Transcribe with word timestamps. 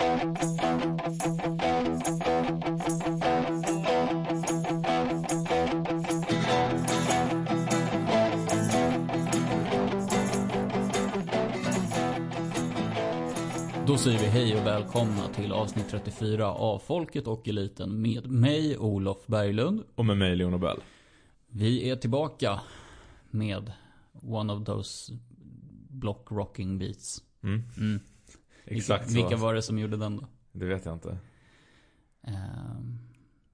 Då 0.00 0.06
säger 13.96 14.18
vi 14.18 14.26
hej 14.26 14.60
och 14.60 14.66
välkomna 14.66 15.28
till 15.28 15.52
avsnitt 15.52 15.88
34 15.90 16.46
av 16.46 16.78
Folket 16.78 17.26
och 17.26 17.48
Eliten 17.48 18.02
med 18.02 18.30
mig, 18.30 18.78
Olof 18.78 19.26
Berglund. 19.26 19.82
Och 19.94 20.04
med 20.04 20.16
mig, 20.16 20.36
Leon 20.36 20.50
Nobel. 20.50 20.80
Vi 21.48 21.90
är 21.90 21.96
tillbaka 21.96 22.60
med 23.30 23.72
one 24.22 24.52
of 24.52 24.64
those 24.64 25.12
block 25.88 26.26
rocking 26.30 26.78
beats. 26.78 27.22
Mm. 27.42 27.62
Mm. 27.76 28.00
Exakt 28.76 29.02
vilka, 29.04 29.20
så. 29.20 29.26
vilka 29.28 29.36
var 29.42 29.54
det 29.54 29.62
som 29.62 29.78
gjorde 29.78 29.96
den 29.96 30.16
då? 30.16 30.26
Det 30.52 30.64
vet 30.66 30.84
jag 30.84 30.94
inte. 30.94 31.18
Ehm, 32.22 32.98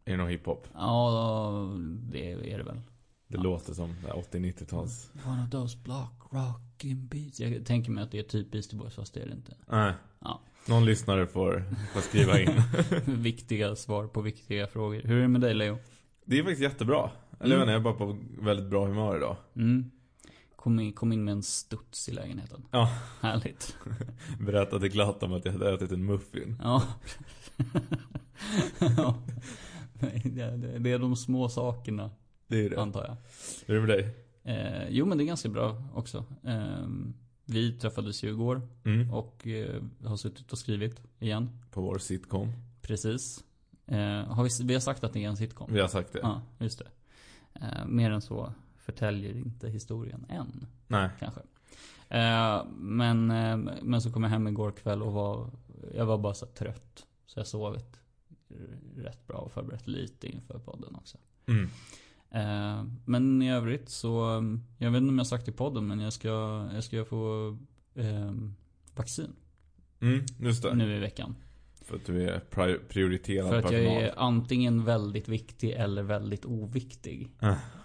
Är 0.05 0.11
det 0.11 0.17
någon 0.17 0.29
hiphop? 0.29 0.69
ja, 0.75 1.69
det 2.11 2.33
är 2.33 2.59
det 2.59 2.65
väl. 2.65 2.81
Det 3.29 3.37
Ja. 3.37 3.43
låter 3.43 3.75
som 3.75 3.95
80-90-tals. 4.15 5.11
One 5.27 5.43
of 5.45 5.51
those 5.51 5.79
block 5.79 6.29
rocking 6.31 7.07
beats. 7.07 7.41
Jag 7.41 7.67
tänker 7.67 7.91
mig 7.91 8.05
att 8.05 8.11
det 8.11 8.19
är 8.19 8.23
typ 8.23 8.51
Beastie 8.51 8.79
Boys 8.79 8.95
fast 8.95 9.15
det 9.15 9.21
är 9.23 9.27
det 9.27 9.33
inte. 9.33 9.57
Nej. 9.67 9.93
Ja. 10.21 10.41
Någon 10.69 10.85
lyssnare 10.85 11.27
får, 11.27 11.65
får 11.95 12.01
skriva 12.01 12.41
in. 12.41 12.51
viktiga 13.23 13.77
svar 13.77 14.07
på 14.07 14.21
viktiga 14.21 14.67
frågor. 14.67 15.03
Hur 15.05 15.17
är 15.19 15.23
det 15.23 15.29
med 15.29 15.41
dig 15.41 15.55
Leo? 15.55 15.79
Det 16.25 16.39
är 16.39 16.43
faktiskt 16.43 16.63
jättebra. 16.63 17.11
Eller 17.41 17.57
Mm. 17.57 17.69
jag 17.69 17.81
vet 17.81 17.87
inte, 17.87 17.89
jag 17.91 17.95
är 17.95 17.99
bara 17.99 18.15
på 18.39 18.43
väldigt 18.45 18.67
bra 18.71 18.87
humör 18.87 19.17
idag. 19.17 19.37
Mm. 19.57 19.91
Kom 20.67 20.81
in, 20.81 20.93
kom 20.93 21.13
in 21.13 21.25
med 21.25 21.33
en 21.33 21.43
studs 21.43 22.09
i 22.09 22.13
lägenheten. 22.13 22.63
Ja. 22.71 22.91
Härligt. 23.21 23.77
Berättade 24.41 24.89
glatt 24.89 25.23
om 25.23 25.33
att 25.33 25.45
jag 25.45 25.53
hade 25.53 25.75
ätit 25.75 25.93
en 25.93 26.05
muffin. 26.07 26.57
Ja. 26.63 26.83
ja. 28.97 29.23
Det, 30.79 30.91
är 30.91 30.99
de 30.99 31.17
små 31.17 31.49
sakerna, 31.49 32.11
Det 32.47 32.67
är 32.67 32.71
det. 32.71 32.81
antar 32.81 33.05
jag. 33.05 33.17
Hur 33.67 33.77
är 33.77 33.81
det 33.81 33.87
med 33.87 33.99
dig? 33.99 34.15
Eh, 34.57 34.89
jo, 34.89 35.07
men 35.07 35.19
det 35.19 35.25
är 35.25 35.27
ganska 35.27 35.49
bra 35.49 35.83
också. 35.95 36.25
Eh, 36.45 36.87
vi 37.45 37.73
träffades 37.73 38.25
ju 38.25 38.29
igår 38.29 38.69
Mm. 38.85 39.15
och 39.15 39.47
eh, 39.47 39.83
har 40.05 40.17
suttit 40.17 40.53
och 40.53 40.59
skrivit 40.59 41.01
igen. 41.19 41.51
På 41.71 41.81
vår 41.81 41.99
sitcom. 41.99 42.53
Precis. 42.83 43.45
Eh, 43.87 43.99
har 44.25 44.45
vi, 44.45 44.65
vi 44.67 44.75
har 44.75 44.81
sagt 44.81 45.05
att 45.05 45.13
det 45.13 45.25
är 45.25 45.29
en 45.29 45.37
sitcom. 45.37 45.71
Vi 45.73 45.81
har 45.81 45.89
sagt 45.89 46.13
det. 46.13 46.19
Ja, 46.23 46.43
just 46.59 46.79
det. 46.79 46.89
Eh, 47.61 47.87
mer 47.87 48.11
än 48.11 48.21
så 48.23 48.53
förtäljer 48.87 49.37
inte 49.37 49.69
historien 49.69 50.27
än, 50.29 50.67
Nej. 50.89 51.09
kanske. 51.19 51.41
Eh, 52.09 52.65
men, 52.77 53.31
eh, 53.31 53.57
men 53.83 54.03
så 54.03 54.13
kom 54.13 54.23
jag 54.23 54.31
hem 54.31 54.49
igår 54.49 54.71
kväll 54.73 55.03
och 55.03 55.13
var, 55.13 55.51
jag 55.95 56.07
var 56.07 56.19
bara 56.19 56.35
så 56.35 56.47
trött. 56.47 57.07
Så 57.27 57.41
jag 57.41 57.47
sovit 57.47 57.97
rätt 58.97 59.27
bra 59.27 59.37
och 59.37 59.53
förberett 59.53 59.87
lite 59.87 60.27
inför 60.27 60.59
podden 60.59 60.95
också. 60.95 61.19
Mm. 61.47 61.69
Eh, 62.31 62.85
men 63.05 63.43
i 63.43 63.51
övrigt 63.53 63.89
så, 63.89 64.43
jag 64.79 64.91
vet 64.91 65.01
inte 65.01 65.11
om 65.11 65.19
jag 65.19 65.27
sagt 65.27 65.49
i 65.49 65.53
podden, 65.53 65.87
men 65.87 66.01
jag 66.01 66.13
ska, 66.13 66.69
jag 66.75 66.85
ska 66.85 67.05
få 67.05 67.57
eh, 67.95 68.33
vaccin 68.97 69.33
Mm, 70.01 70.25
just 70.41 70.63
det. 70.63 70.75
nu 70.75 70.97
i 70.97 70.99
veckan. 70.99 71.35
För 71.87 71.97
att 71.97 72.05
du 72.07 72.29
är 72.31 72.41
pri- 72.51 72.81
prioriterad 72.89 73.49
För 73.49 73.57
att 73.59 73.65
jag 73.73 73.73
personal. 73.85 74.03
är 74.03 74.15
antingen 74.17 74.85
väldigt 74.85 75.29
viktig 75.29 75.71
eller 75.71 76.03
väldigt 76.03 76.45
oviktig. 76.45 77.29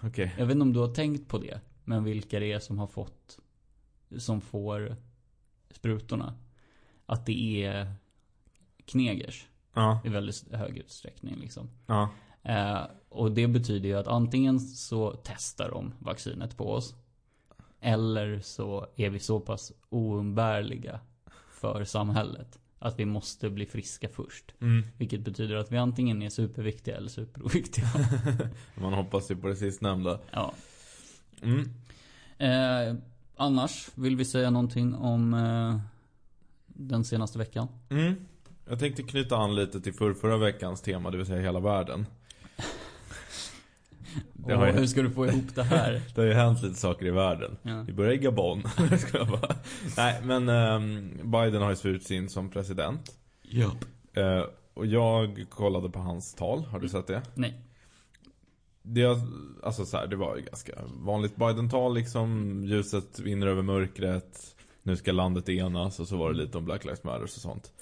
Okej. 0.02 0.34
Jag 0.38 0.46
vet 0.46 0.52
inte 0.54 0.62
om 0.62 0.72
du 0.72 0.80
har 0.80 0.94
tänkt 0.94 1.28
på 1.28 1.38
det. 1.38 1.60
Men 1.84 2.04
vilka 2.04 2.40
det 2.40 2.52
är 2.52 2.58
som 2.58 2.78
har 2.78 2.86
fått 2.86 3.38
Som 4.18 4.40
får 4.40 4.96
Sprutorna 5.70 6.34
Att 7.06 7.26
det 7.26 7.64
är 7.64 7.92
Knegers 8.84 9.46
Ja. 9.74 10.00
I 10.04 10.08
väldigt 10.08 10.52
hög 10.52 10.76
utsträckning 10.76 11.36
liksom 11.36 11.70
Ja. 11.86 12.08
eh, 12.42 12.80
Och 13.08 13.32
det 13.32 13.46
betyder 13.48 13.88
ju 13.88 13.94
att 13.98 14.06
antingen 14.06 14.60
så 14.60 15.20
testar 15.24 15.70
de 15.70 15.94
vaccinet 15.98 16.56
på 16.56 16.72
oss 16.72 16.94
Eller 17.80 18.40
så 18.40 18.86
är 18.96 19.10
vi 19.10 19.18
så 19.18 19.40
pass 19.40 19.72
oumbärliga 19.88 21.00
För 21.50 21.84
samhället 21.84 22.58
Att 22.84 22.98
vi 22.98 23.04
måste 23.04 23.50
bli 23.50 23.66
friska 23.66 24.08
först 24.08 24.54
Mm. 24.60 24.84
Vilket 24.98 25.20
betyder 25.20 25.54
att 25.54 25.72
vi 25.72 25.76
antingen 25.76 26.22
är 26.22 26.30
superviktiga 26.30 26.96
eller 26.96 27.08
superoviktiga 27.08 27.86
Man 28.74 28.92
hoppas 28.92 29.30
ju 29.30 29.36
på 29.36 29.48
det 29.48 29.56
sistnämnda. 29.56 30.18
Ja 30.30 30.54
Mm. 31.42 31.68
Eh, 32.38 32.94
annars, 33.36 33.88
vill 33.94 34.16
vi 34.16 34.24
säga 34.24 34.50
någonting 34.50 34.94
om 34.94 35.34
eh, 35.34 35.80
den 36.66 37.04
senaste 37.04 37.38
veckan? 37.38 37.68
Mm. 37.90 38.14
Jag 38.68 38.78
tänkte 38.78 39.02
knyta 39.02 39.36
an 39.36 39.54
lite 39.54 39.80
till 39.80 39.92
för 39.92 40.14
förra 40.14 40.36
veckans 40.36 40.80
tema, 40.80 41.10
det 41.10 41.16
vill 41.16 41.26
säga 41.26 41.40
hela 41.40 41.60
världen. 41.60 42.06
Det 44.46 44.54
har, 44.54 44.66
Och 44.68 44.72
hur 44.72 44.80
ju, 44.80 44.86
ska 44.86 45.02
du 45.02 45.10
få 45.10 45.26
ihop 45.26 45.54
det 45.54 45.62
här? 45.62 46.02
det 46.14 46.20
har 46.20 46.28
ju 46.28 46.34
hänt 46.34 46.62
lite 46.62 46.74
saker 46.74 47.06
i 47.06 47.10
världen. 47.10 47.56
Ja. 47.62 47.84
Vi 47.86 47.92
börjar 47.92 48.12
i 48.12 48.18
Gabon. 48.18 48.62
Ska 48.98 49.18
jag 49.18 49.28
bara. 49.28 49.54
Nej, 49.96 50.20
men 50.24 50.48
ehm, 50.48 51.10
Biden 51.30 51.62
har 51.62 51.70
ju 51.70 51.76
svurit 51.76 52.10
in 52.10 52.28
som 52.28 52.50
president. 52.50 53.16
ja. 53.42 53.70
Eh, 54.14 54.44
och 54.74 54.86
jag 54.86 55.46
kollade 55.50 55.90
på 55.90 55.98
hans 55.98 56.34
tal, 56.34 56.64
har 56.64 56.80
du 56.80 56.88
sett 56.88 57.06
det? 57.06 57.22
Nej. 57.34 57.54
Det, 58.82 59.18
alltså 59.62 59.84
så 59.84 59.96
här, 59.96 60.06
det 60.06 60.16
var 60.16 60.36
ju 60.36 60.42
ganska 60.42 60.72
vanligt 61.02 61.36
Biden-tal 61.36 61.94
liksom. 61.94 62.60
Ljuset 62.64 63.18
vinner 63.18 63.46
över 63.46 63.62
mörkret. 63.62 64.56
Nu 64.82 64.96
ska 64.96 65.12
landet 65.12 65.48
enas 65.48 66.00
och 66.00 66.08
så 66.08 66.16
var 66.16 66.32
det 66.32 66.36
lite 66.36 66.58
om 66.58 66.64
Black 66.64 66.84
Lives 66.84 67.04
Matter 67.04 67.22
och 67.22 67.30
sånt. 67.30 67.72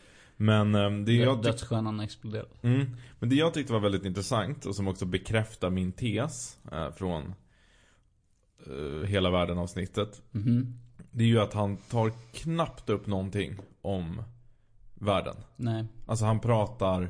Men 0.40 0.74
ehm, 0.74 1.04
det 1.04 1.12
jag 1.12 1.42
Dödsstjärnan 1.42 2.00
exploderar. 2.00 2.46
Mm. 2.62 2.96
Men 3.18 3.28
det 3.28 3.34
jag 3.34 3.54
tyckte 3.54 3.72
var 3.72 3.80
väldigt 3.80 4.04
intressant 4.04 4.66
och 4.66 4.76
som 4.76 4.88
också 4.88 5.04
bekräftar 5.04 5.70
min 5.70 5.92
tes 5.92 6.58
eh, 6.72 6.90
från 6.90 7.34
eh, 8.66 9.08
hela 9.08 9.30
världen 9.30 9.58
avsnittet. 9.58 10.22
Mhm. 10.30 10.78
Det 11.10 11.24
är 11.24 11.28
ju 11.28 11.40
att 11.40 11.52
han 11.52 11.76
tar 11.76 12.12
knappt 12.32 12.90
upp 12.90 13.06
någonting 13.06 13.56
om 13.82 14.22
världen. 14.94 15.36
Nej. 15.56 15.84
Alltså 16.06 16.24
han 16.24 16.40
pratar 16.40 17.08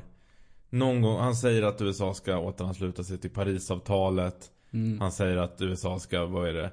någon 0.69 1.01
gång, 1.01 1.19
han 1.19 1.35
säger 1.35 1.63
att 1.63 1.81
USA 1.81 2.13
ska 2.13 2.37
återansluta 2.37 3.03
sig 3.03 3.17
till 3.17 3.29
Parisavtalet. 3.29 4.51
Mm. 4.71 4.99
Han 4.99 5.11
säger 5.11 5.37
att 5.37 5.61
USA 5.61 5.99
ska, 5.99 6.25
vad 6.25 6.49
är 6.49 6.53
det? 6.53 6.71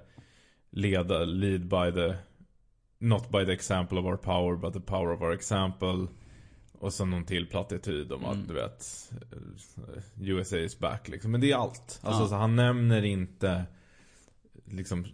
Leda, 0.71 1.25
lead 1.25 1.61
by 1.61 1.93
the 1.93 2.15
Not 3.01 3.31
by 3.31 3.45
the 3.45 3.53
example 3.53 3.99
of 3.99 4.05
our 4.05 4.17
power 4.17 4.57
but 4.57 4.73
the 4.73 4.81
power 4.81 5.13
of 5.13 5.23
our 5.23 5.33
example. 5.33 6.09
Och 6.81 6.93
så 6.93 7.05
någon 7.05 7.25
till 7.25 7.47
plattityd 7.47 8.13
om 8.13 8.25
Mm. 8.25 8.31
att 8.41 8.49
du 8.49 8.55
vet 8.55 9.11
eh, 9.33 10.29
USA 10.29 10.57
is 10.57 10.79
back 10.79 11.09
liksom. 11.09 11.31
Men 11.31 11.41
det 11.41 11.53
är 11.53 11.57
allt. 11.57 12.01
Alltså 12.03 12.23
Ja. 12.23 12.29
så 12.29 12.35
han 12.35 12.57
nämner 12.57 13.05
inte 13.05 13.65
liksom 14.65 15.07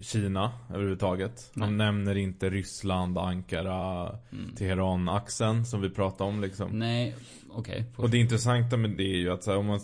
Kina 0.00 0.52
överhuvudtaget. 0.70 1.52
Han 1.54 1.76
Nej. 1.76 1.86
nämner 1.86 2.14
inte 2.16 2.50
Ryssland, 2.50 3.18
Ankara, 3.18 4.08
Mm. 4.32 4.54
Teheran-axeln 4.56 5.64
som 5.64 5.80
vi 5.80 5.90
pratade 5.90 6.30
om 6.30 6.40
liksom. 6.40 6.70
Nej, 6.78 7.16
okej. 7.50 7.84
Får- 7.94 8.02
Och 8.04 8.10
det 8.10 8.18
intressanta 8.18 8.76
med 8.76 8.90
det 8.90 9.02
är 9.14 9.16
ju 9.18 9.30
att 9.30 9.44
så 9.44 9.50
här, 9.50 9.58
om 9.58 9.66
man 9.66 9.80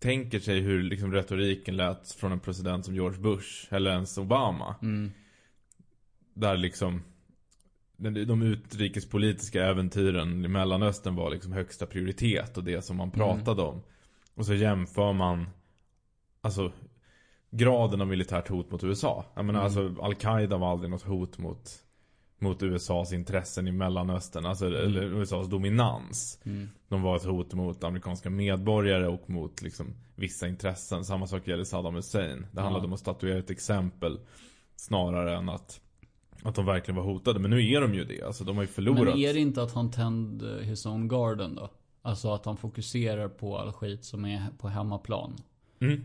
tänker 0.00 0.40
sig 0.40 0.60
hur 0.60 0.82
liksom 0.82 1.12
retoriken 1.12 1.76
lät 1.76 2.12
från 2.12 2.32
en 2.32 2.40
president 2.40 2.84
som 2.84 2.94
George 2.94 3.18
Bush 3.20 3.66
eller 3.74 3.90
ens 3.90 4.18
Obama. 4.18 4.74
Mm. 4.82 5.10
Där 6.34 6.56
liksom 6.56 7.02
de 8.02 8.42
utrikespolitiska 8.42 9.64
äventyren 9.66 10.44
i 10.44 10.48
Mellanöstern 10.48 11.14
var 11.16 11.30
liksom 11.30 11.52
högsta 11.52 11.86
prioritet 11.86 12.56
och 12.56 12.64
det 12.64 12.82
som 12.82 12.96
man 12.96 13.10
pratade 13.10 13.62
om. 13.62 13.82
Och 14.34 14.46
så 14.46 14.54
jämför 14.54 15.12
man 15.12 15.46
Alltså 16.44 16.72
Graden 17.50 18.00
av 18.00 18.06
militärt 18.06 18.48
hot 18.48 18.70
mot 18.70 18.84
USA. 18.84 19.24
Jag 19.34 19.44
menar 19.44 19.60
Mm. 19.60 19.64
alltså 19.64 20.02
Al-Qaida 20.02 20.56
var 20.56 20.70
aldrig 20.70 20.90
något 20.90 21.02
hot 21.02 21.38
mot 21.38 21.78
Mot 22.38 22.62
USAs 22.62 23.12
intressen 23.12 23.68
i 23.68 23.72
Mellanöstern. 23.72 24.46
Alltså 24.46 24.66
eller 24.66 25.02
USAs 25.02 25.48
dominans. 25.48 26.38
Mm. 26.44 26.68
De 26.88 27.02
var 27.02 27.16
ett 27.16 27.24
hot 27.24 27.54
mot 27.54 27.84
amerikanska 27.84 28.30
medborgare 28.30 29.06
och 29.06 29.30
mot 29.30 29.62
liksom 29.62 29.94
vissa 30.16 30.48
intressen. 30.48 31.04
Samma 31.04 31.26
sak 31.26 31.48
gäller 31.48 31.64
Saddam 31.64 31.94
Hussein. 31.94 32.46
Det 32.52 32.60
handlade 32.60 32.86
om 32.86 32.92
att 32.92 33.00
statuera 33.00 33.38
ett 33.38 33.50
exempel. 33.50 34.20
Snarare 34.76 35.36
än 35.36 35.48
att 35.48 35.80
Att 36.42 36.54
de 36.54 36.66
verkligen 36.66 36.96
var 36.96 37.04
hotade. 37.04 37.40
Men 37.40 37.50
nu 37.50 37.70
är 37.72 37.80
de 37.80 37.94
ju 37.94 38.04
det. 38.04 38.22
Alltså 38.22 38.44
de 38.44 38.56
har 38.56 38.62
ju 38.62 38.66
förlorat. 38.68 39.04
Men 39.04 39.18
är 39.18 39.34
det 39.34 39.40
inte 39.40 39.62
att 39.62 39.72
han 39.72 39.90
tände 39.90 40.64
his 40.64 40.86
own 40.86 41.08
garden 41.08 41.54
då? 41.54 41.70
Alltså 42.02 42.32
att 42.34 42.44
han 42.44 42.56
fokuserar 42.56 43.28
på 43.28 43.58
all 43.58 43.72
skit 43.72 44.04
som 44.04 44.24
är 44.24 44.46
på 44.58 44.68
hemmaplan. 44.68 45.32
Mm. 45.80 46.04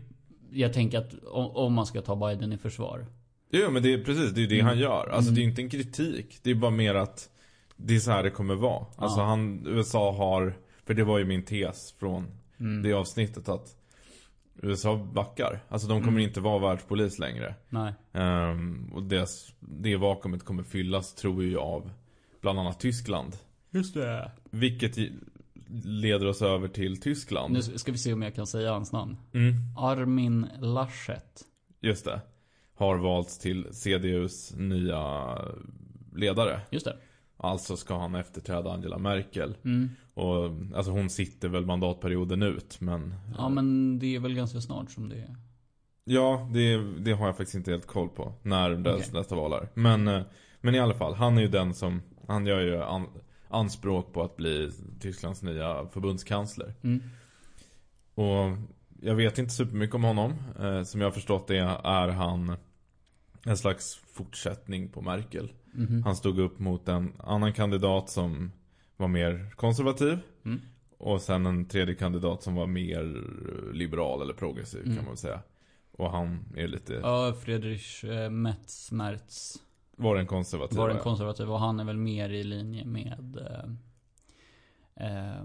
Jag 0.50 0.72
tänker 0.72 0.98
att 0.98 1.14
om, 1.32 1.74
man 1.74 1.86
ska 1.86 2.00
ta 2.00 2.16
Biden 2.16 2.52
i 2.52 2.58
försvar. 2.58 3.06
Jo 3.50 3.70
men 3.70 3.82
det 3.82 3.92
är 3.92 4.04
precis, 4.04 4.30
det 4.30 4.40
är 4.40 4.42
ju 4.42 4.46
det 4.48 4.54
Mm. 4.54 4.66
han 4.66 4.78
gör. 4.78 5.08
Alltså 5.12 5.30
det 5.30 5.40
är 5.40 5.42
ju 5.42 5.48
inte 5.48 5.62
en 5.62 5.70
kritik. 5.70 6.38
Det 6.42 6.50
är 6.50 6.54
bara 6.54 6.70
mer 6.70 6.94
att 6.94 7.28
Det 7.76 7.96
är 7.96 8.00
så 8.00 8.10
här 8.10 8.22
det 8.22 8.30
kommer 8.30 8.54
vara. 8.54 8.86
Alltså 8.96 9.20
Ja. 9.20 9.24
han, 9.24 9.66
USA 9.66 10.12
har 10.12 10.54
För 10.86 10.94
det 10.94 11.04
var 11.04 11.18
ju 11.18 11.24
min 11.24 11.42
tes 11.42 11.92
från 11.98 12.26
Mm. 12.60 12.82
det 12.82 12.92
avsnittet 12.92 13.48
att 13.48 13.76
USA 14.62 14.96
backar. 15.14 15.60
Alltså 15.68 15.88
de 15.88 15.98
kommer 16.00 16.18
Mm. 16.18 16.28
inte 16.28 16.40
vara 16.40 16.58
världspolis 16.68 17.18
längre. 17.18 17.54
Nej. 17.68 17.92
Ehm, 18.12 18.92
och 18.94 19.02
deras, 19.02 19.52
det 19.60 19.96
vakuumet 19.96 20.44
kommer 20.44 20.62
fyllas 20.62 21.14
tror 21.14 21.44
jag 21.44 21.62
av 21.62 21.90
bland 22.40 22.58
annat 22.58 22.80
Tyskland. 22.80 23.32
Just 23.70 23.94
det. 23.94 24.30
Vilket 24.50 24.96
leder 25.84 26.26
oss 26.26 26.42
över 26.42 26.68
till 26.68 27.00
Tyskland. 27.00 27.52
Nu 27.52 27.62
ska 27.62 27.92
vi 27.92 27.98
se 27.98 28.12
om 28.12 28.22
jag 28.22 28.34
kan 28.34 28.46
säga 28.46 28.72
hans 28.72 28.92
namn. 28.92 29.16
Mm, 29.34 29.54
Armin 29.76 30.46
Laschet. 30.60 31.44
just 31.80 32.04
det. 32.04 32.20
Har 32.76 32.96
valts 32.98 33.38
till 33.38 33.66
CDUs 33.72 34.54
nya 34.56 35.34
ledare. 36.14 36.60
Just 36.70 36.84
det. 36.86 36.96
Alltså 37.40 37.76
ska 37.76 37.98
han 37.98 38.14
efterträda 38.14 38.72
Angela 38.72 38.98
Merkel. 38.98 39.56
Mm. 39.64 39.88
Och 40.14 40.44
alltså 40.76 40.92
hon 40.92 41.10
sitter 41.10 41.48
väl 41.48 41.66
mandatperioden 41.66 42.42
ut 42.42 42.80
men 42.80 43.14
Ja 43.36 43.48
men 43.48 43.98
det 43.98 44.14
är 44.16 44.20
väl 44.20 44.34
ganska 44.34 44.60
snart 44.60 44.90
som 44.90 45.08
det 45.08 45.16
är. 45.16 45.36
Ja, 46.04 46.48
det, 46.52 46.76
det 46.98 47.12
har 47.12 47.26
jag 47.26 47.36
faktiskt 47.36 47.54
inte 47.54 47.70
helt 47.70 47.86
koll 47.86 48.08
på 48.08 48.32
När 48.42 48.70
dess 48.70 48.94
Okej. 48.94 49.08
nästa 49.12 49.34
val 49.34 49.52
är 49.52 49.68
men, 49.74 50.08
eh, 50.08 50.22
men 50.60 50.74
i 50.74 50.78
alla 50.78 50.94
fall, 50.94 51.14
han 51.14 51.38
är 51.38 51.42
ju 51.42 51.48
den 51.48 51.74
som 51.74 52.02
Han 52.28 52.46
gör 52.46 52.60
ju 52.60 52.82
an, 52.82 53.06
anspråk 53.48 54.12
på 54.12 54.22
att 54.22 54.36
bli 54.36 54.70
Tysklands 55.00 55.42
nya 55.42 55.86
förbundskansler 55.92 56.74
Mm. 56.82 57.02
Och 58.14 58.56
jag 59.02 59.14
vet 59.14 59.38
inte 59.38 59.52
supermycket 59.52 59.94
om 59.94 60.04
honom 60.04 60.34
eh, 60.60 60.82
Som 60.82 61.00
jag 61.00 61.08
har 61.08 61.12
förstått 61.12 61.46
det 61.46 61.58
är 61.84 62.08
han 62.08 62.56
En 63.44 63.56
slags 63.56 63.94
fortsättning 64.12 64.88
på 64.88 65.00
Merkel 65.00 65.52
Mhm. 65.78 66.02
Han 66.02 66.16
stod 66.16 66.38
upp 66.38 66.58
mot 66.58 66.88
en 66.88 67.12
annan 67.18 67.52
kandidat 67.52 68.10
som 68.10 68.52
Var 68.96 69.08
mer 69.08 69.50
konservativ 69.56 70.18
Mm. 70.44 70.60
Och 70.98 71.20
sen 71.22 71.46
en 71.46 71.64
tredje 71.68 71.94
kandidat 71.94 72.42
som 72.42 72.54
var 72.54 72.66
mer 72.66 73.24
liberal 73.72 74.22
eller 74.22 74.34
progressiv 74.34 74.80
Mm. 74.82 74.94
kan 74.96 75.04
man 75.04 75.12
väl 75.12 75.18
säga 75.18 75.40
Och 75.92 76.10
han 76.10 76.44
är 76.56 76.68
lite 76.68 76.92
Ja, 76.94 77.34
Friedrich 77.44 78.04
eh, 78.04 78.30
Metz 78.30 78.92
Merz 78.92 79.56
Var 79.96 80.16
den 80.16 80.26
konservativ? 80.26 80.78
var 80.78 80.88
den 80.88 80.98
konservativ 80.98 81.50
och 81.50 81.58
han 81.60 81.80
är 81.80 81.84
väl 81.84 81.96
mer 81.96 82.30
i 82.30 82.44
linje 82.44 82.84
med 82.84 83.38
eh, 84.96 85.06
eh, 85.06 85.42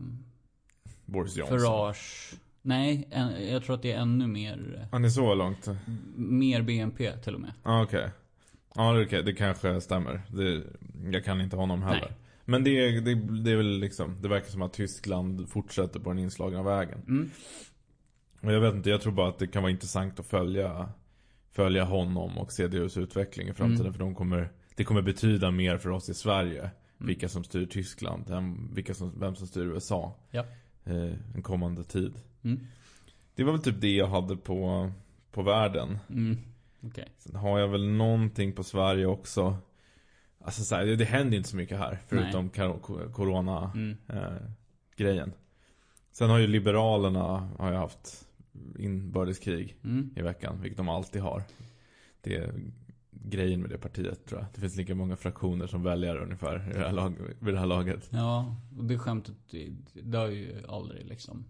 Boris 1.05 1.37
Johnson 1.37 1.59
Farage. 1.59 2.33
Nej, 2.61 3.07
en, 3.11 3.47
jag 3.51 3.63
tror 3.63 3.75
att 3.75 3.81
det 3.81 3.91
är 3.91 3.99
ännu 4.01 4.27
mer, 4.27 4.87
Han 4.91 5.05
är 5.05 5.09
så 5.09 5.33
långt? 5.35 5.67
mer 6.15 6.61
BNP 6.61 7.17
till 7.17 7.35
och 7.35 7.41
med. 7.41 7.53
Ah, 7.63 7.83
okej 7.83 8.09
Ja 8.75 8.93
det, 8.93 9.21
det 9.21 9.33
kanske 9.33 9.81
stämmer 9.81 10.21
det, 10.27 10.63
Jag 11.11 11.25
kan 11.25 11.41
inte 11.41 11.55
honom 11.55 11.83
heller 11.83 12.01
Nej. 12.01 12.17
Men 12.45 12.63
det, 12.63 12.99
det, 12.99 13.15
det 13.15 13.51
är 13.51 13.55
väl 13.55 13.79
liksom 13.79 14.21
Det 14.21 14.27
verkar 14.27 14.47
som 14.49 14.61
att 14.61 14.73
Tyskland 14.73 15.49
fortsätter 15.49 15.99
på 15.99 16.09
den 16.09 16.19
inslagna 16.19 16.63
vägen 16.63 17.01
Mm. 17.07 17.29
Och 18.41 18.53
jag 18.53 18.59
vet 18.61 18.73
inte, 18.75 18.89
jag 18.89 19.01
tror 19.01 19.13
bara 19.13 19.29
att 19.29 19.39
det 19.39 19.47
kan 19.47 19.61
vara 19.63 19.71
intressant 19.71 20.19
att 20.19 20.25
följa 20.25 20.89
Följa 21.51 21.83
honom 21.83 22.37
och 22.37 22.51
CDUs 22.51 22.97
utveckling 22.97 23.47
i 23.47 23.53
framtiden 23.53 23.81
Mm. 23.81 23.93
För 23.93 23.99
de 23.99 24.15
kommer 24.15 24.49
Det 24.75 24.83
kommer 24.83 25.01
betyda 25.01 25.51
mer 25.51 25.77
för 25.77 25.89
oss 25.89 26.09
i 26.09 26.13
Sverige 26.13 26.59
Mm. 26.61 27.07
Vilka 27.07 27.29
som 27.29 27.43
styr 27.43 27.65
Tyskland 27.65 28.29
än 28.29 28.69
vilka 28.73 28.93
som, 28.93 29.19
vem 29.19 29.35
som 29.35 29.47
styr 29.47 29.65
USA 29.65 30.15
Ja. 30.31 30.45
eh, 30.85 31.13
En 31.35 31.41
kommande 31.41 31.83
tid 31.83 32.13
Mm. 32.43 32.59
Det 33.35 33.43
var 33.43 33.51
väl 33.51 33.61
typ 33.61 33.81
det 33.81 33.91
jag 33.95 34.07
hade 34.07 34.35
på 34.37 34.91
På 35.31 35.41
världen 35.41 35.97
Okej. 36.83 37.07
Sen 37.17 37.35
har 37.35 37.59
jag 37.59 37.67
väl 37.67 37.87
någonting 37.89 38.53
på 38.53 38.63
Sverige 38.63 39.05
också 39.05 39.57
Alltså 40.45 40.63
så 40.63 40.75
här, 40.75 40.85
det, 40.85 40.95
det 40.95 41.05
händer 41.05 41.37
inte 41.37 41.49
så 41.49 41.55
mycket 41.55 41.77
här 41.77 41.99
Förutom 42.07 42.49
kar- 42.49 42.79
ko- 42.79 43.11
corona 43.13 43.71
Mm. 43.75 43.97
eh, 44.09 45.29
Sen 46.11 46.29
har 46.29 46.37
ju 46.39 46.47
Liberalerna 46.47 47.49
har 47.59 47.71
ju 47.71 47.77
haft 47.77 48.27
inbördeskrig 48.79 49.75
Mm. 49.83 50.09
i 50.15 50.21
veckan, 50.21 50.61
vilket 50.61 50.77
de 50.77 50.89
alltid 50.89 51.21
har. 51.21 51.43
Det 52.21 52.35
är 52.35 52.53
grejen 53.11 53.61
med 53.61 53.69
det 53.69 53.77
partiet 53.77 54.25
tror 54.25 54.41
jag. 54.41 54.47
Det 54.53 54.61
finns 54.61 54.75
lika 54.75 54.95
många 54.95 55.15
fraktioner 55.15 55.67
som 55.67 55.83
väljare 55.83 56.23
ungefär 56.23 56.69
i 56.69 56.73
det 56.73 56.79
här, 56.79 56.91
lag, 56.91 57.15
vid 57.39 57.53
det 57.53 57.59
här 57.59 57.65
laget. 57.65 58.09
Ja, 58.11 58.55
och 58.77 58.83
det 58.85 58.97
skämtet, 58.97 59.35
har 60.17 60.27
ju 60.27 60.67
aldrig 60.67 61.05
liksom 61.05 61.45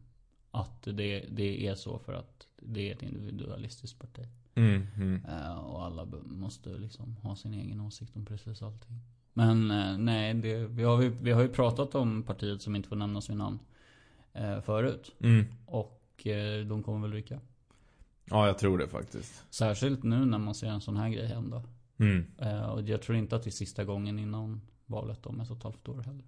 att 0.52 0.84
det, 0.84 1.26
det 1.32 1.68
är 1.68 1.76
så 1.76 2.00
för 2.00 2.14
att 2.14 2.48
det 2.62 2.90
är 2.90 2.96
ett 2.96 3.04
individualistiskt 3.04 4.00
parti. 4.00 4.28
Mm, 4.56 4.88
mm. 4.98 5.22
Och 5.60 5.86
alla 5.86 6.08
måste 6.26 6.70
liksom 6.70 7.16
ha 7.16 7.36
sin 7.36 7.54
egen 7.54 7.82
åsikt 7.82 8.16
om 8.16 8.26
precis 8.26 8.62
allting. 8.62 9.00
Men 9.34 9.72
eh, 9.72 9.98
nej, 9.98 10.34
det, 10.34 10.68
vi, 10.68 10.84
har 10.84 11.02
ju, 11.02 11.10
vi 11.22 11.32
har 11.32 11.42
ju 11.42 11.50
pratat 11.50 11.96
om 11.96 12.24
partiet 12.24 12.62
som 12.62 12.76
inte 12.76 12.90
får 12.90 12.96
nämnas 12.96 13.30
vid 13.30 13.38
namn 13.38 13.60
eh, 14.34 14.62
förut. 14.62 15.16
Mm. 15.20 15.46
Och 15.66 16.00
de 16.68 16.84
kommer 16.84 17.08
väl 17.08 17.12
ryka. 17.12 17.40
Ja, 18.26 18.48
jag 18.48 18.58
tror 18.58 18.78
det 18.78 18.88
faktiskt. 18.88 19.46
Särskilt 19.50 20.04
nu 20.04 20.26
när 20.26 20.38
man 20.38 20.56
ser 20.56 20.68
en 20.68 20.82
sån 20.82 20.98
här 20.98 21.10
grej 21.10 21.26
hända. 21.28 21.64
Mm. 21.98 22.26
Och 22.72 22.82
jag 22.82 23.02
tror 23.02 23.18
inte 23.18 23.36
att 23.36 23.44
det 23.44 23.50
är 23.50 23.52
sista 23.52 23.84
gången 23.84 24.20
innan 24.20 24.62
valet 24.86 25.26
om 25.26 25.42
ett 25.42 25.52
och 25.52 25.58
ett 25.58 25.64
halvt 25.64 25.90
år 25.90 26.02
heller. 26.02 26.24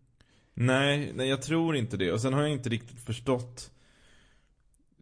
Nej, 0.53 1.11
nej 1.15 1.29
jag 1.29 1.41
tror 1.41 1.75
inte 1.75 1.97
det. 1.97 2.11
Och 2.11 2.21
sen 2.21 2.33
har 2.33 2.41
jag 2.41 2.51
inte 2.51 2.69
riktigt 2.69 2.99
förstått. 2.99 3.71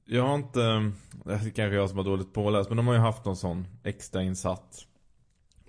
Jag 0.06 0.28
har 0.28 0.36
inte, 0.36 0.92
det 1.26 1.34
är 1.34 1.40
kanske 1.40 1.76
jag 1.76 1.90
som 1.90 1.98
har 1.98 2.06
dåligt 2.06 2.34
påläst, 2.34 2.70
men 2.70 2.78
de 2.78 2.88
har 2.88 2.94
ju 2.94 3.00
haft 3.00 3.26
någon 3.26 3.36
sån 3.36 3.68
extrainsatt 3.84 4.86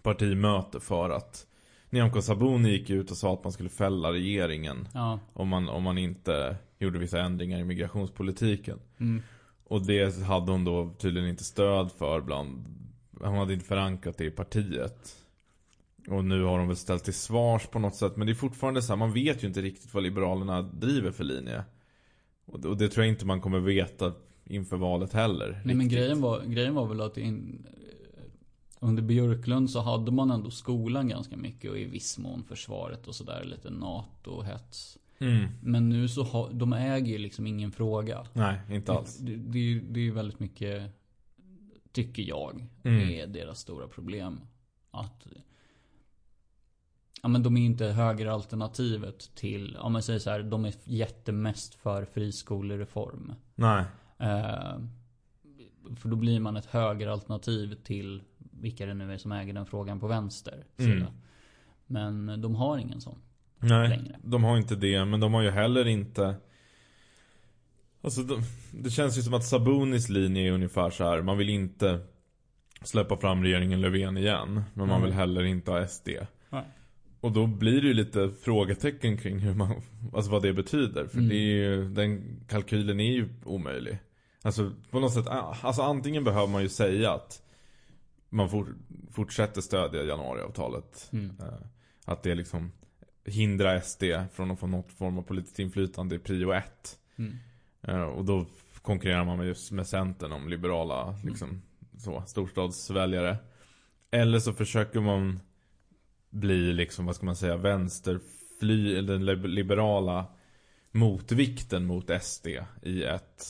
partimöte 0.02 0.81
för 0.81 1.10
att 1.10 1.46
Nyamko 1.90 2.22
Sabuni 2.22 2.70
gick 2.70 2.90
ut 2.90 3.10
och 3.10 3.16
sa 3.16 3.34
att 3.34 3.44
man 3.44 3.52
skulle 3.52 3.69
fälla 3.69 4.12
regeringen 4.12 4.88
Ja. 4.94 5.19
om 5.32 5.48
man, 5.48 5.69
om 5.69 5.82
man 5.82 5.98
inte 5.98 6.56
gjorde 6.78 6.98
vissa 6.98 7.20
ändringar 7.20 7.58
i 7.58 7.64
migrationspolitiken. 7.64 8.78
Mm. 8.98 9.22
Och 9.64 9.86
det 9.86 10.22
hade 10.22 10.52
hon 10.52 10.64
då 10.64 10.94
tydligen 10.98 11.28
inte 11.28 11.44
stöd 11.44 11.92
för 11.92 12.20
bland 12.20 12.64
Hon 13.20 13.38
hade 13.38 13.52
inte 13.52 13.66
förankrat 13.66 14.19
det 14.19 14.25
i 14.25 14.31
partiet 14.31 15.16
Och 16.08 16.25
nu 16.25 16.42
har 16.42 16.58
de 16.58 16.69
väl 16.69 16.76
ställt 16.76 17.04
till 17.04 17.14
svars 17.14 17.66
på 17.66 17.78
något 17.78 17.94
sätt 17.94 18.16
Men 18.16 18.26
det 18.26 18.32
är 18.32 18.34
fortfarande 18.34 18.82
så 18.82 18.92
här, 18.92 18.96
man 18.96 19.12
vet 19.12 19.42
ju 19.42 19.48
inte 19.48 19.62
riktigt 19.62 19.94
vad 19.94 20.02
Liberalerna 20.02 20.62
driver 20.62 21.10
för 21.10 21.25
linje 21.25 21.64
Och 22.46 22.76
det, 22.76 22.88
tror 22.88 23.05
jag 23.06 23.12
inte 23.12 23.26
man 23.26 23.41
kommer 23.41 23.61
veta 23.61 24.12
inför 24.44 24.76
valet 24.76 25.12
heller 25.12 25.50
Nej 25.64 25.75
men 25.75 25.81
riktigt. 25.81 25.99
grejen 25.99 26.20
var, 26.20 26.43
grejen 26.44 26.75
var 26.75 26.87
väl 26.87 27.00
att 27.00 27.17
in, 27.19 27.67
under 28.81 29.02
Björklund 29.02 29.70
så 29.70 29.81
hade 29.81 30.12
man 30.12 30.31
ändå 30.31 30.50
skolan 30.50 31.08
ganska 31.08 31.37
mycket 31.37 31.70
och 31.70 31.79
i 31.79 31.85
viss 31.85 32.19
mån 32.19 32.44
försvaret 32.44 33.08
och 33.08 33.14
sådär. 33.14 33.44
Lite 33.44 33.70
NATO-hets. 33.70 34.99
mm. 35.19 35.46
Men 35.62 35.88
nu 35.88 36.08
så 36.08 36.23
har, 36.23 36.52
de 36.52 36.73
äger 36.73 37.12
ju 37.12 37.19
liksom 37.19 37.46
ingen 37.46 37.73
fråga. 37.73 38.26
Nej, 38.32 38.58
inte 38.70 38.93
alls 38.93 39.19
Det, 39.19 39.37
det, 39.37 39.81
det 39.81 40.00
är 40.00 40.05
ju 40.05 40.11
väldigt 40.12 40.41
mycket, 40.41 40.82
tycker 41.93 42.23
jag, 42.23 42.67
Mm. 42.85 43.11
är 43.11 43.26
deras 43.26 43.58
stora 43.58 43.88
problem. 43.88 44.41
Att 44.91 45.26
Ja 47.25 47.29
men 47.29 47.43
de 47.43 47.56
är 47.56 47.61
inte 47.65 47.87
högeralternativet 47.87 49.31
till, 49.35 49.76
om 49.76 49.93
man 49.93 50.03
säger 50.03 50.19
så 50.19 50.31
här, 50.31 50.43
de 50.43 50.65
är 50.65 50.75
jättemest 50.85 51.75
för 51.75 52.05
friskolereform. 52.05 53.32
Nej 53.55 53.84
Eh, 54.19 54.79
för 55.96 56.08
då 56.08 56.17
blir 56.17 56.41
man 56.41 56.56
ett 56.56 56.67
högeralternativ 56.67 57.75
till 57.75 58.22
vilka 58.39 58.87
det 58.87 58.94
nu 58.94 59.13
är 59.13 59.17
som 59.19 59.32
äger 59.32 59.53
den 59.53 59.67
frågan 59.67 60.01
på 60.01 60.06
vänster 60.06 60.65
sida. 60.77 60.93
Mm. 60.93 61.13
Men 61.87 62.41
de 62.41 62.55
har 62.55 62.79
ingen 62.79 63.01
sån. 63.01 63.19
Nej, 63.58 63.89
längre. 63.89 64.17
de 64.22 64.44
har 64.44 64.56
inte 64.56 64.77
det, 64.77 65.05
men 65.05 65.20
de 65.20 65.34
har 65.34 65.43
ju 65.43 65.51
heller 65.51 65.87
inte 65.87 66.37
Alltså 68.03 68.22
de, 68.22 68.43
det 68.72 68.91
känns 68.91 69.19
ju 69.19 69.22
som 69.22 69.34
att 69.34 69.44
Sabunis 69.44 70.08
linje 70.08 70.48
är 70.48 70.53
ungefär 70.53 70.91
så 70.91 71.05
här. 71.05 71.22
Man 71.22 71.39
vill 71.39 71.48
inte 71.48 72.01
släppa 72.82 73.17
fram 73.17 73.43
regeringen 73.43 73.81
Löfven 73.81 74.17
igen 74.17 74.55
Men 74.75 74.89
man 74.89 74.91
Mm. 74.91 75.03
vill 75.03 75.13
heller 75.13 75.44
inte 75.44 75.70
ha 75.70 75.87
SD. 75.87 76.08
Och 77.24 77.32
då 77.32 77.46
blir 77.46 77.81
det 77.82 77.86
ju 77.88 77.94
lite 77.94 78.31
frågetecken 78.43 79.16
kring 79.16 79.38
hur 79.38 79.54
man 79.54 79.82
Alltså 80.12 80.31
vad 80.31 80.43
det 80.43 80.52
betyder 80.52 81.06
För 81.06 81.19
Mm. 81.19 81.28
det 81.28 81.34
är 81.36 81.38
ju, 81.56 81.88
den 81.88 82.40
kalkylen 82.48 83.00
är 83.00 83.12
ju 83.12 83.28
omöjlig 83.44 83.98
Alltså 84.43 84.72
på 84.90 85.00
något 85.00 85.12
sätt, 85.12 85.26
ah, 85.26 85.56
alltså 85.62 85.82
antingen 85.82 86.24
behöver 86.24 86.46
man 86.46 86.62
ju 86.62 86.69
säga 86.69 87.12
att 87.12 87.43
Man 88.31 88.50
for, 88.50 88.66
fortsätter 89.12 89.60
stödja 89.60 90.02
januariavtalet 90.04 91.08
Mm. 91.12 91.31
Eh, 91.40 91.66
Att 92.04 92.22
det 92.22 92.34
liksom 92.34 92.72
hindrar 93.24 93.81
SD 93.81 94.04
från 94.32 94.50
att 94.50 94.60
få 94.60 94.66
något 94.66 94.93
form 94.93 95.19
av 95.19 95.22
politiskt 95.22 95.58
inflytande 95.58 96.14
i 96.14 96.19
prio 96.19 96.52
ett. 96.52 96.98
Mm. 97.16 97.34
Eh, 97.82 98.02
Och 98.02 98.24
då 98.24 98.46
konkurrerar 98.82 99.24
man 99.24 99.38
med 99.38 99.46
just 99.46 99.70
med 99.72 99.86
Centern 99.86 100.32
om 100.32 100.48
liberala 100.48 101.19
liksom, 101.24 101.62
så, 101.98 102.22
storstadsväljare. 102.26 103.36
Eller 104.10 104.38
så 104.38 104.52
försöker 104.52 105.00
man 105.00 105.40
bli 106.34 106.72
liksom, 106.72 107.06
vad 107.06 107.17
ska 107.17 107.26
man 107.26 107.36
säga, 107.36 107.56
vänsterfly, 107.56 108.96
eller 108.96 109.12
den 109.12 109.24
lib- 109.29 109.46
liberala 109.46 110.26
motvikten 110.93 111.84
mot 111.86 112.10
SD 112.22 112.46
i 112.82 113.03
ett 113.05 113.44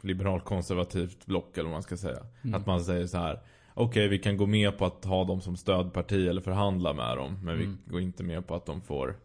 liberalkonservativt 0.00 1.26
block 1.26 1.58
eller 1.58 1.64
vad 1.68 1.72
man 1.76 1.82
ska 1.82 1.96
säga. 1.96 2.18
Mm. 2.42 2.54
Att 2.60 2.66
man 2.66 2.84
säger 2.84 3.06
så 3.06 3.18
här. 3.18 3.40
Okej, 3.74 4.08
vi 4.08 4.18
kan 4.18 4.36
gå 4.36 4.46
med 4.46 4.78
på 4.78 4.86
att 4.86 5.04
ha 5.04 5.24
dem 5.24 5.40
som 5.40 5.56
stödparti 5.56 6.28
eller 6.28 6.40
förhandla 6.40 6.92
med 6.92 7.16
dem. 7.16 7.38
Men 7.44 7.54
Mm. 7.54 7.78
vi 7.84 7.90
går 7.92 8.00
inte 8.00 8.22
med 8.22 8.46
på 8.46 8.54
att 8.54 8.66
de 8.66 8.80
får 8.80 9.16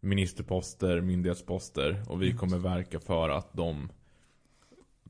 ministerposter, 0.00 1.00
myndighetsposter. 1.00 2.02
Och 2.08 2.22
vi 2.22 2.26
Mm. 2.26 2.38
kommer 2.38 2.58
verka 2.58 3.00
för 3.00 3.28
att 3.28 3.52
de 3.52 3.88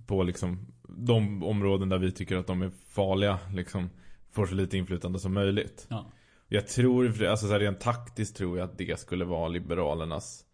på 0.07 0.23
liksom 0.23 0.67
de 0.89 1.43
områden 1.43 1.89
där 1.89 1.99
vi 1.99 2.13
tycker 2.13 2.37
att 2.37 2.47
de 2.47 2.63
är 2.63 2.71
farliga 2.89 3.39
liksom 3.55 3.91
får 4.31 4.47
så 4.47 4.55
lite 4.55 4.77
inflytande 4.79 5.19
som 5.19 5.35
möjligt. 5.35 5.87
Ja. 5.91 6.07
Jag 6.55 6.67
tror, 6.67 7.25
alltså 7.25 7.47
så 7.47 7.53
här, 7.53 7.61
rent 7.61 7.81
taktiskt 7.81 8.37
tror 8.37 8.59
jag 8.59 8.65
att 8.65 8.79
det 8.79 9.01
skulle 9.01 9.25
vara 9.25 9.49
Liberalernas 9.49 10.45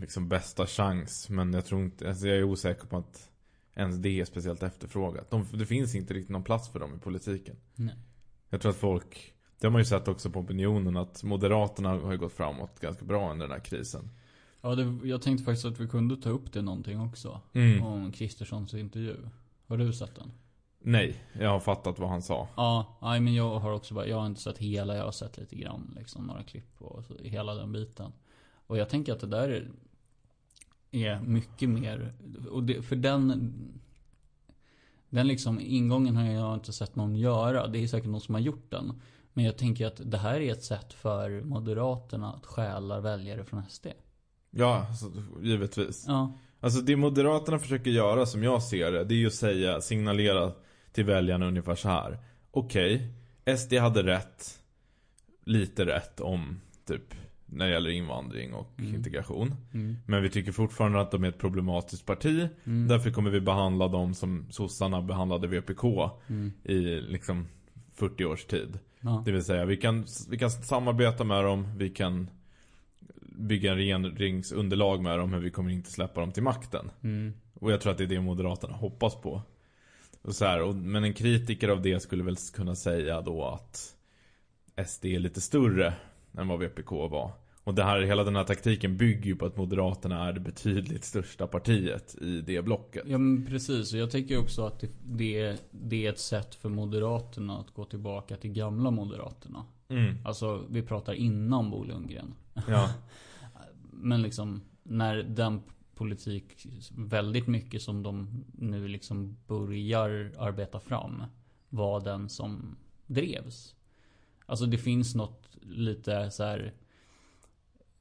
liksom 0.00 0.28
bästa 0.28 0.66
chans. 0.66 1.28
Men 1.28 1.52
jag 1.52 1.66
tror 1.66 1.82
inte, 1.82 2.08
alltså 2.08 2.28
jag 2.28 2.38
är 2.38 2.44
osäker 2.44 2.86
på 2.86 2.96
att 2.96 3.30
ens 3.74 3.96
det 3.96 4.20
är 4.20 4.24
speciellt 4.24 4.62
efterfrågat. 4.62 5.30
De, 5.30 5.46
det 5.52 5.66
finns 5.66 5.94
inte 5.94 6.14
riktigt 6.14 6.30
någon 6.30 6.44
plats 6.44 6.68
för 6.68 6.80
dem 6.80 6.94
i 6.94 6.98
politiken. 6.98 7.56
Nej. 7.74 7.94
Jag 8.50 8.60
tror 8.60 8.70
att 8.70 8.76
folk, 8.76 9.34
det 9.60 9.66
har 9.66 9.72
man 9.72 9.80
ju 9.80 9.84
sett 9.84 10.08
också 10.08 10.30
på 10.30 10.40
opinionen, 10.40 10.96
att 10.96 11.22
Moderaterna 11.22 11.88
har 11.88 12.12
ju 12.12 12.18
gått 12.18 12.32
framåt 12.32 12.80
ganska 12.80 13.04
bra 13.04 13.30
under 13.32 13.46
den 13.46 13.52
här 13.52 13.64
krisen. 13.64 14.10
Ja, 14.60 14.74
det, 14.74 15.08
jag 15.08 15.22
tänkte 15.22 15.44
faktiskt 15.44 15.64
att 15.64 15.80
vi 15.80 15.88
kunde 15.88 16.16
ta 16.16 16.30
upp 16.30 16.52
det 16.52 16.62
någonting 16.62 17.00
också. 17.00 17.40
Mm. 17.52 17.82
Om 17.82 18.12
Kristerssons 18.12 18.74
intervju. 18.74 19.16
Har 19.66 19.76
du 19.76 19.92
sett 19.92 20.14
den? 20.14 20.32
Nej, 20.80 21.24
jag 21.32 21.50
har 21.50 21.60
fattat 21.60 21.98
vad 21.98 22.08
han 22.08 22.22
sa. 22.22 22.48
Ja, 22.56 22.98
nej 23.02 23.20
men 23.20 23.34
jag 23.34 23.58
har 23.58 23.72
också 23.72 23.94
bara, 23.94 24.06
jag 24.06 24.16
har 24.16 24.26
inte 24.26 24.40
sett 24.40 24.58
hela, 24.58 24.96
jag 24.96 25.04
har 25.04 25.12
sett 25.12 25.38
lite 25.38 25.56
grann 25.56 25.94
liksom, 25.98 26.26
några 26.26 26.42
klipp 26.42 26.82
och 26.82 27.04
så, 27.04 27.14
hela 27.22 27.54
den 27.54 27.72
biten. 27.72 28.12
Och 28.66 28.78
jag 28.78 28.88
tänker 28.88 29.12
att 29.12 29.20
det 29.20 29.26
där 29.26 29.48
är, 29.48 29.70
är 30.90 31.20
mycket 31.20 31.68
mer, 31.68 32.14
och 32.50 32.62
det, 32.62 32.82
för 32.82 32.96
den 32.96 33.52
Den 35.10 35.26
liksom 35.26 35.60
ingången 35.60 36.16
har 36.16 36.24
jag 36.24 36.54
inte 36.54 36.72
sett 36.72 36.96
någon 36.96 37.16
göra. 37.16 37.66
Det 37.66 37.78
är 37.78 37.86
säkert 37.86 38.10
någon 38.10 38.20
som 38.20 38.34
har 38.34 38.42
gjort 38.42 38.70
den. 38.70 39.00
Men 39.32 39.44
jag 39.44 39.58
tänker 39.58 39.86
att 39.86 40.00
det 40.04 40.18
här 40.18 40.40
är 40.40 40.52
ett 40.52 40.64
sätt 40.64 40.92
för 40.92 41.42
Moderaterna 41.44 42.32
att 42.32 42.46
stjäla 42.46 43.00
väljare 43.00 43.44
från 43.44 43.62
SD. 43.68 43.86
Ja, 44.50 44.94
så, 44.94 45.12
givetvis. 45.42 46.04
Ja. 46.08 46.32
Alltså 46.60 46.80
det 46.80 46.96
Moderaterna 46.96 47.58
försöker 47.58 47.90
göra 47.90 48.26
som 48.26 48.42
jag 48.42 48.62
ser 48.62 48.92
det, 48.92 49.04
det 49.04 49.14
är 49.14 49.18
ju 49.18 49.26
att 49.26 49.34
säga, 49.34 49.80
signalera 49.80 50.52
till 50.92 51.04
väljarna 51.04 51.46
ungefär 51.46 51.74
så 51.74 51.88
här. 51.88 52.18
Okej, 52.50 53.08
SD 53.58 53.74
hade 53.74 54.02
rätt, 54.02 54.58
lite 55.44 55.86
rätt 55.86 56.20
om 56.20 56.60
typ 56.86 57.14
när 57.46 57.66
det 57.66 57.72
gäller 57.72 57.90
invandring 57.90 58.54
och 58.54 58.72
Mm. 58.78 58.94
integration. 58.94 59.54
Mm. 59.74 59.96
Men 60.06 60.22
vi 60.22 60.30
tycker 60.30 60.52
fortfarande 60.52 61.00
att 61.00 61.10
de 61.10 61.24
är 61.24 61.28
ett 61.28 61.38
problematiskt 61.38 62.06
parti. 62.06 62.48
Mm. 62.64 62.88
Därför 62.88 63.10
kommer 63.10 63.30
vi 63.30 63.40
behandla 63.40 63.88
dem 63.88 64.14
som 64.14 64.46
sossarna 64.50 65.02
behandlade 65.02 65.46
VPK 65.46 66.10
Mm. 66.28 66.52
i 66.64 66.80
liksom 67.00 67.48
40 67.94 68.24
års 68.24 68.44
tid. 68.44 68.78
Ja. 69.00 69.22
Det 69.24 69.32
vill 69.32 69.44
säga, 69.44 69.64
vi 69.64 69.76
kan, 69.76 70.06
vi 70.30 70.38
kan 70.38 70.50
samarbeta 70.50 71.24
med 71.24 71.44
dem, 71.44 71.68
vi 71.76 71.90
kan 71.90 72.30
bygga 73.38 73.72
en 73.72 73.78
regeringsunderlag 73.78 75.02
med 75.02 75.18
dem, 75.18 75.30
men 75.30 75.42
vi 75.42 75.50
kommer 75.50 75.70
inte 75.70 75.90
släppa 75.90 76.20
dem 76.20 76.32
till 76.32 76.42
makten. 76.42 76.90
Mm. 77.02 77.32
Och 77.54 77.72
jag 77.72 77.80
tror 77.80 77.92
att 77.92 77.98
det 77.98 78.04
är 78.04 78.08
det 78.08 78.20
Moderaterna 78.20 78.74
hoppas 78.74 79.14
på. 79.20 79.42
Och 80.28 80.34
så 80.34 80.44
här, 80.44 80.62
och, 80.62 80.74
men 80.74 81.04
en 81.04 81.14
kritiker 81.14 81.68
av 81.68 81.82
det 81.82 82.00
skulle 82.00 82.24
väl 82.24 82.36
kunna 82.36 82.74
säga 82.74 83.20
då 83.20 83.44
att 83.44 83.94
SD 84.86 85.04
är 85.04 85.18
lite 85.18 85.40
större 85.40 85.94
än 86.38 86.48
vad 86.48 86.58
VPK 86.58 86.90
var. 86.90 87.30
Och 87.64 87.74
det 87.74 87.84
här, 87.84 88.00
hela 88.00 88.24
den 88.24 88.36
här 88.36 88.44
taktiken 88.44 88.96
bygger 88.96 89.26
ju 89.26 89.36
på 89.36 89.46
att 89.46 89.56
Moderaterna 89.56 90.28
är 90.28 90.32
det 90.32 90.40
betydligt 90.40 91.04
största 91.04 91.46
partiet 91.46 92.16
i 92.20 92.40
det 92.40 92.62
blocket. 92.62 93.02
Ja 93.06 93.18
men 93.18 93.46
precis, 93.46 93.92
och 93.92 93.98
jag 93.98 94.10
tänker 94.10 94.38
också 94.38 94.66
att 94.66 94.80
det, 94.80 94.90
det, 95.04 95.40
är, 95.40 95.56
det 95.70 96.06
är 96.06 96.10
ett 96.10 96.18
sätt 96.18 96.54
för 96.54 96.68
Moderaterna 96.68 97.58
att 97.58 97.74
gå 97.74 97.84
tillbaka 97.84 98.36
till 98.36 98.52
gamla 98.52 98.90
Moderaterna. 98.90 99.64
Mm. 99.88 100.14
Alltså 100.24 100.64
vi 100.70 100.82
pratar 100.82 101.12
innan 101.12 101.70
Bo 101.70 101.84
Lundgren. 101.84 102.34
Ja. 102.68 102.90
Men 103.90 104.22
liksom 104.22 104.60
när 104.82 105.16
den 105.16 105.60
politik 105.98 106.66
väldigt 106.96 107.46
mycket 107.46 107.82
som 107.82 108.02
de 108.02 108.44
nu 108.52 108.88
liksom 108.88 109.36
börjar 109.46 110.32
arbeta 110.38 110.80
fram 110.80 111.24
var 111.68 112.00
den 112.00 112.28
som 112.28 112.76
drevs. 113.06 113.74
Alltså 114.46 114.66
det 114.66 114.78
finns 114.78 115.14
något 115.14 115.56
lite 115.60 116.30
så 116.30 116.44
här 116.44 116.74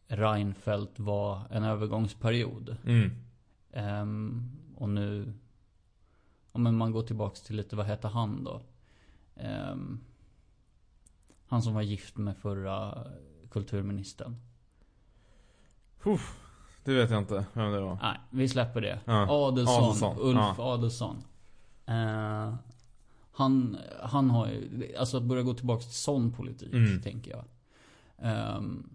Reinfeldt 0.07 0.99
var 0.99 1.41
en 1.51 1.63
övergångsperiod. 1.63 2.77
Mm. 2.85 3.11
Ehm, 3.71 4.51
och 4.75 4.89
nu 4.89 5.33
Ja 6.57 6.61
men 6.61 6.77
man 6.77 6.91
går 6.91 7.03
tillbaks 7.03 7.41
till 7.41 7.55
lite, 7.55 7.75
vad 7.75 7.85
hette 7.85 8.07
han 8.07 8.43
då? 8.43 8.61
Ehm, 9.35 9.99
han 11.45 11.61
som 11.61 11.73
var 11.73 11.81
gift 11.81 12.17
med 12.17 12.37
förra 12.37 13.07
kulturministern. 13.49 14.35
Uff, 16.03 16.46
det 16.91 17.01
vet 17.01 17.09
jag 17.09 17.19
inte 17.19 17.45
vem 17.53 17.71
det 17.71 17.79
var. 17.79 17.97
Nej, 18.01 18.17
vi 18.29 18.47
släpper 18.49 18.81
det. 18.81 18.99
Ja. 19.05 19.27
Adelsson, 19.29 19.83
Adelsson, 19.83 20.17
Ulf 20.19 20.37
ja. 20.37 20.55
Adelsson. 20.57 21.23
Eh, 21.85 22.53
han, 23.31 23.77
han 24.03 24.29
har 24.29 24.47
ju, 24.47 24.95
alltså 24.99 25.17
att 25.17 25.23
börja 25.23 25.43
gå 25.43 25.53
tillbaka 25.53 25.81
till 25.83 25.93
sån 25.93 26.31
politik, 26.31 26.73
Mm. 26.73 27.01
tänker 27.01 27.31
jag. 27.31 27.45
Ehm, 28.21 28.89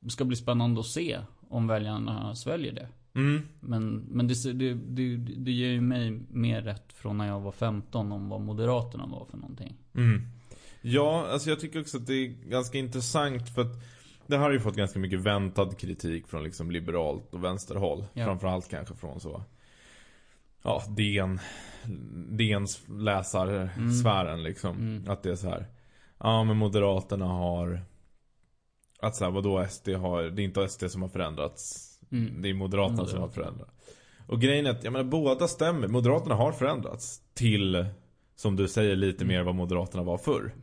det 0.00 0.10
ska 0.10 0.24
bli 0.24 0.36
spännande 0.36 0.80
att 0.80 0.86
se 0.86 1.18
om 1.48 1.66
väljarna 1.66 2.34
sväljer 2.34 2.72
det. 2.72 2.88
Mm. 3.14 3.42
Men, 3.60 3.96
men 3.96 4.28
det, 4.28 4.52
det, 4.52 4.74
det, 4.74 5.16
det 5.16 5.50
ger 5.52 5.68
ju 5.68 5.80
mig 5.80 6.20
mer 6.30 6.62
rätt 6.62 6.92
från 6.92 7.18
när 7.18 7.26
jag 7.26 7.40
var 7.40 7.52
15 7.52 8.12
om 8.12 8.28
vad 8.28 8.40
Moderaterna 8.40 9.06
var 9.06 9.24
för 9.24 9.36
någonting. 9.36 9.76
Mm. 9.94 10.22
Ja, 10.82 11.26
alltså 11.32 11.50
jag 11.50 11.60
tycker 11.60 11.80
också 11.80 11.96
att 11.96 12.06
det 12.06 12.14
är 12.14 12.26
ganska 12.48 12.78
intressant 12.78 13.48
för 13.54 13.62
att 13.62 13.82
det 14.28 14.36
här 14.36 14.44
har 14.44 14.52
ju 14.52 14.60
fått 14.60 14.76
ganska 14.76 14.98
mycket 14.98 15.20
väntad 15.20 15.78
kritik 15.78 16.28
från 16.28 16.42
liksom 16.44 16.70
liberalt 16.70 17.34
och 17.34 17.44
vänsterhåll. 17.44 18.04
Ja. 18.12 18.24
Framförallt 18.24 18.68
kanske 18.70 18.94
från 18.94 19.20
så 19.20 19.42
Ja, 20.62 20.82
DN 20.96 21.40
DNs 22.28 22.82
läsarsfären 22.88 24.42
liksom. 24.42 24.76
Mm. 24.76 25.10
Att 25.10 25.22
det 25.22 25.30
är 25.30 25.36
så 25.36 25.48
här. 25.48 25.66
Ja 26.18 26.44
men 26.44 26.56
Moderaterna 26.56 27.26
har 27.26 27.80
Att 29.00 29.16
så 29.16 29.24
här, 29.24 29.30
vadå 29.32 29.66
SD 29.70 29.88
har 29.88 30.22
Det 30.22 30.42
är 30.42 30.44
inte 30.44 30.68
SD 30.68 30.84
som 30.88 31.02
har 31.02 31.08
förändrats 31.08 31.84
Mm. 32.12 32.42
Det 32.42 32.48
är 32.48 32.54
Moderaterna 32.54 33.06
som 33.06 33.20
har 33.20 33.26
Moderaterna. 33.26 33.44
förändrats 33.44 33.72
Och 34.26 34.40
grejen 34.40 34.66
är 34.66 34.70
att, 34.70 34.84
jag 34.84 34.92
menar 34.92 35.04
båda 35.04 35.48
stämmer 35.48 35.88
Moderaterna 35.88 36.34
har 36.34 36.52
förändrats 36.52 37.22
Till 37.34 37.86
Som 38.36 38.56
du 38.56 38.68
säger 38.68 38.96
lite 38.96 39.24
Mm. 39.24 39.36
mer 39.36 39.42
vad 39.42 39.54
Moderaterna 39.54 40.02
var 40.02 40.18
förr 40.18 40.54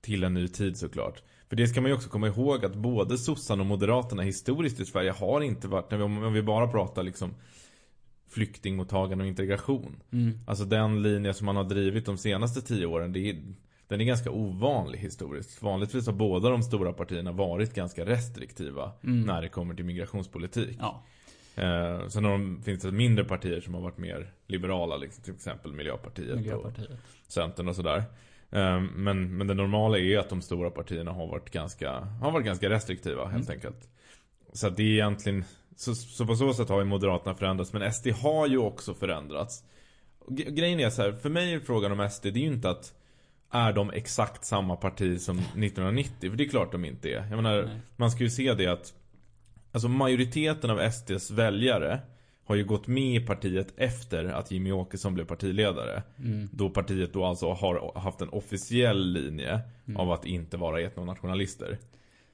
Till 0.00 0.24
en 0.24 0.34
ny 0.34 0.48
tid 0.48 0.76
såklart 0.76 1.22
För 1.48 1.56
det 1.56 1.68
ska 1.68 1.80
man 1.80 1.90
ju 1.90 1.94
också 1.94 2.08
komma 2.08 2.26
ihåg 2.26 2.64
att 2.64 2.74
både 2.74 3.18
sossarna 3.18 3.60
och 3.62 3.66
Moderaterna 3.66 4.22
historiskt 4.22 4.80
i 4.80 4.84
Sverige 4.84 5.10
har 5.10 5.40
inte 5.40 5.68
varit 5.68 5.90
när 5.90 5.98
vi, 5.98 6.04
Om 6.04 6.32
vi 6.32 6.42
bara 6.42 6.68
pratar 6.68 7.02
liksom 7.02 7.34
Flyktingmottagande 8.28 9.24
och 9.24 9.28
integration 9.28 10.02
Mm. 10.12 10.38
Alltså 10.46 10.64
den 10.64 11.02
linje 11.02 11.34
som 11.34 11.46
man 11.46 11.56
har 11.56 11.64
drivit 11.64 12.06
de 12.06 12.18
senaste 12.18 12.62
tio 12.62 12.86
åren 12.86 13.12
det 13.12 13.30
är, 13.30 13.42
Den 13.88 14.00
är 14.00 14.04
ganska 14.04 14.30
ovanlig 14.30 14.98
historiskt 14.98 15.62
Vanligtvis 15.62 16.06
har 16.06 16.12
båda 16.14 16.50
de 16.50 16.62
stora 16.62 16.92
partierna 16.92 17.32
varit 17.32 17.74
ganska 17.74 18.04
restriktiva 18.06 18.92
Mm. 19.04 19.20
När 19.20 19.42
det 19.42 19.48
kommer 19.48 19.74
till 19.74 19.84
migrationspolitik 19.84 20.78
Ja. 20.80 21.02
eh, 21.54 22.08
Sen 22.08 22.22
de, 22.22 22.62
finns 22.62 22.82
det 22.82 22.92
mindre 22.92 23.24
partier 23.24 23.60
som 23.60 23.74
har 23.74 23.80
varit 23.80 23.98
mer 23.98 24.32
liberala 24.46 24.96
liksom, 24.96 25.24
Till 25.24 25.34
exempel 25.34 25.72
Miljöpartiet, 25.72 26.36
Miljöpartiet. 26.36 26.90
och 26.90 27.32
Centern 27.32 27.68
och 27.68 27.76
sådär 27.76 28.02
men, 28.94 29.36
men 29.36 29.46
det 29.46 29.54
normala 29.54 29.98
är 29.98 30.18
att 30.18 30.28
de 30.28 30.42
stora 30.42 30.70
partierna 30.70 31.12
har 31.12 31.26
varit 31.26 31.50
ganska 31.50 31.90
Har 32.00 32.30
varit 32.30 32.46
ganska 32.46 32.70
restriktiva 32.70 33.26
helt 33.28 33.48
Mm. 33.48 33.56
enkelt 33.56 33.88
Så 34.52 34.70
det 34.70 34.82
är 34.82 34.86
egentligen 34.92 35.44
så, 35.76 35.94
så 35.94 36.26
på 36.26 36.36
så 36.36 36.54
sätt 36.54 36.68
har 36.68 36.78
ju 36.78 36.84
Moderaterna 36.84 37.34
förändrats 37.34 37.72
Men 37.72 37.92
SD 37.92 38.06
har 38.08 38.46
ju 38.46 38.58
också 38.58 38.94
förändrats 38.94 39.64
Grejen 40.30 40.80
är 40.80 40.90
så 40.90 41.02
här, 41.02 41.12
för 41.12 41.30
mig 41.30 41.54
är 41.54 41.60
frågan 41.60 42.00
om 42.00 42.10
SD 42.10 42.22
Det 42.22 42.28
är 42.28 42.36
ju 42.36 42.46
inte 42.46 42.70
att 42.70 42.94
Är 43.50 43.72
de 43.72 43.90
exakt 43.90 44.44
samma 44.44 44.76
parti 44.76 45.20
som 45.20 45.38
1990? 45.56 46.30
För 46.30 46.36
det 46.36 46.44
är 46.44 46.48
klart 46.48 46.72
de 46.72 46.84
inte 46.84 47.08
är 47.08 47.26
Jag 47.30 47.36
menar, 47.36 47.62
Nej. 47.62 47.80
man 47.96 48.10
ska 48.10 48.24
ju 48.24 48.30
se 48.30 48.54
det 48.54 48.66
att 48.66 48.92
Alltså 49.72 49.88
majoriteten 49.88 50.70
av 50.70 50.90
SDs 50.90 51.30
väljare 51.30 52.00
Har 52.46 52.54
ju 52.54 52.64
gått 52.64 52.86
med 52.86 53.22
i 53.22 53.26
partiet 53.26 53.74
efter 53.76 54.24
att 54.24 54.50
Jimmy 54.50 54.72
Åkesson 54.72 55.14
blev 55.14 55.24
partiledare 55.24 56.02
Mm. 56.18 56.48
Då 56.52 56.70
partiet 56.70 57.12
då 57.12 57.24
alltså 57.24 57.52
har 57.52 57.98
haft 58.00 58.20
en 58.20 58.28
officiell 58.28 59.12
linje 59.12 59.60
Mm. 59.86 60.00
Av 60.00 60.12
att 60.12 60.24
inte 60.26 60.56
vara 60.56 60.80
etnonationalister 60.80 61.78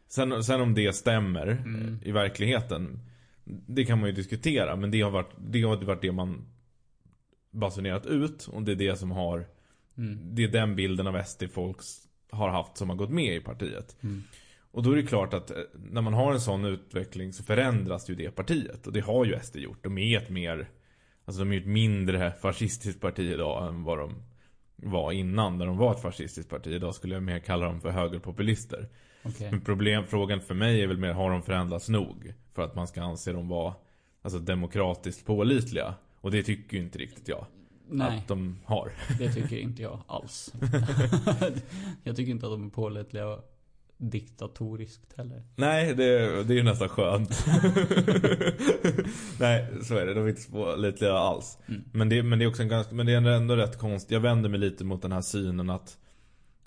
Sen, 0.08 0.44
sen 0.44 0.60
om 0.60 0.74
det 0.74 0.92
stämmer 0.92 1.46
Mm. 1.46 1.98
i 2.04 2.12
verkligheten 2.12 3.00
Det 3.44 3.84
kan 3.84 4.00
man 4.00 4.08
ju 4.08 4.14
diskutera 4.14 4.76
Men 4.76 4.90
det 4.90 5.00
har 5.00 5.10
varit 5.10 5.32
det, 5.38 5.62
har 5.62 5.76
varit 5.76 6.02
det 6.02 6.12
man 6.12 6.46
Basunerat 7.50 8.06
ut 8.06 8.48
Och 8.52 8.62
det 8.62 8.72
är 8.72 8.76
det 8.76 8.96
som 8.96 9.10
har 9.10 9.46
Mm. 9.96 10.18
Det 10.34 10.44
är 10.44 10.48
den 10.48 10.76
bilden 10.76 11.06
av 11.06 11.22
SD 11.22 11.42
folks 11.52 11.96
har 12.30 12.48
haft 12.48 12.76
som 12.76 12.88
har 12.90 12.96
gått 12.96 13.10
med 13.10 13.36
i 13.36 13.40
partiet 13.40 13.96
Mm. 14.00 14.22
Och 14.72 14.82
då 14.82 14.92
är 14.92 14.96
det 14.96 15.02
klart 15.02 15.34
att 15.34 15.50
eh, 15.50 15.56
när 15.72 16.02
man 16.02 16.14
har 16.14 16.32
en 16.32 16.40
sån 16.40 16.64
utveckling 16.64 17.32
så 17.32 17.42
förändras 17.42 18.10
ju 18.10 18.14
det 18.14 18.30
partiet. 18.30 18.86
Och 18.86 18.92
det 18.92 19.00
har 19.00 19.24
ju 19.24 19.40
SD 19.42 19.56
gjort. 19.56 19.84
De 19.84 19.98
är 19.98 20.18
ett 20.18 20.30
mer, 20.30 20.70
alltså 21.24 21.44
de 21.44 21.52
är 21.52 21.60
ett 21.60 21.66
mindre 21.66 22.32
fascistiskt 22.32 23.00
parti 23.00 23.20
idag 23.20 23.68
än 23.68 23.84
vad 23.84 23.98
de 23.98 24.22
var 24.76 25.12
innan. 25.12 25.58
När 25.58 25.66
de 25.66 25.76
var 25.76 25.94
ett 25.94 26.02
fascistiskt 26.02 26.50
parti. 26.50 26.66
Idag 26.66 26.94
skulle 26.94 27.14
jag 27.14 27.22
mer 27.22 27.38
kalla 27.38 27.66
dem 27.66 27.80
för 27.80 27.90
högerpopulister. 27.90 28.88
Okej. 29.22 29.50
Men 29.50 29.60
problemfrågan 29.60 30.40
för 30.40 30.54
mig 30.54 30.82
är 30.82 30.86
väl 30.86 30.98
mer, 30.98 31.12
har 31.12 31.30
de 31.30 31.42
förändrats 31.42 31.88
nog? 31.88 32.34
För 32.54 32.62
att 32.62 32.74
man 32.74 32.88
ska 32.88 33.02
anse 33.02 33.32
dem 33.32 33.48
vara, 33.48 33.74
alltså 34.22 34.38
demokratiskt 34.38 35.26
pålitliga. 35.26 35.94
Och 36.20 36.30
det 36.30 36.42
tycker 36.42 36.76
ju 36.76 36.82
inte 36.82 36.98
riktigt 36.98 37.28
jag. 37.28 37.46
Nej, 37.88 38.18
att 38.18 38.28
de 38.28 38.58
har. 38.64 38.92
det 39.18 39.32
tycker 39.32 39.58
inte 39.58 39.82
jag 39.82 40.00
alls. 40.06 40.54
jag 42.02 42.16
tycker 42.16 42.30
inte 42.32 42.46
att 42.46 42.52
de 42.52 42.66
är 42.66 42.70
pålitliga 42.70 43.38
diktatoriskt 44.00 45.12
heller. 45.16 45.42
Nej, 45.56 45.94
det, 45.94 46.44
det 46.44 46.54
är 46.54 46.56
ju 46.56 46.62
nästan 46.62 46.88
skönt. 46.88 47.30
Nej, 49.40 49.66
så 49.82 49.96
är 49.96 50.06
det. 50.06 50.14
De 50.14 50.24
är 50.24 50.28
inte 50.28 50.50
pålitliga 50.50 51.12
alls. 51.12 51.58
Mm. 51.68 51.84
Men, 51.92 52.08
det, 52.08 52.22
men 52.22 52.38
det 52.38 52.44
är 52.44 52.48
också 52.48 52.62
en 52.62 52.68
ganska, 52.68 52.94
men 52.94 53.06
det 53.06 53.12
är 53.12 53.26
ändå 53.26 53.56
rätt 53.56 53.78
konstigt. 53.78 54.10
Jag 54.10 54.20
vänder 54.20 54.48
mig 54.48 54.60
lite 54.60 54.84
mot 54.84 55.02
den 55.02 55.12
här 55.12 55.20
synen 55.20 55.70
att, 55.70 55.98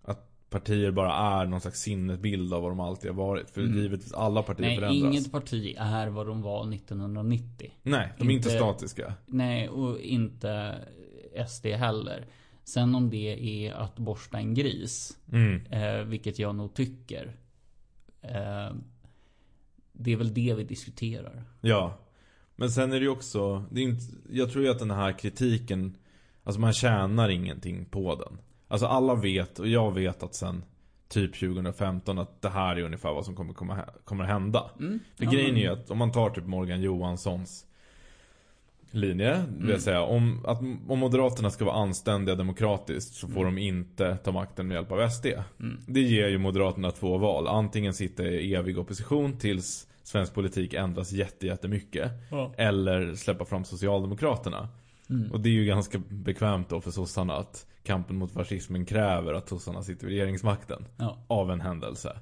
att 0.01 0.49
partier 0.49 0.91
bara 0.91 1.13
är 1.41 1.45
någon 1.45 1.61
slags 1.61 1.79
sinnesbild 1.79 2.53
av 2.53 2.61
vad 2.61 2.71
de 2.71 2.79
alltid 2.79 3.11
har 3.11 3.17
varit. 3.17 3.49
För 3.49 3.61
Mm. 3.61 3.77
givetvis 3.77 4.13
alla 4.13 4.43
partier 4.43 4.65
Nej, 4.67 4.75
förändras. 4.77 5.03
inget 5.15 5.31
parti 5.31 5.75
är 5.79 6.07
vad 6.07 6.27
de 6.27 6.41
var 6.41 6.73
1990. 6.73 7.71
Nej, 7.83 8.13
de 8.17 8.29
är 8.29 8.31
inte, 8.33 8.49
inte- 8.49 8.59
statiska. 8.59 9.13
Nej, 9.25 9.69
och 9.69 9.99
inte 9.99 10.75
SD 11.47 11.65
heller. 11.65 12.25
Sen 12.63 12.95
om 12.95 13.09
det 13.09 13.65
är 13.67 13.73
att 13.73 13.95
borsta 13.99 14.37
en 14.37 14.53
gris, 14.53 15.17
Mm. 15.31 15.65
eh, 15.65 16.03
vilket 16.05 16.39
jag 16.39 16.55
nog 16.55 16.73
tycker. 16.73 17.35
Eh, 18.21 18.75
det 19.91 20.11
är 20.11 20.15
väl 20.17 20.33
det 20.33 20.53
vi 20.57 20.63
diskuterar. 20.63 21.43
Ja. 21.61 21.97
Men 22.55 22.71
sen 22.71 22.91
är 22.91 22.95
det 22.95 23.03
ju 23.03 23.09
också, 23.09 23.65
det 23.71 23.81
är 23.81 23.83
inte, 23.83 24.05
jag 24.29 24.51
tror 24.51 24.63
ju 24.65 24.71
att 24.71 24.79
den 24.79 24.91
här 24.91 25.19
kritiken, 25.19 25.97
alltså 26.43 26.61
man 26.61 26.73
tjänar 26.73 27.29
ingenting 27.29 27.85
på 27.85 28.15
den. 28.15 28.37
Alltså 28.67 28.85
alla 28.87 29.15
vet, 29.15 29.59
och 29.59 29.67
jag 29.67 29.91
vet 29.93 30.23
att 30.23 30.35
sen 30.35 30.63
typ 31.07 31.35
2015 31.39 32.19
att 32.19 32.41
det 32.41 32.49
här 32.49 32.75
är 32.75 32.81
ungefär 32.83 33.13
vad 33.13 33.25
som 33.25 33.35
kommer, 33.35 33.53
komma, 33.53 33.85
kommer 34.05 34.23
hända. 34.23 34.71
Mm. 34.79 34.99
För 35.15 35.25
Ja, 35.25 35.31
grejen 35.31 35.49
men- 35.53 35.57
är 35.57 35.61
ju 35.61 35.69
att 35.73 35.91
om 35.91 35.97
man 35.97 36.11
tar 36.11 36.29
typ 36.29 36.45
Morgan 36.45 36.81
Johanssons 36.81 37.65
linje, 38.93 39.43
vill 39.57 39.69
Mm. 39.69 39.79
säga, 39.81 40.01
om, 40.01 40.45
att, 40.45 40.59
om 40.87 40.99
Moderaterna 40.99 41.49
ska 41.49 41.65
vara 41.65 41.75
anständiga 41.75 42.35
demokratiskt 42.35 43.15
så 43.15 43.27
får 43.27 43.45
de 43.45 43.57
inte 43.57 44.17
ta 44.23 44.31
makten 44.31 44.67
med 44.67 44.75
hjälp 44.75 44.91
av 44.91 45.09
SD. 45.09 45.25
Mm. 45.59 45.77
Det 45.87 46.01
ger 46.01 46.27
ju 46.27 46.37
Moderaterna 46.37 46.91
två 46.91 47.17
val. 47.17 47.47
Antingen 47.47 47.93
sitta 47.93 48.23
i 48.23 48.55
evig 48.55 48.79
opposition 48.79 49.37
tills 49.37 49.87
svensk 50.03 50.33
politik 50.33 50.73
ändras 50.73 51.11
jätte, 51.11 51.47
jättemycket. 51.47 52.11
Ja. 52.31 52.53
Eller 52.57 53.15
släppa 53.15 53.45
fram 53.45 53.63
Socialdemokraterna. 53.65 54.69
Mm. 55.09 55.31
Och 55.31 55.39
det 55.39 55.49
är 55.49 55.53
ju 55.53 55.65
ganska 55.65 55.97
bekvämt 56.09 56.69
då 56.69 56.81
för 56.81 56.91
sossarna 56.91 57.33
att 57.35 57.65
kampen 57.83 58.15
mot 58.15 58.31
fascismen 58.31 58.85
kräver 58.85 59.33
att 59.33 59.49
sossarna 59.49 59.83
sitter 59.83 60.07
vid 60.07 60.15
regeringsmakten. 60.15 60.85
Ja. 60.97 61.17
Av 61.27 61.51
en 61.51 61.61
händelse. 61.61 62.17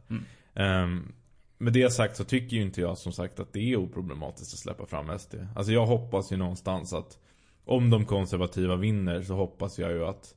Mm. 0.55 1.13
Med 1.61 1.73
det 1.73 1.93
sagt 1.93 2.17
så 2.17 2.23
tycker 2.23 2.57
ju 2.57 2.61
inte 2.61 2.81
jag 2.81 2.97
som 2.97 3.11
sagt 3.11 3.39
att 3.39 3.53
det 3.53 3.71
är 3.71 3.75
oproblematiskt 3.75 4.53
att 4.53 4.59
släppa 4.59 4.85
fram 4.85 5.19
SD. 5.19 5.35
Alltså 5.55 5.71
jag 5.71 5.85
hoppas 5.85 6.31
ju 6.31 6.37
någonstans 6.37 6.93
att 6.93 7.19
om 7.65 7.89
de 7.89 8.05
konservativa 8.05 8.75
vinner 8.75 9.21
så 9.21 9.35
hoppas 9.35 9.79
jag 9.79 9.91
ju 9.91 10.05
att 10.05 10.35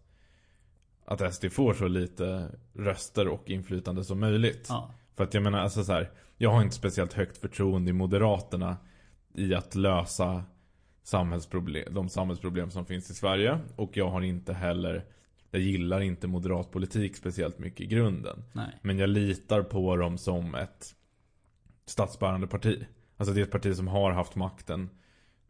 att 1.05 1.35
SD 1.35 1.53
får 1.53 1.75
så 1.75 1.89
lite 1.89 2.49
röster 2.73 3.29
och 3.29 3.51
inflytande 3.51 4.05
som 4.05 4.21
möjligt. 4.21 4.67
Ja. 4.69 4.91
För 5.17 5.25
att 5.25 5.35
jag 5.35 5.43
menar, 5.43 5.59
alltså 5.59 5.85
så 5.85 5.93
här, 5.93 6.11
jag 6.37 6.51
har 6.51 6.63
inte 6.63 6.75
speciellt 6.75 7.13
högt 7.13 7.39
förtroende 7.39 7.91
i 7.91 7.93
Moderaterna 7.93 8.77
i 9.35 9.55
att 9.55 9.75
lösa 9.75 10.45
samhällsproblem, 11.03 11.95
de 11.95 12.09
samhällsproblem 12.09 12.71
som 12.71 12.87
finns 12.87 13.11
i 13.11 13.15
Sverige. 13.15 13.59
Och 13.77 13.97
jag 13.97 14.11
har 14.11 14.23
inte 14.23 14.53
heller, 14.53 15.05
jag 15.51 15.63
gillar 15.63 16.01
inte 16.01 16.27
moderat 16.27 16.71
politik 16.71 17.17
speciellt 17.17 17.59
mycket 17.59 17.81
i 17.81 17.87
grunden. 17.87 18.45
Nej. 18.53 18.79
Men 18.83 18.99
jag 18.99 19.09
litar 19.09 19.63
på 19.63 19.97
dem 19.97 20.19
som 20.19 20.55
ett 20.55 20.95
statsbärande 21.87 22.47
parti. 22.47 22.87
Alltså 23.17 23.35
det 23.35 23.41
är 23.41 23.43
ett 23.45 23.51
parti 23.51 23.77
som 23.77 23.89
har 23.89 24.13
haft 24.13 24.35
makten 24.35 24.91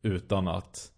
utan 0.03 0.49
att 0.49 0.91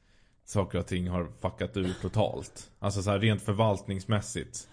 saker 0.44 0.78
och 0.78 0.86
ting 0.86 1.08
har 1.08 1.28
fuckat 1.40 1.76
ur 1.76 1.92
totalt. 2.02 2.70
Alltså 2.78 3.02
så 3.02 3.10
här 3.10 3.18
rent 3.18 3.42
förvaltningsmässigt. 3.42 4.68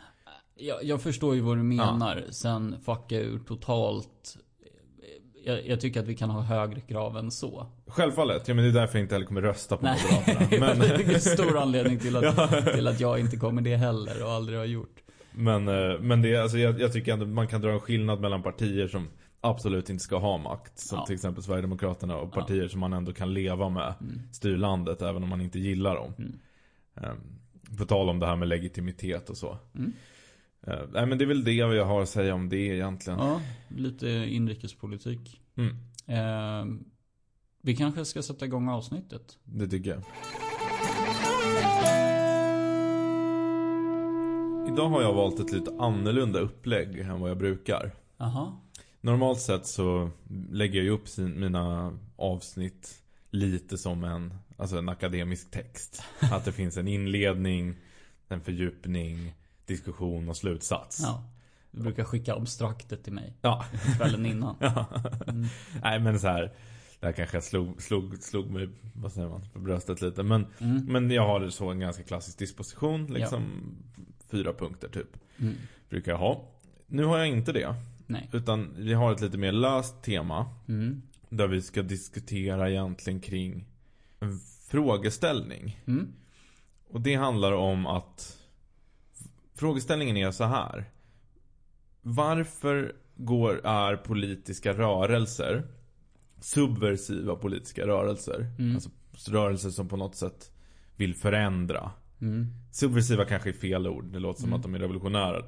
Jag, 0.56 0.84
jag 0.84 1.02
förstår 1.02 1.36
ju 1.36 1.42
vad 1.42 1.58
du 1.58 1.64
menar. 1.64 2.24
Sen 2.30 2.76
fucka 2.86 3.20
ur 3.20 3.40
totalt. 3.40 4.38
Jag, 5.46 5.68
jag 5.68 5.82
tycker 5.82 6.00
att 6.00 6.08
vi 6.08 6.16
kan 6.16 6.30
ha 6.30 6.42
högre 6.42 6.82
krav 6.82 7.18
än 7.18 7.32
så. 7.32 7.68
Självfallet, 7.88 8.48
ja 8.48 8.54
men 8.54 8.64
det 8.64 8.70
är 8.70 8.74
därför 8.74 8.98
jag 8.98 9.06
inte 9.06 9.16
heller 9.16 9.26
kommer 9.26 9.42
rösta 9.42 9.78
på 9.78 9.86
Nej, 9.86 10.00
Moderaterna. 10.26 10.68
Men, 10.68 10.80
det 10.80 11.04
är 11.04 11.14
en 11.14 11.22
stor 11.22 11.58
anledning 11.58 12.00
till 12.00 12.16
att, 12.16 12.24
Ja. 12.38 12.62
till 12.74 12.88
att 12.88 13.00
jag 13.00 13.20
inte 13.20 13.38
kommer 13.38 13.62
det 13.62 13.76
heller 13.76 14.24
och 14.24 14.32
aldrig 14.32 14.58
har 14.60 14.66
gjort. 14.66 15.02
men, 15.32 15.68
eh, 15.68 16.00
men 16.00 16.22
det 16.22 16.36
alltså 16.38 16.58
jag, 16.58 16.82
jag 16.82 16.94
tycker 16.94 17.14
ändå 17.14 17.26
man 17.26 17.48
kan 17.48 17.62
dra 17.62 17.72
en 17.72 17.80
skillnad 17.80 18.22
mellan 18.22 18.44
partier 18.44 18.88
som 18.88 19.08
absolut 19.44 19.90
inte 19.90 20.04
ska 20.04 20.18
ha 20.18 20.38
makt. 20.38 20.80
Som 20.80 20.98
Ja. 20.98 21.06
till 21.06 21.16
exempel 21.16 21.44
Sverigedemokraterna 21.44 22.18
och 22.18 22.30
Ja. 22.36 22.42
partier 22.42 22.68
som 22.68 22.80
man 22.80 22.94
ändå 22.94 23.14
kan 23.14 23.34
leva 23.34 23.70
med. 23.70 23.94
Mm. 24.02 24.20
Styr 24.32 24.58
landet 24.58 25.02
även 25.02 25.24
om 25.24 25.30
man 25.30 25.42
inte 25.42 25.60
gillar 25.60 25.96
dem. 25.96 26.14
Mm. 26.18 26.40
Um, 26.96 27.78
på 27.78 27.86
tal 27.86 28.10
om 28.10 28.20
det 28.20 28.26
här 28.26 28.36
med 28.36 28.48
legitimitet 28.48 29.30
och 29.30 29.38
så. 29.38 29.58
Mm. 29.76 29.94
Eh, 30.68 30.80
nej 30.92 31.06
men 31.06 31.18
det 31.18 31.24
är 31.24 31.28
väl 31.28 31.44
det 31.44 31.52
jag 31.54 31.86
har 31.86 32.02
att 32.02 32.10
säga 32.10 32.34
om 32.36 32.50
det 32.50 32.58
egentligen. 32.58 33.20
Ja, 33.20 33.42
lite 33.68 34.08
inrikespolitik. 34.10 35.42
Mm, 35.58 35.76
Eh, 36.08 36.66
vi 37.62 37.76
kanske 37.76 38.06
ska 38.06 38.22
sätta 38.24 38.46
igång 38.46 38.70
avsnittet. 38.70 39.38
det 39.44 39.68
tycker 39.68 39.90
jag. 39.90 40.04
Idag 44.74 44.90
har 44.90 45.02
jag 45.02 45.14
valt 45.14 45.40
ett 45.40 45.52
lite 45.52 45.72
annorlunda 45.80 46.40
upplägg 46.40 47.00
än 47.00 47.20
vad 47.20 47.30
jag 47.30 47.38
brukar. 47.38 47.92
Aha. 48.18 48.63
Normalt 49.06 49.40
sett 49.40 49.66
så 49.66 50.10
lägger 50.52 50.76
jag 50.76 50.84
ju 50.84 50.90
upp 50.90 51.08
sin, 51.08 51.40
mina 51.40 51.98
avsnitt 52.16 53.02
lite 53.30 53.78
som 53.78 54.04
en, 54.04 54.34
alltså 54.58 54.78
en 54.78 54.90
akademisk 54.90 55.52
text. 55.52 56.04
Att 56.20 56.46
det 56.46 56.52
finns 56.52 56.78
en 56.78 56.88
inledning, 56.88 57.76
en 58.28 58.42
fördjupning, 58.42 59.34
diskussion 59.66 60.30
och 60.30 60.38
slutsats. 60.38 61.00
Ja. 61.02 61.24
Du 61.72 61.82
brukar 61.82 62.04
skicka 62.04 62.34
abstraktet 62.36 63.04
till 63.04 63.14
mig 63.14 63.34
Ja. 63.42 63.66
kvällen 63.98 64.26
innan. 64.26 64.56
Ja. 64.60 64.86
Mm. 65.28 65.46
Nej 65.84 66.00
men 66.00 66.20
så 66.20 66.28
här. 66.28 66.52
Det 67.00 67.06
här 67.06 67.14
kanske 67.14 67.38
jag 67.38 67.44
slog, 67.44 67.82
slog, 67.82 68.18
slog 68.24 68.50
mig, 68.52 68.70
vad 68.94 69.12
säger 69.12 69.30
man, 69.30 69.42
på 69.54 69.60
bröstet 69.60 70.02
lite. 70.02 70.24
Men, 70.24 70.46
Mm. 70.60 70.86
men 70.86 71.12
jag 71.12 71.28
har 71.28 71.50
så 71.50 71.70
en 71.70 71.80
ganska 71.80 72.04
klassisk 72.04 72.38
disposition. 72.38 73.06
Liksom 73.14 73.44
fyra 74.30 74.54
punkter 74.54 74.88
typ. 74.90 75.18
Mm. 75.40 75.54
Brukar 75.90 76.12
jag 76.12 76.20
ha. 76.20 76.46
Nu 76.88 77.04
har 77.06 77.18
jag 77.18 77.28
inte 77.28 77.52
det. 77.52 77.76
Nej. 78.08 78.30
Utan 78.34 78.76
vi 78.78 78.94
har 78.94 79.12
ett 79.12 79.22
lite 79.22 79.38
mer 79.38 79.52
löst 79.52 80.04
tema. 80.04 80.46
Mm. 80.68 81.02
Där 81.30 81.48
vi 81.48 81.62
ska 81.62 81.82
diskutera 81.82 82.70
egentligen 82.70 83.20
kring 83.20 83.66
en 84.20 84.40
frågeställning. 84.70 85.80
Mm. 85.88 86.08
Och 86.90 87.02
det 87.02 87.16
handlar 87.16 87.52
om 87.52 87.86
att 87.88 88.40
Frågeställningen 89.56 90.18
är 90.18 90.32
så 90.32 90.44
här. 90.44 90.86
Varför 92.02 92.96
går, 93.16 93.66
är 93.66 93.96
politiska 93.96 94.74
rörelser 94.74 95.64
subversiva 96.44 97.36
politiska 97.36 97.88
rörelser? 97.88 98.48
Mm. 98.60 98.76
Alltså 98.76 98.90
rörelser 99.32 99.70
som 99.70 99.88
på 99.88 99.98
något 99.98 100.16
sätt 100.16 100.52
vill 100.96 101.16
förändra. 101.16 101.92
Mm. 102.22 102.48
Subversiva 102.72 103.26
kanske 103.26 103.50
är 103.50 103.54
fel 103.54 103.88
ord. 103.88 104.06
Det 104.06 104.20
låter 104.20 104.40
som 104.42 104.50
Mm. 104.50 104.58
att 104.58 104.64
de 104.64 104.76
är 104.76 104.80
revolutionära. 104.80 105.46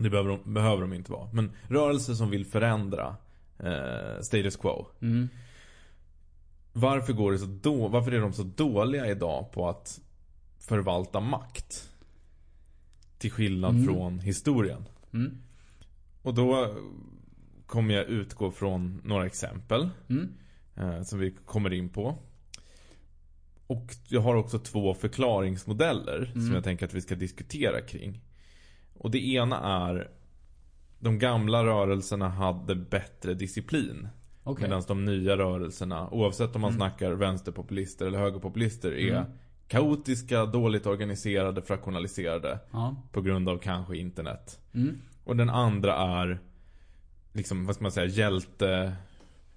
Det 0.00 0.10
behöver 0.10 0.30
de, 0.30 0.54
behöver 0.54 0.80
de 0.82 0.92
inte 0.92 1.12
vara. 1.12 1.28
Men 1.32 1.52
rörelser 1.68 2.14
som 2.14 2.30
vill 2.30 2.46
förändra 2.46 3.16
eh, 3.58 4.20
status 4.22 4.56
quo. 4.56 4.86
Mm. 5.00 5.28
Varför 6.72 7.12
går 7.12 7.32
det 7.32 7.38
så 7.38 7.46
då, 7.46 7.88
Varför 7.88 8.12
är 8.12 8.20
de 8.20 8.32
så 8.32 8.42
dåliga 8.42 9.06
idag 9.10 9.52
på 9.52 9.68
att 9.68 10.00
förvalta 10.58 11.20
makt? 11.20 11.90
Till 13.18 13.30
skillnad 13.32 13.74
Mm. 13.74 13.84
från 13.86 14.18
historien. 14.18 14.84
Mm. 15.12 15.38
Och 16.22 16.34
då 16.34 16.74
kommer 17.66 17.94
jag 17.94 18.04
utgå 18.04 18.50
från 18.50 19.00
några 19.04 19.26
exempel. 19.26 19.88
Mm. 20.08 20.28
Eh, 20.76 21.02
som 21.02 21.18
vi 21.18 21.30
kommer 21.44 21.72
in 21.72 21.88
på. 21.88 22.18
Och 23.66 23.86
jag 24.08 24.20
har 24.20 24.34
också 24.34 24.58
två 24.58 24.94
förklaringsmodeller 24.94 26.30
som 26.32 26.40
Mm. 26.40 26.54
jag 26.54 26.64
tänker 26.64 26.86
att 26.86 26.94
vi 26.94 27.00
ska 27.00 27.14
diskutera 27.14 27.80
kring. 27.80 28.20
Och 29.02 29.10
det 29.10 29.26
ena 29.26 29.60
är 29.88 30.10
de 30.98 31.18
gamla 31.18 31.64
rörelserna 31.64 32.28
hade 32.28 32.74
bättre 32.74 33.34
disciplin. 33.34 34.08
Okej. 34.42 34.62
Medan 34.68 34.82
de 34.88 35.04
nya 35.04 35.36
rörelserna, 35.36 36.10
oavsett 36.10 36.54
om 36.54 36.60
man 36.60 36.70
Mm. 36.70 36.78
snackar 36.78 37.12
vänsterpopulister 37.12 38.06
eller 38.06 38.18
högerpopulister, 38.18 38.92
är 38.92 39.16
Mm. 39.16 39.24
kaotiska, 39.68 40.44
dåligt 40.46 40.86
organiserade, 40.86 41.62
fraktionaliserade. 41.62 42.58
Ja. 42.70 42.96
På 43.12 43.20
grund 43.20 43.48
av 43.48 43.58
kanske 43.58 43.96
internet. 43.96 44.60
Mm. 44.74 44.98
Och 45.24 45.36
den 45.36 45.50
andra 45.50 45.96
är 45.96 46.38
liksom, 47.32 47.66
vad 47.66 47.74
ska 47.74 47.82
man 47.82 47.92
säga, 47.92 48.06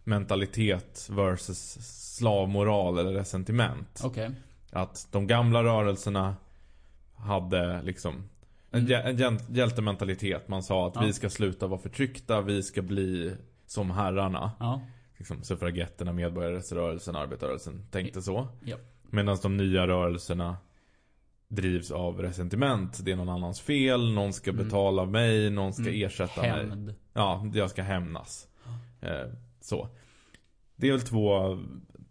hjältementalitet 0.06 1.08
versus 1.12 1.78
slavmoral 2.18 2.98
eller 2.98 3.14
resentiment. 3.14 4.02
Okej. 4.04 4.32
Att 4.72 5.08
de 5.12 5.28
gamla 5.28 5.64
rörelserna 5.64 6.36
hade 7.16 7.82
liksom 7.82 8.30
en, 8.74 8.80
Mm. 8.88 9.06
en 9.06 9.18
hjäl- 9.18 9.40
hjältementalitet. 9.50 10.48
Man 10.48 10.64
sa 10.64 10.88
att 10.88 10.96
Ja. 10.96 11.02
vi 11.02 11.14
ska 11.14 11.30
sluta 11.30 11.68
vara 11.68 11.80
förtryckta, 11.80 12.42
vi 12.42 12.64
ska 12.64 12.82
bli 12.82 13.34
som 13.66 13.92
herrarna. 13.92 14.52
Ja. 14.60 14.82
Liksom 15.18 15.44
suffragetterna, 15.44 16.14
medborgarrättsrörelsen, 16.14 17.16
arbetarrörelsen 17.16 17.86
tänkte 17.92 18.22
så. 18.22 18.48
Ja. 18.66 18.78
Medan 19.10 19.38
de 19.42 19.58
nya 19.58 19.88
rörelserna 19.88 20.58
drivs 21.48 21.92
av 21.92 22.22
resentiment. 22.22 23.06
Det 23.06 23.12
är 23.12 23.16
någon 23.16 23.30
annans 23.30 23.62
fel, 23.62 24.14
någon 24.14 24.34
ska 24.34 24.54
betala 24.54 25.06
mig, 25.06 25.50
någon 25.50 25.74
ska 25.74 25.84
Mm. 25.90 26.06
ersätta 26.06 26.42
mig. 26.42 26.50
Hämnd. 26.52 26.96
Ja, 27.14 27.46
jag 27.54 27.70
ska 27.70 27.82
hämnas. 27.84 28.48
Eh, 29.02 29.32
så. 29.62 29.88
Det 30.76 30.88
är 30.88 30.92
väl 30.92 31.02
två, 31.02 31.60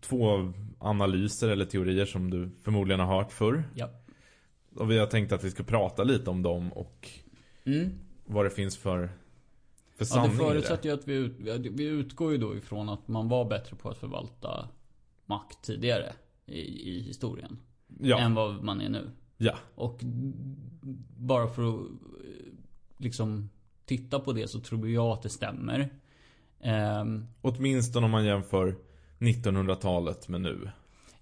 två 0.01 0.53
analyser 0.79 1.49
eller 1.49 1.65
teorier 1.65 2.05
som 2.07 2.31
du 2.31 2.51
förmodligen 2.65 3.01
har 3.01 3.17
hört 3.17 3.33
förr. 3.33 3.65
Ja. 3.75 3.89
Och 4.75 4.91
vi 4.91 4.99
har 4.99 5.07
tänkt 5.07 5.33
att 5.33 5.45
vi 5.45 5.51
ska 5.51 5.63
prata 5.63 6.05
lite 6.05 6.31
om 6.31 6.43
dem 6.43 6.73
och 6.73 7.09
Mm. 7.65 7.91
vad 8.25 8.47
det 8.47 8.51
finns 8.51 8.77
för, 8.77 9.07
för 9.97 10.05
Ja, 10.05 10.05
sanning 10.05 10.31
i 10.33 10.37
det. 10.39 10.45
förutsätter 10.45 10.89
ju 10.89 10.95
att 10.95 11.09
vi, 11.09 11.15
ut, 11.15 11.37
vi 11.73 11.85
utgår 11.85 12.33
ju 12.33 12.39
då 12.39 12.57
ifrån 12.57 12.89
att 12.89 13.09
man 13.09 13.29
var 13.29 13.45
bättre 13.45 13.77
på 13.77 13.89
att 13.91 13.97
förvalta 13.99 14.69
makt 15.27 15.63
tidigare 15.63 16.13
i, 16.47 16.61
i 16.97 17.01
historien. 17.03 17.59
Ja, 18.01 18.19
Än 18.19 18.35
vad 18.35 18.63
man 18.65 18.81
är 18.81 18.89
nu. 18.89 19.11
ja, 19.37 19.55
Och 19.75 20.01
bara 21.17 21.49
för 21.49 21.69
att 21.75 21.87
liksom 22.97 23.51
titta 23.85 24.21
på 24.21 24.33
det 24.33 24.49
så 24.49 24.61
tror 24.61 24.89
jag 24.89 25.07
att 25.07 25.23
det 25.23 25.29
stämmer. 25.29 25.91
Ehm, 26.61 27.27
åtminstone 27.43 28.05
om 28.05 28.11
man 28.11 28.25
jämför 28.25 28.77
1900-talet 29.19 30.29
med 30.29 30.41
nu. 30.41 30.71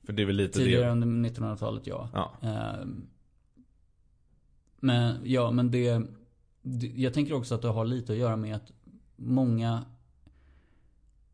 För 0.05 0.13
det 0.13 0.23
är 0.23 0.27
väl 0.27 0.37
lite 0.37 0.59
tidigare 0.59 0.85
det. 0.85 0.91
under 0.91 1.29
1900-talet, 1.31 1.87
ja. 1.87 2.09
Ja, 2.15 2.33
Ehm, 2.49 3.07
men 4.81 5.21
ja, 5.25 5.51
men 5.51 5.71
det, 5.71 6.03
det... 6.63 6.87
Jag 6.87 7.15
tänker 7.15 7.35
också 7.35 7.55
att 7.55 7.63
det 7.63 7.69
har 7.69 7.85
lite 7.85 8.13
att 8.13 8.19
göra 8.19 8.37
med 8.37 8.57
att 8.57 8.73
många 9.17 9.85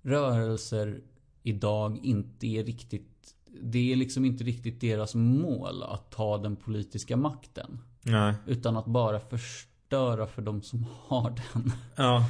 rörelser 0.02 1.00
idag 1.42 1.98
inte 2.02 2.46
är 2.46 2.64
riktigt... 2.64 3.34
Det 3.62 3.92
är 3.92 3.96
liksom 3.96 4.24
inte 4.24 4.44
riktigt 4.44 4.80
deras 4.80 5.14
mål 5.14 5.82
att 5.82 6.10
ta 6.10 6.38
den 6.38 6.56
politiska 6.56 7.16
makten. 7.16 7.78
nej. 8.02 8.34
Utan 8.46 8.76
att 8.76 8.86
bara 8.86 9.20
förstöra 9.20 10.26
för 10.26 10.42
de 10.42 10.62
som 10.62 10.86
har 11.06 11.30
den. 11.30 11.72
Ja. 11.96 12.28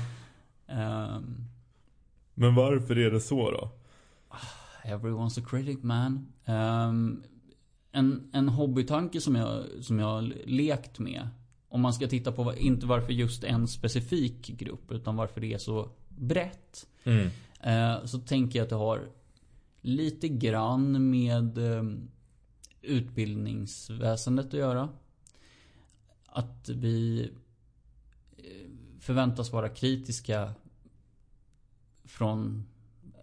Ehm, 0.67 1.45
Men 2.35 2.55
varför 2.55 2.99
är 2.99 3.11
det 3.11 3.21
så 3.21 3.51
då? 3.51 3.71
Everyone's 4.85 5.41
a 5.41 5.47
critic 5.51 5.83
man. 5.83 6.33
Ehm, 6.45 7.23
en, 7.97 8.29
en 8.33 8.49
hobbytanke 8.49 9.21
som 9.21 9.35
jag, 9.35 9.65
som 9.81 9.99
jag 9.99 10.07
har 10.07 10.23
lekt 10.45 10.99
med. 10.99 11.29
Om 11.69 11.81
man 11.81 11.95
ska 11.95 12.07
titta 12.07 12.33
på, 12.33 12.55
inte 12.55 12.87
varför 12.87 13.13
just 13.13 13.45
en 13.45 13.69
specifik 13.69 14.47
grupp, 14.47 14.93
utan 14.93 15.17
varför 15.17 15.41
det 15.41 15.53
är 15.53 15.59
så 15.59 15.89
brett. 16.09 16.87
Mm. 17.05 17.29
Eh, 17.61 18.05
så 18.05 18.19
tänker 18.19 18.59
jag 18.59 18.65
att 18.65 18.71
det 18.71 18.77
har 18.77 19.09
lite 19.81 20.29
grann 20.29 21.11
med 21.11 21.59
eh, 21.59 21.85
utbildningsväsendet 22.83 24.47
att 24.47 24.53
göra. 24.53 24.89
Att 26.27 26.69
vi 26.69 27.31
eh, 28.37 28.71
förväntas 29.01 29.53
vara 29.53 29.69
kritiska 29.69 30.53
från, 32.05 32.65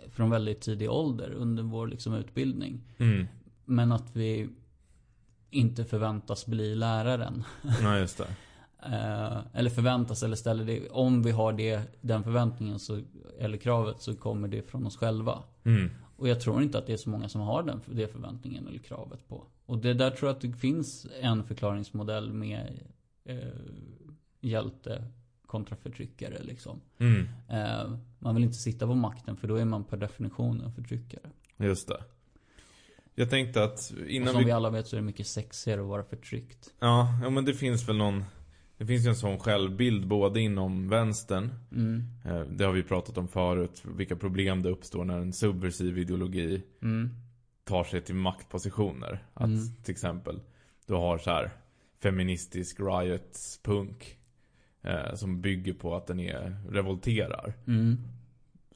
från 0.10 0.30
väldigt 0.30 0.62
tidig 0.62 0.92
ålder 0.92 1.32
under 1.32 1.64
vår 1.64 1.88
liksom, 1.88 2.14
utbildning. 2.14 2.82
Mm. 2.98 3.26
Men 3.66 3.92
att 3.92 4.16
vi 4.16 4.50
inte 5.54 5.86
förväntas 5.86 6.46
bli 6.46 6.76
läraren. 6.76 7.44
Nej, 7.84 8.00
just 8.00 8.18
det. 8.18 8.28
Eh, 8.86 9.40
eller 9.54 9.70
förväntas 9.70 10.24
eller 10.24 10.36
ställer 10.36 10.66
det. 10.66 10.90
Om 10.90 11.24
vi 11.24 11.32
har 11.32 11.54
det, 11.54 11.82
den 12.02 12.24
förväntningen 12.24 12.80
så, 12.80 13.02
eller 13.40 13.58
kravet 13.58 14.02
så 14.02 14.16
kommer 14.16 14.48
det 14.48 14.62
från 14.62 14.86
oss 14.86 14.98
själva. 14.98 15.44
Mm. 15.64 15.90
Och 16.18 16.28
jag 16.28 16.42
tror 16.42 16.62
inte 16.62 16.78
att 16.78 16.88
det 16.88 16.94
är 16.94 16.98
så 16.98 17.10
många 17.10 17.30
som 17.30 17.42
har 17.42 17.64
den 17.64 17.82
det 17.86 18.08
förväntningen 18.08 18.68
eller 18.68 18.80
kravet 18.80 19.28
på. 19.28 19.44
Och 19.66 19.78
det 19.78 19.94
där 19.94 20.12
tror 20.12 20.30
jag 20.30 20.36
att 20.36 20.42
det 20.42 20.54
finns 20.54 21.08
en 21.22 21.44
förklaringsmodell 21.44 22.34
med 22.34 22.80
eh, 23.26 23.38
hjälte 24.42 25.04
kontra 25.46 25.76
förtryckare 25.76 26.44
liksom. 26.44 26.82
Mm. 26.98 27.28
Eh, 27.50 27.94
man 28.20 28.36
vill 28.36 28.44
inte 28.44 28.58
sitta 28.58 28.88
på 28.88 28.96
makten 28.96 29.38
för 29.38 29.48
då 29.48 29.56
är 29.56 29.66
man 29.66 29.84
per 29.84 29.98
definition 29.98 30.62
en 30.62 30.72
förtryckare. 30.72 31.30
Just 31.58 31.88
det. 31.88 32.04
Jag 33.16 33.30
tänkte 33.30 33.64
att 33.64 33.94
Och 34.02 34.08
innan 34.08 34.30
som 34.34 34.40
vi... 34.40 34.46
vi 34.46 34.52
alla 34.52 34.70
vet 34.70 34.88
så 34.88 34.96
är 34.96 35.00
det 35.00 35.06
mycket 35.06 35.28
sexigare 35.28 35.82
att 35.82 35.88
vara 35.88 36.04
förtryckt. 36.04 36.74
Ja, 36.80 37.20
ja, 37.24 37.30
men 37.30 37.46
det 37.46 37.54
finns 37.54 37.90
väl 37.90 37.98
någon... 37.98 38.24
Det 38.78 38.86
finns 38.86 39.06
ju 39.06 39.10
en 39.10 39.16
sån 39.16 39.40
självbild 39.40 40.08
både 40.08 40.42
inom 40.42 40.90
vänstern. 40.90 41.54
Mm. 41.72 42.04
eh, 42.26 42.40
Det 42.42 42.66
har 42.66 42.72
vi 42.72 42.84
pratat 42.84 43.18
om 43.18 43.28
förut. 43.28 43.84
Vilka 43.86 44.16
problem 44.16 44.62
det 44.62 44.70
uppstår 44.70 45.06
när 45.06 45.18
en 45.20 45.34
subversiv 45.34 45.98
ideologi 45.98 46.62
Mm. 46.82 47.10
tar 47.64 47.84
sig 47.84 48.02
till 48.02 48.16
maktpositioner. 48.16 49.26
Att 49.34 49.46
Mm. 49.48 49.60
till 49.84 49.92
exempel 49.92 50.40
du 50.88 50.94
har 50.94 51.18
så 51.18 51.30
här 51.30 51.52
feministisk 52.02 52.80
riot-punk. 52.80 54.18
Eh, 54.84 55.16
som 55.16 55.42
bygger 55.42 55.74
på 55.74 55.96
att 55.96 56.08
den 56.08 56.20
är 56.20 56.58
revolterar. 56.70 57.54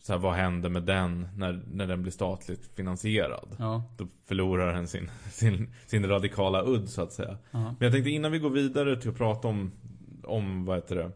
Så 0.07 0.13
här, 0.13 0.19
vad 0.19 0.33
händer 0.33 0.69
med 0.69 0.83
den 0.83 1.27
när, 1.35 1.63
när 1.71 1.87
den 1.87 2.01
blir 2.01 2.11
statligt 2.11 2.69
finansierad? 2.75 3.55
Ja. 3.59 3.83
Då 3.97 4.07
förlorar 4.25 4.73
den 4.73 4.87
sin, 4.87 5.11
sin, 5.31 5.73
sin 5.85 6.07
radikala 6.07 6.63
udd 6.63 6.89
så 6.89 7.01
att 7.01 7.11
säga. 7.11 7.37
Ja. 7.51 7.59
Men 7.59 7.75
jag 7.79 7.91
tänkte 7.91 8.09
innan 8.09 8.31
vi 8.31 8.39
går 8.39 8.49
vidare 8.49 9.01
till 9.01 9.09
att 9.09 9.17
prata 9.17 9.47
om, 9.47 9.71
om 10.23 10.65
vad 10.65 10.75
heter 10.75 10.95
det, 10.95 11.11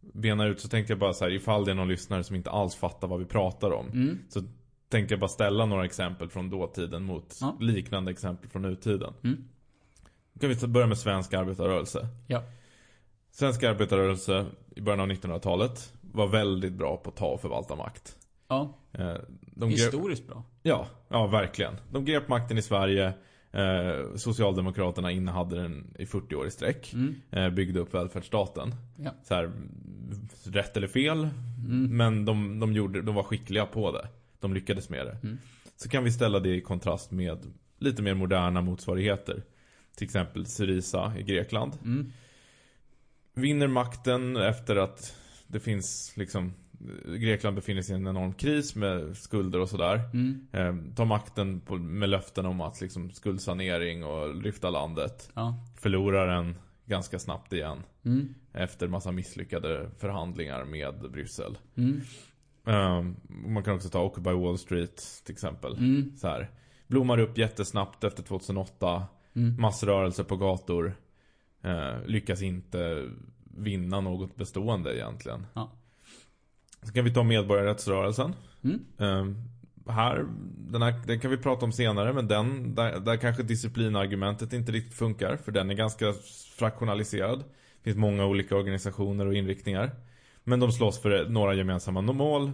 bena 0.00 0.46
ut 0.46 0.60
så 0.60 0.68
tänkte 0.68 0.92
jag 0.92 1.00
bara 1.00 1.12
så 1.12 1.24
här, 1.24 1.32
ifall 1.32 1.64
det 1.64 1.70
är 1.70 1.74
någon 1.74 1.88
lyssnare 1.88 2.24
som 2.24 2.36
inte 2.36 2.50
alls 2.50 2.74
fattar 2.74 3.08
vad 3.08 3.18
vi 3.18 3.24
pratar 3.24 3.70
om. 3.70 3.86
Mm. 3.86 4.18
Så 4.28 4.42
tänkte 4.88 5.14
jag 5.14 5.20
bara 5.20 5.28
ställa 5.28 5.66
några 5.66 5.84
exempel 5.84 6.28
från 6.28 6.50
dåtiden 6.50 7.02
mot 7.02 7.38
Ja. 7.40 7.56
liknande 7.60 8.10
exempel 8.10 8.50
från 8.50 8.62
nutiden. 8.62 9.14
Mm. 9.24 9.44
Då 10.32 10.40
kan 10.40 10.50
vi 10.50 10.66
börja 10.66 10.86
med 10.86 10.98
svensk 10.98 11.34
arbetarrörelse. 11.34 12.08
Ja. 12.26 12.42
Svensk 13.30 13.62
arbetarrörelse 13.62 14.46
i 14.76 14.80
början 14.80 15.00
av 15.00 15.08
1900-talet 15.08 15.92
var 16.12 16.26
väldigt 16.28 16.72
bra 16.72 16.96
på 16.96 17.10
att 17.10 17.16
ta 17.16 17.26
och 17.26 17.40
förvalta 17.40 17.76
makt. 17.76 18.16
Ja. 18.48 18.78
Eh, 18.92 19.14
De 19.40 19.68
grep, 19.70 19.78
Historiskt 19.78 20.26
bra. 20.26 20.44
ja, 20.62 20.86
ja, 21.08 21.26
verkligen. 21.26 21.74
De 21.90 22.04
grep 22.04 22.28
makten 22.28 22.58
i 22.58 22.62
Sverige. 22.62 23.12
Eh, 23.52 24.14
Socialdemokraterna 24.16 25.10
innehade 25.10 25.62
den 25.62 25.94
i 25.98 26.06
40 26.06 26.34
år 26.34 26.46
i 26.46 26.50
sträck. 26.50 26.92
Mm. 26.92 27.14
Eh, 27.30 27.50
byggde 27.50 27.80
upp 27.80 27.94
välfärdsstaten. 27.94 28.74
Ja. 28.96 29.10
Så 29.24 29.34
här, 29.34 29.52
rätt 30.44 30.76
eller 30.76 30.88
fel. 30.88 31.28
Mm. 31.68 31.96
Men 31.96 32.24
de, 32.24 32.60
de, 32.60 32.72
gjorde, 32.72 33.02
de 33.02 33.14
var 33.14 33.22
skickliga 33.22 33.66
på 33.66 33.92
det. 33.92 34.08
De 34.40 34.54
lyckades 34.54 34.88
med 34.90 35.06
det. 35.06 35.18
Mm. 35.22 35.38
Så 35.76 35.88
kan 35.88 36.04
vi 36.04 36.12
ställa 36.12 36.40
det 36.40 36.54
i 36.56 36.60
kontrast 36.60 37.10
med 37.10 37.38
lite 37.78 38.02
mer 38.02 38.14
moderna 38.14 38.60
motsvarigheter. 38.60 39.42
Till 39.96 40.04
exempel 40.04 40.46
Syriza 40.46 41.12
i 41.18 41.22
Grekland. 41.22 41.72
Mm. 41.84 42.12
Vinner 43.34 43.66
makten 43.68 44.36
efter 44.36 44.76
att 44.76 45.16
det 45.52 45.60
finns 45.60 46.12
liksom 46.16 46.52
Grekland 47.04 47.56
befinner 47.56 47.82
sig 47.82 47.92
i 47.92 47.98
en 47.98 48.06
enorm 48.06 48.32
kris 48.34 48.74
med 48.74 49.16
skulder 49.16 49.60
och 49.60 49.68
sådär. 49.68 50.00
Mm. 50.12 50.46
Eh, 50.52 50.94
tar 50.94 51.04
makten 51.04 51.60
på, 51.60 51.76
med 51.76 52.08
löften 52.08 52.46
om 52.46 52.60
att 52.60 52.80
liksom 52.80 53.10
skuldsanering 53.10 54.04
och 54.04 54.34
lyfta 54.34 54.70
landet. 54.70 55.30
Ja. 55.34 55.54
Förlorar 55.80 56.26
den 56.26 56.54
ganska 56.86 57.18
snabbt 57.18 57.52
igen. 57.52 57.82
Mm. 58.04 58.34
Efter 58.52 58.88
massa 58.88 59.12
misslyckade 59.12 59.90
förhandlingar 59.98 60.64
med 60.64 61.10
Bryssel. 61.12 61.58
Mm. 61.76 62.00
Um, 62.64 63.16
man 63.52 63.62
kan 63.62 63.74
också 63.74 63.88
ta 63.88 64.02
Occupy 64.02 64.30
Wall 64.30 64.58
Street 64.58 65.02
till 65.24 65.32
exempel. 65.32 65.72
Mm. 65.72 66.16
Så 66.16 66.28
här. 66.28 66.50
Blommar 66.86 67.18
upp 67.18 67.38
jättesnabbt 67.38 68.04
efter 68.04 68.22
2008. 68.22 69.06
Mm. 69.34 69.60
Massrörelse 69.60 70.24
på 70.24 70.36
gator. 70.36 70.94
Eh, 71.62 72.06
lyckas 72.06 72.42
inte 72.42 73.08
vinna 73.56 74.00
något 74.00 74.36
bestående 74.36 74.96
egentligen. 74.96 75.46
Ja. 75.54 75.70
Så 76.82 76.92
kan 76.92 77.04
vi 77.04 77.14
ta 77.14 77.22
medborgarrättsrörelsen. 77.22 78.34
Mm. 78.62 78.80
Um, 78.96 79.36
här, 79.88 80.26
den, 80.56 80.82
här, 80.82 80.94
den 81.06 81.20
kan 81.20 81.30
vi 81.30 81.36
prata 81.36 81.64
om 81.64 81.72
senare 81.72 82.12
men 82.12 82.28
den, 82.28 82.74
där, 82.74 83.00
där 83.00 83.16
kanske 83.16 83.42
disciplinargumentet 83.42 84.52
inte 84.52 84.72
riktigt 84.72 84.94
funkar. 84.94 85.36
För 85.36 85.52
den 85.52 85.70
är 85.70 85.74
ganska 85.74 86.12
fraktionaliserad. 86.56 87.38
Det 87.38 87.84
finns 87.84 87.96
många 87.96 88.26
olika 88.26 88.56
organisationer 88.56 89.26
och 89.26 89.34
inriktningar. 89.34 89.90
Men 90.44 90.60
de 90.60 90.72
slåss 90.72 91.02
för 91.02 91.28
några 91.28 91.54
gemensamma 91.54 92.02
mål. 92.02 92.52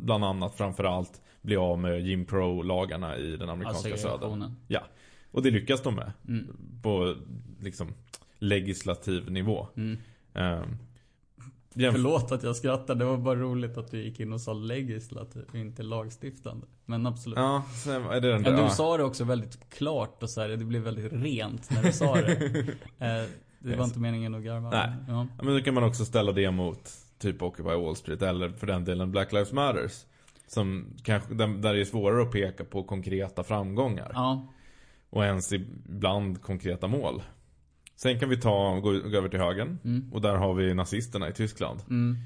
Bland 0.00 0.24
annat 0.24 0.54
framförallt 0.54 1.22
bli 1.42 1.56
av 1.56 1.78
med 1.78 2.06
Jim 2.06 2.26
Crow-lagarna 2.26 3.16
i 3.16 3.36
den 3.36 3.48
amerikanska 3.48 3.92
Alltså 3.92 4.08
södern. 4.08 4.54
Ja. 4.68 4.80
Och 5.30 5.42
det 5.42 5.50
lyckas 5.50 5.82
de 5.82 5.94
med. 5.94 6.12
Mm. 6.28 6.56
På 6.82 7.14
liksom 7.60 7.94
legislativ 8.38 9.30
nivå. 9.30 9.68
Mm. 9.76 9.98
Um, 10.34 10.78
jämf- 11.74 11.92
Förlåt 11.92 12.32
att 12.32 12.42
jag 12.42 12.56
skrattar, 12.56 12.94
det 12.94 13.04
var 13.04 13.16
bara 13.16 13.38
roligt 13.38 13.76
att 13.78 13.90
du 13.90 14.02
gick 14.02 14.20
in 14.20 14.32
och 14.32 14.40
sa 14.40 14.52
legislativ, 14.52 15.44
inte 15.54 15.82
lagstiftande. 15.82 16.66
Men 16.84 17.06
absolut. 17.06 17.38
Ja, 17.38 17.64
Ja, 17.68 17.74
sen 17.74 18.02
är 18.04 18.20
det 18.20 18.32
den 18.32 18.42
där. 18.42 18.52
du 18.52 18.58
ja. 18.58 18.68
sa 18.70 18.96
det 18.96 19.04
också 19.04 19.24
väldigt 19.24 19.70
klart 19.70 20.22
och 20.22 20.30
så 20.30 20.40
här, 20.40 20.48
det 20.48 20.56
blev 20.64 20.82
väldigt 20.82 21.12
rent 21.12 21.70
när 21.70 21.82
du 21.82 21.92
sa 21.92 22.14
det. 22.14 22.32
eh, 22.98 23.24
det 23.58 23.76
var 23.76 23.84
inte 23.84 23.98
meningen 23.98 24.34
att 24.34 24.42
garva. 24.42 24.70
Nej. 24.70 24.92
Ja. 25.08 25.26
Ja, 25.38 25.44
men 25.44 25.54
då 25.54 25.60
kan 25.60 25.74
man 25.74 25.84
också 25.84 26.04
ställa 26.04 26.32
det 26.32 26.50
mot 26.50 26.90
typ 27.18 27.42
Occupy 27.42 27.74
Wall 27.74 27.96
Street 27.96 28.22
eller 28.22 28.48
för 28.48 28.66
den 28.66 28.84
delen 28.84 29.10
Black 29.10 29.32
Lives 29.32 29.52
Matters. 29.52 30.04
Som 30.46 30.86
kanske, 31.02 31.34
där 31.34 31.46
där 31.46 31.74
det 31.74 31.80
är 31.80 31.84
svårare 31.84 32.22
att 32.22 32.32
peka 32.32 32.64
på 32.64 32.82
konkreta 32.82 33.42
framgångar. 33.44 34.10
ja. 34.14 34.46
Och 35.10 35.24
ens 35.24 35.52
ibland 35.52 36.42
konkreta 36.42 36.86
mål. 36.86 37.22
Sen 37.96 38.18
kan 38.20 38.28
vi 38.28 38.36
ta, 38.40 38.74
gå, 38.80 38.90
gå 38.92 39.16
över 39.16 39.28
till 39.28 39.40
högern. 39.40 39.78
Mm. 39.84 40.10
Och 40.12 40.20
där 40.20 40.34
har 40.36 40.54
vi 40.54 40.74
nazisterna 40.74 41.28
i 41.28 41.32
Tyskland. 41.32 41.80
Mm. 41.90 42.16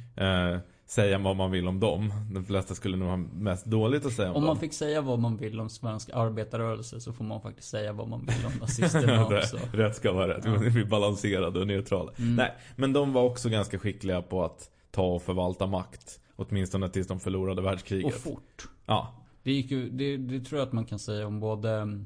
Eh, 0.55 0.61
säga 0.87 1.19
vad 1.19 1.37
man 1.37 1.51
vill 1.51 1.69
om 1.69 1.81
dem. 1.81 2.13
De 2.33 2.45
flesta 2.45 2.75
skulle 2.75 2.97
nog 2.97 3.09
ha 3.09 3.17
mest 3.17 3.67
dåligt 3.67 4.07
att 4.07 4.13
säga 4.13 4.29
om, 4.31 4.37
Om 4.37 4.43
dem. 4.43 4.47
man 4.47 4.57
fick 4.59 4.73
säga 4.73 5.01
vad 5.01 5.19
man 5.19 5.37
vill 5.37 5.61
om 5.61 5.69
svensk 5.69 6.11
arbetarrörelse 6.15 7.01
så 7.01 7.13
får 7.13 7.25
man 7.25 7.41
faktiskt 7.41 7.69
säga 7.69 7.93
vad 7.93 8.09
man 8.09 8.21
vill 8.27 8.47
om 8.47 8.53
nazisterna 8.61 9.27
också. 9.27 9.57
rätt 9.73 9.97
ska 9.97 10.13
vara 10.13 10.29
rätt. 10.37 10.45
Ja. 10.45 10.57
Vi 10.61 10.71
blir 10.71 10.85
balanserade 10.85 11.61
och 11.61 11.67
neutrala. 11.67 12.13
Mm. 12.19 12.35
Nej, 12.37 12.53
men 12.77 12.93
de 12.93 13.13
var 13.13 13.23
också 13.23 13.49
ganska 13.49 13.79
skickliga 13.79 14.23
på 14.23 14.45
att 14.45 14.71
ta 14.91 15.03
och 15.07 15.23
förvalta 15.23 15.67
makt. 15.67 16.21
Åtminstone 16.37 16.89
tills 16.89 17.07
de 17.07 17.21
förlorade 17.21 17.61
Och 17.61 17.67
världskriget. 17.67 18.15
fort. 18.15 18.69
Ja. 18.87 19.15
Det 19.43 19.53
gick 19.53 19.71
ju, 19.71 19.91
det, 19.91 20.17
det 20.17 20.41
tror 20.41 20.59
jag 20.59 20.67
att 20.67 20.73
man 20.73 20.85
kan 20.85 20.99
säga 20.99 21.27
om 21.27 21.41
både, 21.41 22.05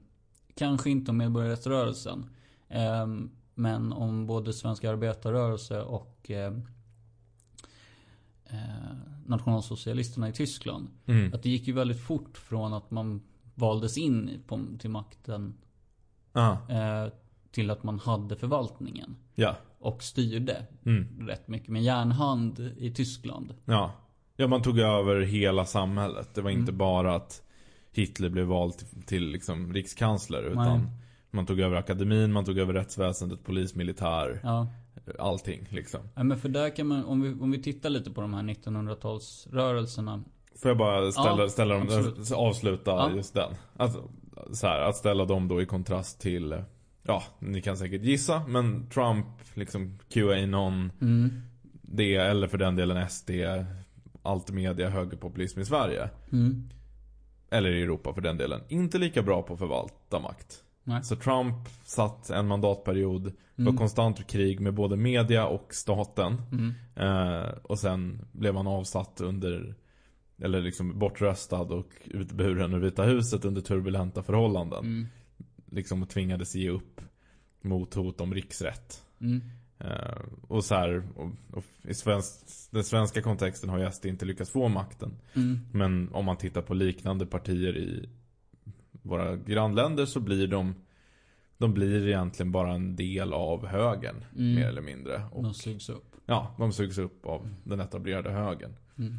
kanske 0.54 0.90
inte 0.90 1.10
om 1.10 1.16
medborgarrättsrörelsen. 1.16 2.26
ehm, 2.68 3.30
men 3.54 3.92
om 3.92 4.26
både 4.26 4.52
svensk 4.52 4.84
arbetarrörelse 4.84 5.82
och 5.82 6.30
eh, 6.30 6.52
eh, 8.44 8.96
nationalsocialisterna 9.26 10.28
i 10.28 10.32
Tyskland. 10.32 10.88
Mm. 11.06 11.34
Att 11.34 11.42
det 11.42 11.50
gick 11.50 11.66
ju 11.66 11.72
väldigt 11.72 12.00
fort 12.00 12.38
från 12.38 12.72
att 12.74 12.90
man 12.90 13.22
valdes 13.54 13.98
in 13.98 14.42
på, 14.46 14.60
till 14.78 14.90
makten 14.90 15.54
Ja. 16.32 16.58
eh, 16.68 17.12
till 17.50 17.70
att 17.70 17.82
man 17.82 17.98
hade 17.98 18.36
förvaltningen. 18.36 19.16
Ja. 19.34 19.56
Och 19.78 20.02
styrde 20.02 20.66
Mm. 20.86 21.28
rätt 21.28 21.48
mycket 21.48 21.68
med 21.68 21.82
järnhand 21.82 22.60
i 22.78 22.90
Tyskland. 22.94 23.54
Ja. 23.64 23.92
Ja, 24.36 24.46
man 24.46 24.62
tog 24.62 24.78
över 24.78 25.20
hela 25.20 25.64
samhället. 25.64 26.34
Det 26.34 26.40
var 26.42 26.50
inte 26.50 26.62
Mm. 26.70 26.78
bara 26.78 27.14
att 27.14 27.42
Hitler 27.92 28.28
blev 28.28 28.46
vald 28.46 28.74
till, 28.78 29.02
till 29.02 29.28
liksom 29.28 29.72
rikskansler. 29.74 30.42
Utan 30.42 30.78
Nej. 30.80 30.90
Man 31.32 31.46
tog 31.46 31.60
över 31.60 31.76
akademin, 31.76 32.32
man 32.32 32.44
tog 32.44 32.58
över 32.58 32.72
rättsväsendet, 32.74 33.44
polis, 33.44 33.74
militär. 33.74 34.40
Ja. 34.42 34.66
Allting 35.18 35.66
liksom. 35.70 36.00
ja 36.14 36.22
men 36.22 36.38
för 36.38 36.48
där 36.48 36.76
kan 36.76 36.86
man, 36.86 37.04
om 37.04 37.20
vi, 37.22 37.32
om 37.32 37.50
vi 37.50 37.62
tittar 37.62 37.90
lite 37.90 38.10
på 38.10 38.20
de 38.20 38.34
här 38.34 38.42
1900-talsrörelserna. 38.42 40.24
Får 40.62 40.68
jag 40.70 40.78
bara 40.78 41.12
ställa, 41.12 41.42
Ja, 41.42 41.48
ställa 41.48 41.74
dem, 41.74 41.82
absolut. 41.82 42.32
avsluta 42.32 42.90
Ja. 42.90 43.10
just 43.16 43.34
den. 43.34 43.54
Att, 43.76 43.96
så 44.52 44.66
här, 44.66 44.80
att 44.80 44.96
ställa 44.96 45.24
dem 45.24 45.48
då 45.48 45.62
i 45.62 45.66
kontrast 45.66 46.20
till, 46.20 46.62
ja, 47.02 47.22
ni 47.38 47.62
kan 47.62 47.76
säkert 47.76 48.02
gissa, 48.02 48.42
men 48.48 48.88
Trump, 48.90 49.26
liksom 49.54 49.98
QAnon, 50.08 50.92
Mm. 51.00 51.30
det, 51.82 52.14
eller 52.16 52.48
för 52.48 52.58
den 52.58 52.76
delen 52.76 53.08
SD, 53.10 53.30
allt 54.22 54.50
media, 54.50 54.88
högerpopulism 54.88 55.60
i 55.60 55.64
Sverige. 55.64 56.10
Mm. 56.32 56.68
Eller 57.50 57.70
i 57.70 57.82
Europa 57.82 58.14
för 58.14 58.20
den 58.20 58.36
delen. 58.36 58.60
Inte 58.68 58.98
lika 58.98 59.22
bra 59.22 59.42
på 59.42 59.52
att 59.52 59.58
förvalta 59.58 60.18
makt. 60.20 60.64
Nej. 60.84 61.04
Så 61.04 61.16
Trump 61.16 61.68
satt 61.84 62.30
en 62.30 62.46
mandatperiod, 62.46 63.22
var 63.56 63.62
Mm. 63.66 63.76
konstant 63.76 64.26
krig 64.26 64.60
med 64.60 64.74
både 64.74 64.96
media 64.96 65.46
och 65.46 65.74
staten. 65.74 66.42
Mm. 66.52 66.72
Eh, 66.96 67.48
och 67.62 67.78
sen 67.78 68.24
blev 68.32 68.56
han 68.56 68.66
avsatt 68.66 69.20
under 69.20 69.74
Eller 70.38 70.60
liksom 70.60 70.98
bortröstad 70.98 71.60
och 71.74 71.88
utburen 72.04 72.74
ur 72.74 72.78
Vita 72.78 73.02
huset 73.02 73.44
under 73.44 73.60
turbulenta 73.60 74.22
förhållanden. 74.22 74.84
Mm. 74.84 75.06
Liksom 75.70 76.02
och 76.02 76.08
tvingades 76.08 76.54
ge 76.54 76.70
upp 76.70 77.00
mot 77.60 77.94
hot 77.94 78.20
om 78.20 78.34
riksrätt. 78.34 79.02
Mm. 79.20 79.40
Eh, 79.78 80.18
och 80.48 80.64
så 80.64 80.74
här, 80.74 81.08
och, 81.16 81.30
och 81.52 81.64
i 81.82 81.94
svensk, 81.94 82.30
den 82.70 82.84
svenska 82.84 83.22
kontexten 83.22 83.70
har 83.70 83.78
ju 83.78 83.90
SD 83.90 84.06
inte 84.06 84.24
lyckats 84.24 84.50
få 84.50 84.68
makten. 84.68 85.16
Mm. 85.34 85.60
Men 85.72 86.08
om 86.12 86.24
man 86.24 86.36
tittar 86.36 86.62
på 86.62 86.74
liknande 86.74 87.26
partier 87.26 87.76
i 87.76 88.08
våra 89.02 89.36
grannländer 89.36 90.06
så 90.06 90.20
blir 90.20 90.46
de 90.46 90.74
De 91.58 91.74
blir 91.74 92.08
egentligen 92.08 92.52
bara 92.52 92.72
en 92.74 92.96
del 92.96 93.32
av 93.32 93.66
högern, 93.66 94.24
Mm. 94.36 94.54
mer 94.54 94.66
eller 94.66 94.82
mindre. 94.82 95.22
Och, 95.32 95.42
De 95.42 95.54
sugs 95.54 95.88
upp. 95.88 96.16
ja, 96.26 96.54
de 96.58 96.72
sugs 96.72 96.98
upp 96.98 97.26
av 97.26 97.48
den 97.64 97.80
etablerade 97.80 98.30
högern. 98.30 98.74
Mm. 98.98 99.14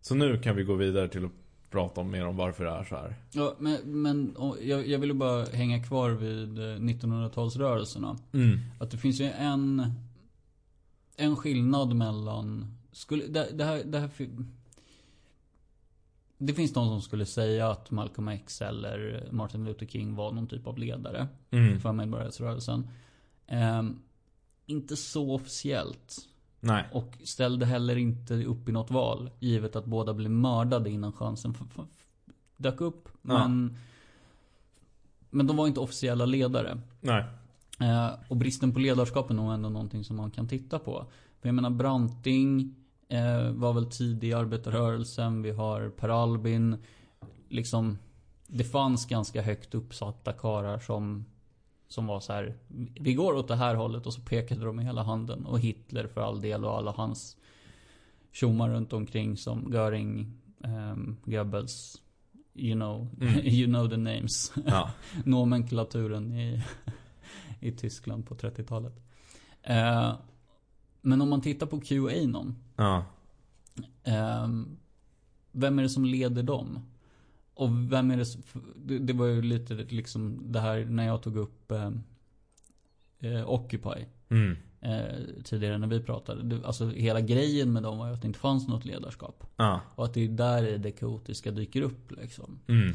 Så 0.00 0.14
nu 0.14 0.38
kan 0.38 0.56
vi 0.56 0.64
gå 0.64 0.74
vidare 0.74 1.08
till 1.08 1.24
att 1.24 1.30
prata 1.70 2.00
om 2.00 2.10
mer 2.10 2.26
om 2.26 2.36
varför 2.36 2.64
det 2.64 2.70
är 2.70 2.84
så 2.84 2.96
här. 2.96 3.14
Ja, 3.32 3.54
men, 3.58 4.02
men 4.02 4.36
jag, 4.62 4.88
jag 4.88 4.98
ville 4.98 5.14
bara 5.14 5.44
hänga 5.44 5.82
kvar 5.84 6.10
vid 6.10 6.58
eh, 6.58 6.62
1900-talsrörelserna. 6.62 8.18
Mm. 8.32 8.58
Att 8.80 8.90
det 8.90 8.96
finns 8.98 9.20
ju 9.20 9.24
en 9.24 9.92
En 11.16 11.36
skillnad 11.36 11.96
mellan 11.96 12.66
skulle, 12.92 13.26
det, 13.26 13.48
det 13.54 13.64
här, 13.64 13.82
det 13.84 13.98
här 13.98 14.08
Det 16.38 16.54
finns 16.54 16.74
någon 16.74 16.88
som 16.88 17.02
skulle 17.02 17.26
säga 17.26 17.70
att 17.70 17.90
Malcolm 17.90 18.28
X 18.28 18.62
eller 18.62 19.28
Martin 19.30 19.64
Luther 19.64 19.86
King 19.86 20.14
var 20.14 20.32
någon 20.32 20.46
typ 20.46 20.66
av 20.66 20.78
ledare 20.78 21.28
Mm. 21.50 21.80
för 21.80 21.92
medborgarrättsrörelsen. 21.92 22.88
Ehm, 23.46 23.98
inte 24.66 24.96
så 24.96 25.34
officiellt. 25.34 26.16
Nej. 26.60 26.84
Och 26.92 27.12
ställde 27.24 27.66
heller 27.66 27.96
inte 27.96 28.34
upp 28.44 28.68
i 28.68 28.72
något 28.72 28.90
val. 28.90 29.30
Givet 29.38 29.76
att 29.76 29.84
båda 29.84 30.14
blev 30.14 30.30
mördade 30.30 30.90
innan 30.90 31.12
chansen 31.12 31.54
dök 32.56 32.80
upp. 32.80 33.08
Ja. 33.22 33.48
Men, 33.48 33.76
men 35.30 35.46
de 35.46 35.56
var 35.56 35.66
inte 35.66 35.80
officiella 35.80 36.26
ledare. 36.26 36.80
Nej. 37.00 37.24
Eh, 37.80 38.10
och 38.28 38.36
bristen 38.36 38.72
på 38.72 38.78
ledarskap 38.78 39.30
är 39.30 39.34
nog 39.34 39.52
ändå 39.52 39.68
någonting 39.68 40.04
som 40.04 40.16
man 40.16 40.30
kan 40.30 40.48
titta 40.48 40.78
på. 40.78 41.06
För 41.40 41.48
jag 41.48 41.54
menar 41.54 41.70
Branting 41.70 42.74
eh, 43.08 43.50
var 43.50 43.72
väl 43.72 43.86
tidig 43.86 44.28
i 44.28 44.32
arbetarrörelsen. 44.32 45.42
Vi 45.42 45.50
har 45.50 45.88
Per 45.90 46.08
Albin. 46.08 46.76
Liksom, 47.48 47.98
det 48.46 48.64
fanns 48.64 49.06
ganska 49.06 49.42
högt 49.42 49.74
uppsatta 49.74 50.32
karar 50.32 50.78
som 50.78 51.24
som 51.88 52.06
var 52.06 52.20
så 52.20 52.32
här. 52.32 52.54
Vi 53.00 53.14
går 53.14 53.34
åt 53.34 53.48
det 53.48 53.56
här 53.56 53.74
hållet 53.74 54.06
och 54.06 54.14
så 54.14 54.20
pekade 54.20 54.64
de 54.64 54.76
med 54.76 54.84
hela 54.84 55.02
handen. 55.02 55.46
Och 55.46 55.60
Hitler 55.60 56.06
för 56.06 56.20
all 56.20 56.40
del 56.40 56.64
och 56.64 56.76
alla 56.76 56.90
hans 56.90 57.36
tjommar 58.32 58.70
runt 58.70 58.92
omkring 58.92 59.36
som 59.36 59.72
Göring, 59.72 60.32
um, 60.58 61.16
Goebbels. 61.24 62.02
You 62.54 62.74
know, 62.74 63.08
Mm. 63.20 63.34
you 63.44 63.66
know 63.66 63.88
the 63.88 63.96
names 63.96 64.52
Ja. 64.66 64.90
nomenklaturen 65.24 66.32
i, 66.32 66.62
i 67.60 67.72
Tyskland 67.72 68.26
på 68.26 68.34
30-talet. 68.34 68.94
Eh, 69.62 70.12
men 71.02 71.20
om 71.20 71.30
man 71.30 71.40
tittar 71.40 71.66
på 71.66 71.80
QAnon. 71.80 72.54
Ja. 72.78 73.04
Eh, 74.04 74.48
vem 75.52 75.78
är 75.78 75.82
det 75.82 75.88
som 75.88 76.04
leder 76.04 76.42
dem? 76.42 76.80
Och 77.54 77.92
vem 77.92 78.10
är 78.10 78.16
det 78.16 78.26
som, 78.26 78.42
det, 78.76 79.12
var 79.12 79.26
ju 79.26 79.42
lite 79.42 79.74
liksom 79.74 80.52
det 80.52 80.60
här 80.60 80.84
när 80.84 81.06
jag 81.06 81.22
tog 81.22 81.36
upp 81.36 81.70
eh, 81.70 81.90
eh, 83.18 83.50
Occupy. 83.50 84.04
Mm. 84.28 84.56
Eh, 84.80 85.42
tidigare 85.44 85.78
när 85.78 85.86
vi 85.86 86.00
pratade. 86.00 86.66
Alltså 86.66 86.88
hela 86.88 87.20
grejen 87.20 87.72
med 87.72 87.82
dem 87.82 87.98
var 87.98 88.06
ju 88.08 88.14
att 88.14 88.22
det 88.22 88.26
inte 88.26 88.38
fanns 88.38 88.68
något 88.68 88.84
ledarskap. 88.84 89.44
Ja. 89.56 89.80
Och 89.94 90.04
att 90.04 90.14
det 90.14 90.24
är 90.24 90.28
där 90.28 90.78
det 90.78 90.90
kaotiska 90.90 91.50
dyker 91.50 91.82
upp 91.82 92.12
liksom. 92.12 92.58
Mm. 92.66 92.94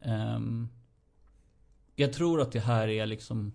Ehm, 0.00 0.68
jag 1.96 2.12
tror 2.12 2.40
att 2.40 2.52
det 2.52 2.60
här 2.60 2.88
är 2.88 3.06
liksom 3.06 3.52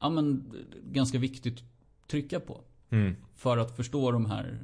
Ja 0.00 0.10
men 0.10 0.52
ganska 0.82 1.18
viktigt 1.18 1.58
att 1.58 2.08
trycka 2.08 2.40
på. 2.40 2.60
Mm. 2.90 3.16
För 3.34 3.58
att 3.58 3.76
förstå 3.76 4.12
de 4.12 4.26
här 4.26 4.58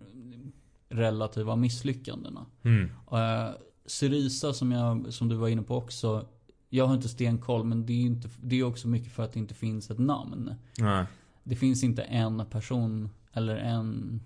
relativa 0.89 1.57
misslyckandena. 1.57 2.47
Mm. 2.63 2.91
Uh, 3.13 3.55
Syriza 3.87 4.53
som, 4.53 4.73
jag, 4.73 5.13
som 5.13 5.29
du 5.29 5.37
var 5.37 5.49
inne 5.49 5.63
på 5.63 5.77
också. 5.77 6.27
Jag 6.69 6.87
har 6.87 6.95
inte 6.95 7.09
stenkoll 7.09 7.65
men 7.65 7.87
det 7.87 7.93
är 7.93 8.01
inte, 8.01 8.29
det 8.41 8.61
är 8.61 8.65
också 8.65 8.89
mycket 8.89 9.13
för 9.13 9.23
att 9.23 9.33
det 9.33 9.39
inte 9.39 9.55
finns 9.55 9.91
ett 9.91 9.99
namn. 9.99 10.55
Nej. 10.79 11.07
Det 11.43 11.57
finns 11.57 11.85
inte 11.85 12.03
en 12.03 12.47
person 12.47 13.09
eller 13.33 13.57
en 13.57 14.21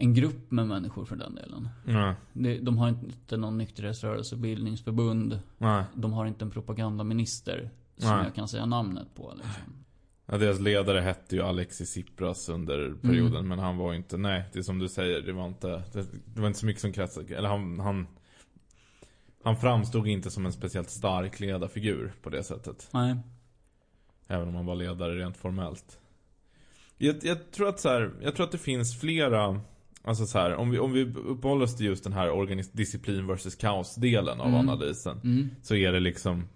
en 0.00 0.14
grupp 0.14 0.50
med 0.50 0.66
människor 0.66 1.04
för 1.04 1.16
den 1.16 1.34
delen. 1.34 1.68
Nej. 1.84 2.60
De 2.60 2.78
har 2.78 2.88
inte 2.88 3.36
någon 3.36 3.58
nykterhetsrörelse, 3.58 4.36
bildningsförbund. 4.36 5.40
Nej. 5.58 5.84
De 5.94 6.12
har 6.12 6.26
inte 6.26 6.44
en 6.44 6.50
propagandaminister 6.50 7.70
som 7.96 8.10
Nej. 8.10 8.24
jag 8.24 8.34
kan 8.34 8.48
säga 8.48 8.66
namnet 8.66 9.14
på. 9.14 9.32
Liksom. 9.36 9.84
Ja, 10.30 10.38
deras 10.38 10.60
ledare 10.60 11.00
hette 11.00 11.36
ju 11.36 11.42
Alexis 11.42 11.90
Tsipras 11.90 12.48
under 12.48 12.94
perioden. 13.02 13.34
Mm. 13.36 13.48
Men 13.48 13.58
han 13.58 13.76
var 13.76 13.92
ju 13.92 13.98
inte, 13.98 14.16
nej, 14.16 14.44
det 14.52 14.58
är 14.58 14.62
som 14.62 14.78
du 14.78 14.88
säger. 14.88 15.20
Det 15.20 15.32
var 15.32 15.46
inte, 15.46 15.68
det, 15.68 16.06
det 16.34 16.40
var 16.40 16.46
inte 16.48 16.58
så 16.58 16.66
mycket 16.66 16.80
som 16.82 16.92
kretsade, 16.92 17.36
eller 17.36 17.48
han, 17.48 17.80
han 17.80 18.06
Han 19.42 19.56
framstod 19.56 20.06
inte 20.06 20.30
som 20.30 20.46
en 20.46 20.52
speciellt 20.52 20.90
stark 20.90 21.40
ledarfigur 21.40 22.12
på 22.22 22.30
det 22.30 22.42
sättet. 22.42 22.88
Nej. 22.92 23.16
Även 24.28 24.48
om 24.48 24.54
han 24.54 24.66
var 24.66 24.74
ledare 24.74 25.18
rent 25.18 25.36
formellt. 25.36 25.98
Jag, 26.98 27.16
jag 27.22 27.50
tror 27.50 27.68
att 27.68 27.80
så 27.80 27.88
här, 27.88 28.10
jag 28.22 28.34
tror 28.36 28.46
att 28.46 28.52
det 28.52 28.58
finns 28.58 29.00
flera 29.00 29.60
Alltså 30.02 30.26
så 30.26 30.38
här, 30.38 30.54
om 30.54 30.70
vi, 30.70 30.78
om 30.78 30.92
vi 30.92 31.04
uppehåller 31.04 31.64
oss 31.64 31.76
till 31.76 31.86
just 31.86 32.04
den 32.04 32.12
här 32.12 32.28
organis- 32.28 32.70
disciplin 32.76 33.26
versus 33.26 33.54
kaos-delen 33.54 34.40
av 34.40 34.48
Mm. 34.48 34.60
analysen. 34.68 35.20
Mm. 35.24 35.50
Så 35.62 35.74
är 35.74 35.92
det 35.92 36.00
liksom 36.00 36.48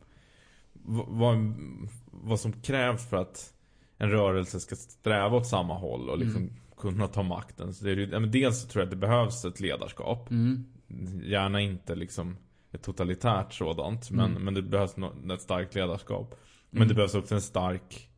vad, 1.09 1.55
vad 2.11 2.41
som 2.41 2.53
krävs 2.53 3.11
för 3.11 3.17
att 3.17 3.53
en 4.03 4.11
rörelse 4.11 4.61
ska 4.61 4.77
sträva 4.77 5.37
åt 5.37 5.47
samma 5.47 5.75
håll 5.79 6.09
och 6.11 6.19
liksom 6.19 6.43
Mm. 6.43 6.55
kunna 6.77 7.09
ta 7.09 7.23
makten. 7.23 7.75
Så 7.75 7.85
det 7.85 7.91
är, 7.91 7.97
ju- 7.97 8.27
dels 8.27 8.63
så 8.63 8.69
tror 8.69 8.81
jag 8.83 8.87
att 8.87 8.91
det 8.91 8.97
behövs 9.07 9.45
ett 9.45 9.61
ledarskap. 9.61 10.31
Mm. 10.31 10.65
Gärna 11.25 11.61
inte 11.61 11.95
liksom 11.95 12.37
ett 12.73 12.83
totalitärt 12.83 13.53
sådant. 13.53 14.11
Men, 14.11 14.31
Mm. 14.31 14.43
men 14.45 14.55
det 14.55 14.63
behövs 14.63 14.95
ett 15.35 15.41
starkt 15.43 15.75
ledarskap. 15.75 16.35
Men 16.71 16.79
Mm. 16.83 16.89
det 16.89 16.95
behövs 16.95 17.15
också 17.15 17.35
en 17.35 17.41
stark 17.41 18.09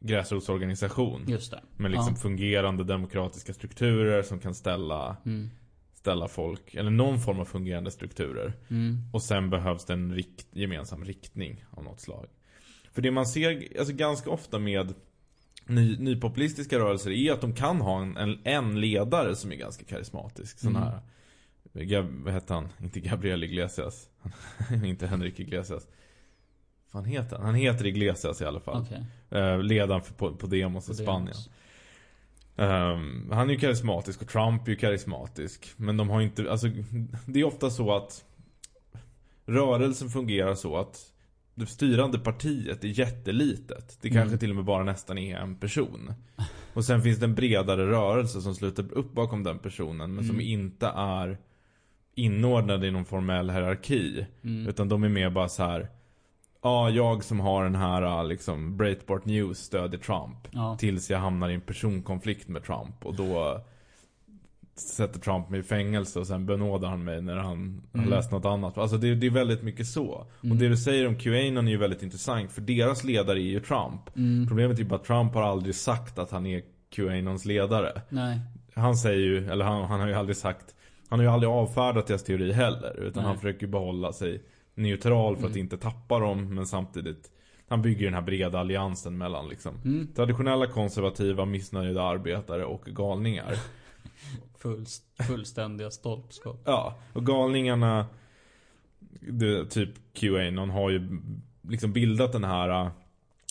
gräsrotsorganisation. 0.00 1.24
Just 1.28 1.50
det. 1.50 1.60
Med 1.76 1.90
liksom 1.90 2.12
Ja. 2.14 2.20
fungerande 2.20 2.84
demokratiska 2.84 3.54
strukturer 3.54 4.22
som 4.22 4.38
kan 4.38 4.54
ställa, 4.54 5.16
Mm. 5.26 5.50
ställa 5.94 6.28
folk, 6.28 6.74
eller 6.74 6.90
någon 6.90 7.20
form 7.20 7.40
av 7.40 7.44
fungerande 7.44 7.90
strukturer. 7.90 8.52
Mm. 8.68 8.98
Och 9.12 9.22
sen 9.22 9.50
behövs 9.50 9.84
det 9.84 9.92
en 9.92 10.14
rikt, 10.14 10.46
gemensam 10.52 11.04
riktning 11.04 11.64
av 11.70 11.84
något 11.84 12.00
slag. 12.00 12.26
För 12.94 13.02
det 13.02 13.10
man 13.10 13.26
ser 13.26 13.78
alltså 13.78 13.94
ganska 13.94 14.30
ofta 14.30 14.58
med 14.58 14.94
ny, 15.66 15.96
nypopulistiska 15.98 16.78
rörelser 16.78 17.10
är 17.10 17.32
att 17.32 17.40
de 17.40 17.54
kan 17.54 17.80
ha 17.80 18.02
en, 18.02 18.16
en, 18.16 18.38
en 18.44 18.80
ledare 18.80 19.36
som 19.36 19.52
är 19.52 19.56
ganska 19.56 19.84
karismatisk. 19.84 20.58
Sån 20.58 20.76
Mm. 20.76 20.82
här, 20.82 21.00
Gab, 21.84 22.06
vad 22.24 22.34
heter 22.34 22.54
han? 22.54 22.68
Inte 22.82 23.00
Gabriel 23.00 23.44
Iglesias. 23.44 24.08
inte 24.84 25.06
Henrik 25.06 25.40
Iglesias. 25.40 25.86
Vad 26.90 27.04
fan 27.04 27.04
heter 27.12 27.36
han? 27.36 27.44
Han 27.46 27.54
heter 27.54 27.86
Iglesias 27.86 28.40
i 28.40 28.44
alla 28.44 28.60
fall. 28.60 28.82
Okej. 28.82 29.04
Eh, 29.40 29.62
ledaren 29.62 30.02
för 30.02 30.14
Po- 30.14 30.36
Podemos 30.36 30.88
i 30.88 30.92
Och 30.92 30.96
det 30.96 31.02
är 31.02 31.04
Spanien. 31.04 31.36
Ehm, 32.56 33.30
han 33.32 33.48
är 33.50 33.54
ju 33.54 33.60
karismatisk 33.60 34.22
och 34.22 34.28
Trump 34.28 34.66
är 34.66 34.70
ju 34.70 34.76
karismatisk. 34.76 35.72
Men 35.76 35.96
de 35.96 36.10
har 36.10 36.20
inte, 36.20 36.50
alltså 36.50 36.66
det 37.26 37.40
är 37.40 37.44
ofta 37.44 37.70
så 37.70 37.96
att 37.96 38.24
rörelsen 39.46 40.08
fungerar 40.08 40.54
så 40.54 40.76
att 40.76 41.10
det 41.54 41.66
styrande 41.66 42.18
partiet 42.18 42.84
är 42.84 42.88
jättelitet. 42.88 43.98
Det 44.00 44.08
kanske 44.08 44.26
Mm. 44.28 44.38
till 44.38 44.50
och 44.50 44.56
med 44.56 44.64
bara 44.64 44.84
nästan 44.84 45.18
är 45.18 45.36
en 45.36 45.56
person. 45.56 46.12
Och 46.74 46.84
sen 46.84 47.02
finns 47.02 47.18
det 47.18 47.24
en 47.26 47.34
bredare 47.34 47.86
rörelse 47.86 48.40
som 48.40 48.54
sluter 48.54 48.92
upp 48.92 49.12
bakom 49.12 49.42
den 49.44 49.58
personen. 49.58 50.14
Men 50.14 50.24
som 50.24 50.36
Mm. 50.36 50.46
inte 50.46 50.86
är 50.96 51.38
inordnade 52.14 52.86
i 52.86 52.90
någon 52.90 53.04
formell 53.04 53.50
hierarki. 53.50 54.26
Mm. 54.44 54.68
Utan 54.68 54.88
de 54.88 55.04
är 55.04 55.08
mer 55.08 55.30
bara 55.30 55.48
så 55.48 55.62
här. 55.62 55.88
Ja, 56.62 56.90
jag 56.90 57.24
som 57.24 57.40
har 57.40 57.64
den 57.64 57.74
här 57.74 58.24
liksom 58.24 58.76
Breitbart 58.76 59.24
News 59.24 59.58
stödjer 59.58 60.00
Trump. 60.00 60.48
Ja. 60.50 60.76
Tills 60.80 61.10
jag 61.10 61.18
hamnar 61.18 61.48
i 61.50 61.54
en 61.54 61.60
personkonflikt 61.60 62.48
med 62.48 62.64
Trump. 62.64 63.06
Och 63.06 63.14
då 63.14 63.60
sätter 64.76 65.20
Trump 65.20 65.48
mig 65.50 65.60
i 65.60 65.62
fängelse 65.62 66.18
och 66.20 66.26
sen 66.26 66.46
benådar 66.46 66.88
han 66.88 67.04
mig 67.04 67.22
när 67.22 67.36
han 67.36 67.82
har 67.92 67.98
Mm. 67.98 68.10
läst 68.10 68.32
något 68.32 68.44
annat. 68.44 68.78
Alltså 68.78 68.96
det, 68.96 69.14
det 69.14 69.26
är 69.26 69.30
väldigt 69.30 69.62
mycket 69.62 69.86
så. 69.86 70.26
Mm. 70.42 70.52
Och 70.52 70.58
det 70.62 70.68
du 70.68 70.76
säger 70.76 71.06
om 71.08 71.16
QAnon 71.16 71.66
är 71.68 71.72
ju 71.72 71.76
väldigt 71.78 72.02
intressant. 72.02 72.52
För 72.52 72.60
deras 72.60 73.04
ledare 73.04 73.38
är 73.38 73.42
ju 73.42 73.60
Trump. 73.60 74.16
Mm. 74.16 74.46
Problemet 74.48 74.78
är 74.78 74.82
ju 74.82 74.88
bara 74.88 74.96
att 74.96 75.04
Trump 75.04 75.34
har 75.34 75.42
aldrig 75.42 75.74
sagt 75.74 76.18
att 76.18 76.30
han 76.30 76.46
är 76.46 76.62
QAnons 76.94 77.44
ledare. 77.44 78.02
Nej. 78.08 78.40
Han 78.74 78.96
säger 78.96 79.18
ju, 79.20 79.50
eller 79.50 79.64
han, 79.64 79.84
han 79.84 80.00
har 80.00 80.08
ju 80.08 80.14
aldrig 80.14 80.36
sagt 80.36 80.74
Han 81.08 81.18
har 81.18 81.24
ju 81.26 81.32
aldrig 81.32 81.50
avfärdat 81.52 82.06
deras 82.06 82.24
teori 82.24 82.52
heller. 82.52 83.00
Utan 83.00 83.22
Nej. 83.22 83.28
han 83.30 83.36
försöker 83.40 83.66
behålla 83.66 84.12
sig 84.12 84.42
neutral 84.74 85.36
för 85.36 85.42
att 85.46 85.50
Mm. 85.50 85.60
inte 85.60 85.76
tappa 85.76 86.18
dem. 86.18 86.54
Men 86.54 86.66
samtidigt 86.66 87.30
Han 87.68 87.82
bygger 87.82 88.04
den 88.04 88.14
här 88.14 88.22
breda 88.22 88.58
alliansen 88.60 89.18
mellan 89.18 89.48
liksom 89.48 89.74
Mm. 89.84 90.08
Traditionella 90.16 90.66
konservativa, 90.66 91.44
missnöjda 91.44 92.02
arbetare 92.02 92.64
och 92.64 92.84
galningar. 92.84 93.54
Full, 94.58 94.84
fullständiga 95.26 95.90
stolpskap. 95.90 96.62
Ja, 96.64 96.98
och 97.12 97.26
galningarna 97.26 98.06
det, 99.20 99.70
Typ 99.70 99.90
QAnon 100.12 100.70
har 100.70 100.90
ju 100.90 101.20
liksom 101.62 101.92
bildat 101.92 102.32
den 102.32 102.44
här 102.44 102.68
äh, 102.84 102.90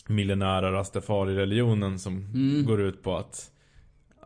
millenära 0.08 0.72
rastafari-religionen 0.72 2.00
som 2.00 2.18
Mm. 2.18 2.66
går 2.66 2.82
ut 2.82 3.04
på 3.04 3.18
att 3.18 3.50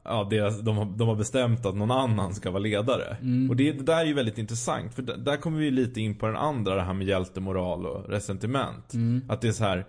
Ja, 0.10 0.28
deras, 0.30 0.62
de, 0.62 0.78
har, 0.78 0.86
de 0.86 1.08
har 1.08 1.16
bestämt 1.16 1.66
att 1.66 1.76
någon 1.76 1.92
annan 1.92 2.34
ska 2.36 2.52
vara 2.52 2.64
ledare. 2.64 3.18
Mm. 3.22 3.50
Och 3.50 3.56
det, 3.56 3.72
det 3.72 3.84
där 3.84 3.98
är 3.98 4.06
ju 4.06 4.14
väldigt 4.14 4.38
intressant. 4.38 4.94
För 4.94 5.02
där, 5.02 5.18
där 5.18 5.38
kommer 5.38 5.60
vi 5.60 5.72
lite 5.72 6.02
in 6.02 6.16
på 6.16 6.26
den 6.26 6.36
andra, 6.36 6.76
det 6.76 6.82
här 6.82 6.94
med 6.94 7.08
hjältemoral 7.08 7.86
och 7.86 8.10
resentiment. 8.10 8.94
Mm. 8.94 9.22
Att 9.30 9.42
det 9.42 9.48
är 9.48 9.52
så 9.52 9.64
här. 9.64 9.86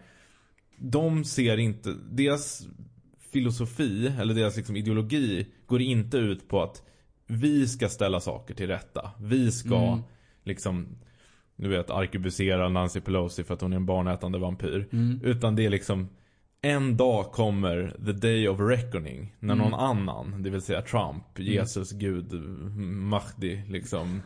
De 0.78 1.24
ser 1.24 1.56
inte, 1.56 1.94
deras 2.10 2.66
filosofi, 3.32 4.12
eller 4.20 4.34
deras 4.34 4.56
liksom 4.56 4.76
ideologi, 4.76 5.46
går 5.66 5.80
inte 5.82 6.16
ut 6.18 6.48
på 6.48 6.62
att 6.62 6.82
vi 7.26 7.66
ska 7.68 7.88
ställa 7.88 8.20
saker 8.20 8.54
till 8.54 8.66
rätta. 8.66 9.10
Vi 9.20 9.52
ska 9.52 9.76
Mm. 9.92 10.00
liksom, 10.44 10.86
du 11.56 11.68
vet, 11.68 11.90
arkebusera 11.90 12.68
Nancy 12.68 13.00
Pelosi 13.00 13.44
för 13.44 13.54
att 13.54 13.60
hon 13.60 13.72
är 13.72 13.76
en 13.76 13.86
barnätande 13.86 14.38
vampyr. 14.38 14.88
Mm. 14.92 15.20
Utan 15.24 15.56
det 15.56 15.66
är 15.66 15.70
liksom 15.70 16.08
En 16.60 16.96
dag 16.96 17.32
kommer 17.32 17.96
the 18.04 18.12
day 18.12 18.48
of 18.48 18.60
reckoning 18.60 19.34
När 19.40 19.54
Mm. 19.54 19.70
någon 19.70 19.80
annan, 19.80 20.42
det 20.42 20.50
vill 20.50 20.60
säga 20.62 20.82
Trump, 20.82 21.38
Jesus, 21.38 21.92
Gud, 21.92 22.32
Mahdi, 22.80 23.62
liksom 23.68 24.22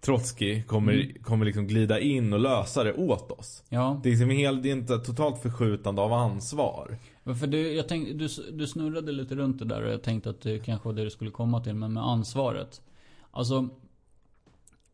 Trotsky 0.00 0.62
kommer, 0.62 0.92
Mm. 0.92 1.22
kommer 1.22 1.44
liksom 1.46 1.66
glida 1.66 2.00
in 2.00 2.32
och 2.32 2.40
lösa 2.40 2.84
det 2.84 2.92
åt 2.94 3.32
oss. 3.32 3.62
Ja. 3.68 4.00
Det 4.02 4.08
är, 4.08 4.10
liksom 4.10 4.30
helt, 4.30 4.62
det 4.62 4.68
är 4.68 4.72
inte 4.72 4.98
totalt 4.98 5.42
förskjutande 5.42 6.02
av 6.02 6.12
ansvar. 6.12 6.98
För 7.40 7.46
du, 7.46 7.72
jag 7.72 7.88
tänkte, 7.88 8.14
du, 8.14 8.28
du 8.52 8.66
snurrade 8.66 9.12
lite 9.12 9.34
runt 9.34 9.58
det 9.58 9.64
där 9.64 9.82
och 9.82 9.92
jag 9.92 10.02
tänkte 10.02 10.30
att 10.30 10.40
det 10.40 10.58
kanske 10.58 10.88
var 10.88 10.94
det 10.94 11.04
du 11.04 11.10
skulle 11.10 11.30
komma 11.30 11.60
till. 11.60 11.74
Men 11.74 11.92
med 11.92 12.02
ansvaret. 12.06 12.82
Alltså. 13.30 13.68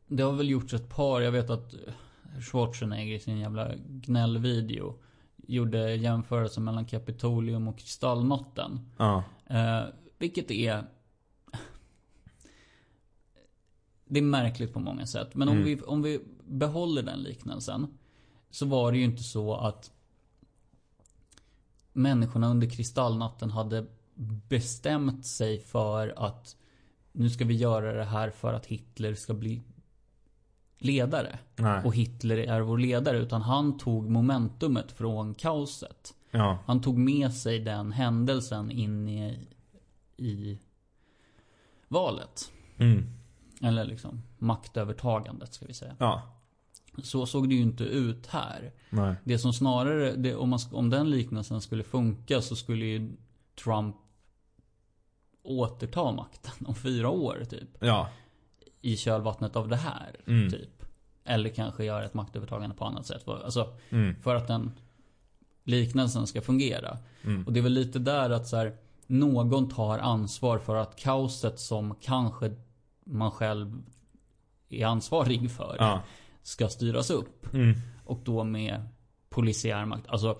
Det 0.09 0.23
har 0.23 0.33
väl 0.33 0.51
gjorts 0.51 0.75
ett 0.75 0.89
par, 0.89 1.21
jag 1.21 1.33
vet 1.33 1.51
att 1.51 1.75
Schwarzenegger 2.51 3.15
i 3.15 3.21
sin 3.21 3.39
jävla 3.39 3.71
gnällvideo. 3.89 4.95
Gjorde 5.47 5.95
jämförelser 5.95 6.61
mellan 6.61 6.85
Kapitolium 6.85 7.69
och 7.69 7.79
Kristallnatten. 7.79 8.81
Ja. 8.97 9.23
Eh, 9.47 9.83
vilket 10.19 10.51
är... 10.51 10.85
Det 14.09 14.19
är 14.19 14.23
märkligt 14.23 14.73
på 14.73 14.81
många 14.81 15.07
sätt. 15.07 15.35
Men 15.35 15.49
om, 15.49 15.55
Mm. 15.57 15.65
vi, 15.67 15.81
om 15.81 16.03
vi 16.03 16.21
behåller 16.45 17.03
den 17.03 17.19
liknelsen. 17.23 17.87
Så 18.51 18.67
var 18.67 18.93
det 18.93 18.99
ju 18.99 19.05
inte 19.05 19.23
så 19.23 19.55
att 19.55 19.93
människorna 21.93 22.49
under 22.51 22.71
kristallnatten 22.71 23.51
hade 23.51 23.87
bestämt 24.49 25.27
sig 25.27 25.61
för 25.61 26.15
att 26.17 26.57
nu 27.13 27.31
ska 27.31 27.45
vi 27.45 27.55
göra 27.55 27.93
det 27.93 28.05
här 28.05 28.31
för 28.31 28.53
att 28.53 28.67
Hitler 28.67 29.15
ska 29.15 29.35
bli 29.35 29.63
ledare. 30.79 31.39
Nej. 31.57 31.85
Och 31.85 31.95
Hitler 31.95 32.37
är 32.37 32.61
vår 32.61 32.79
ledare. 32.79 33.19
Utan 33.19 33.43
han 33.43 33.79
tog 33.79 34.11
momentumet 34.11 34.93
från 34.93 35.35
kaoset. 35.35 36.15
Ja. 36.31 36.59
Han 36.67 36.81
tog 36.81 36.99
med 36.99 37.33
sig 37.35 37.59
den 37.59 37.93
händelsen 37.93 38.71
in 38.71 39.09
i, 39.09 39.39
i 40.17 40.59
valet. 41.89 42.53
Mm. 42.79 43.05
Eller 43.63 43.85
liksom 43.85 44.23
maktövertagandet 44.39 45.55
ska 45.55 45.67
vi 45.67 45.75
säga. 45.75 45.97
Ja. 45.99 46.23
Så 47.03 47.27
såg 47.27 47.49
det 47.49 47.55
ju 47.55 47.63
inte 47.63 47.85
ut 47.85 48.27
här. 48.27 48.73
Nej. 48.91 49.15
Det 49.25 49.39
som 49.39 49.53
snarare, 49.53 50.13
det, 50.13 50.35
om, 50.35 50.49
man, 50.49 50.59
om 50.73 50.91
den 50.91 51.11
liknelsen 51.11 51.61
skulle 51.61 51.85
funka 51.85 52.43
så 52.43 52.57
skulle 52.57 52.85
ju 52.87 53.13
Trump 53.65 53.97
återta 55.43 56.13
makten 56.13 56.67
om 56.67 56.75
fyra 56.75 57.09
år 57.11 57.43
typ. 57.51 57.69
Ja. 57.81 58.09
I 58.81 58.97
kölvattnet 58.97 59.57
av 59.57 59.69
det 59.69 59.77
här. 59.77 60.17
Mm. 60.27 60.51
Typ. 60.51 60.85
Eller 61.25 61.51
kanske 61.51 61.85
göra 61.85 62.05
ett 62.05 62.15
maktövertagande 62.15 62.77
på 62.77 62.85
annat 62.85 63.07
sätt. 63.07 63.23
För- 63.23 63.45
Alltså, 63.45 63.75
Mm. 63.91 64.23
för 64.23 64.35
att 64.35 64.47
den 64.49 64.73
liknelsen 65.65 66.27
ska 66.27 66.41
fungera. 66.41 66.99
Mm. 67.25 67.47
Och 67.47 67.53
det 67.53 67.61
är 67.61 67.63
väl 67.63 67.73
lite 67.73 67.99
där 67.99 68.31
att 68.31 68.47
så 68.49 68.57
här, 68.57 68.77
någon 69.07 69.69
tar 69.69 69.99
ansvar 69.99 70.59
för 70.59 70.77
att 70.77 70.97
kaoset 70.97 71.61
som 71.61 71.95
kanske 72.01 72.55
man 73.07 73.31
själv 73.31 73.83
är 74.69 74.87
ansvarig 74.87 75.51
för 75.51 75.77
Ja. 75.79 76.03
ska 76.43 76.69
styras 76.69 77.11
upp. 77.11 77.55
Mm. 77.55 77.75
Och 78.05 78.21
då 78.25 78.45
med 78.45 78.89
polisiär 79.29 79.85
makt. 79.85 80.09
Alltså, 80.09 80.39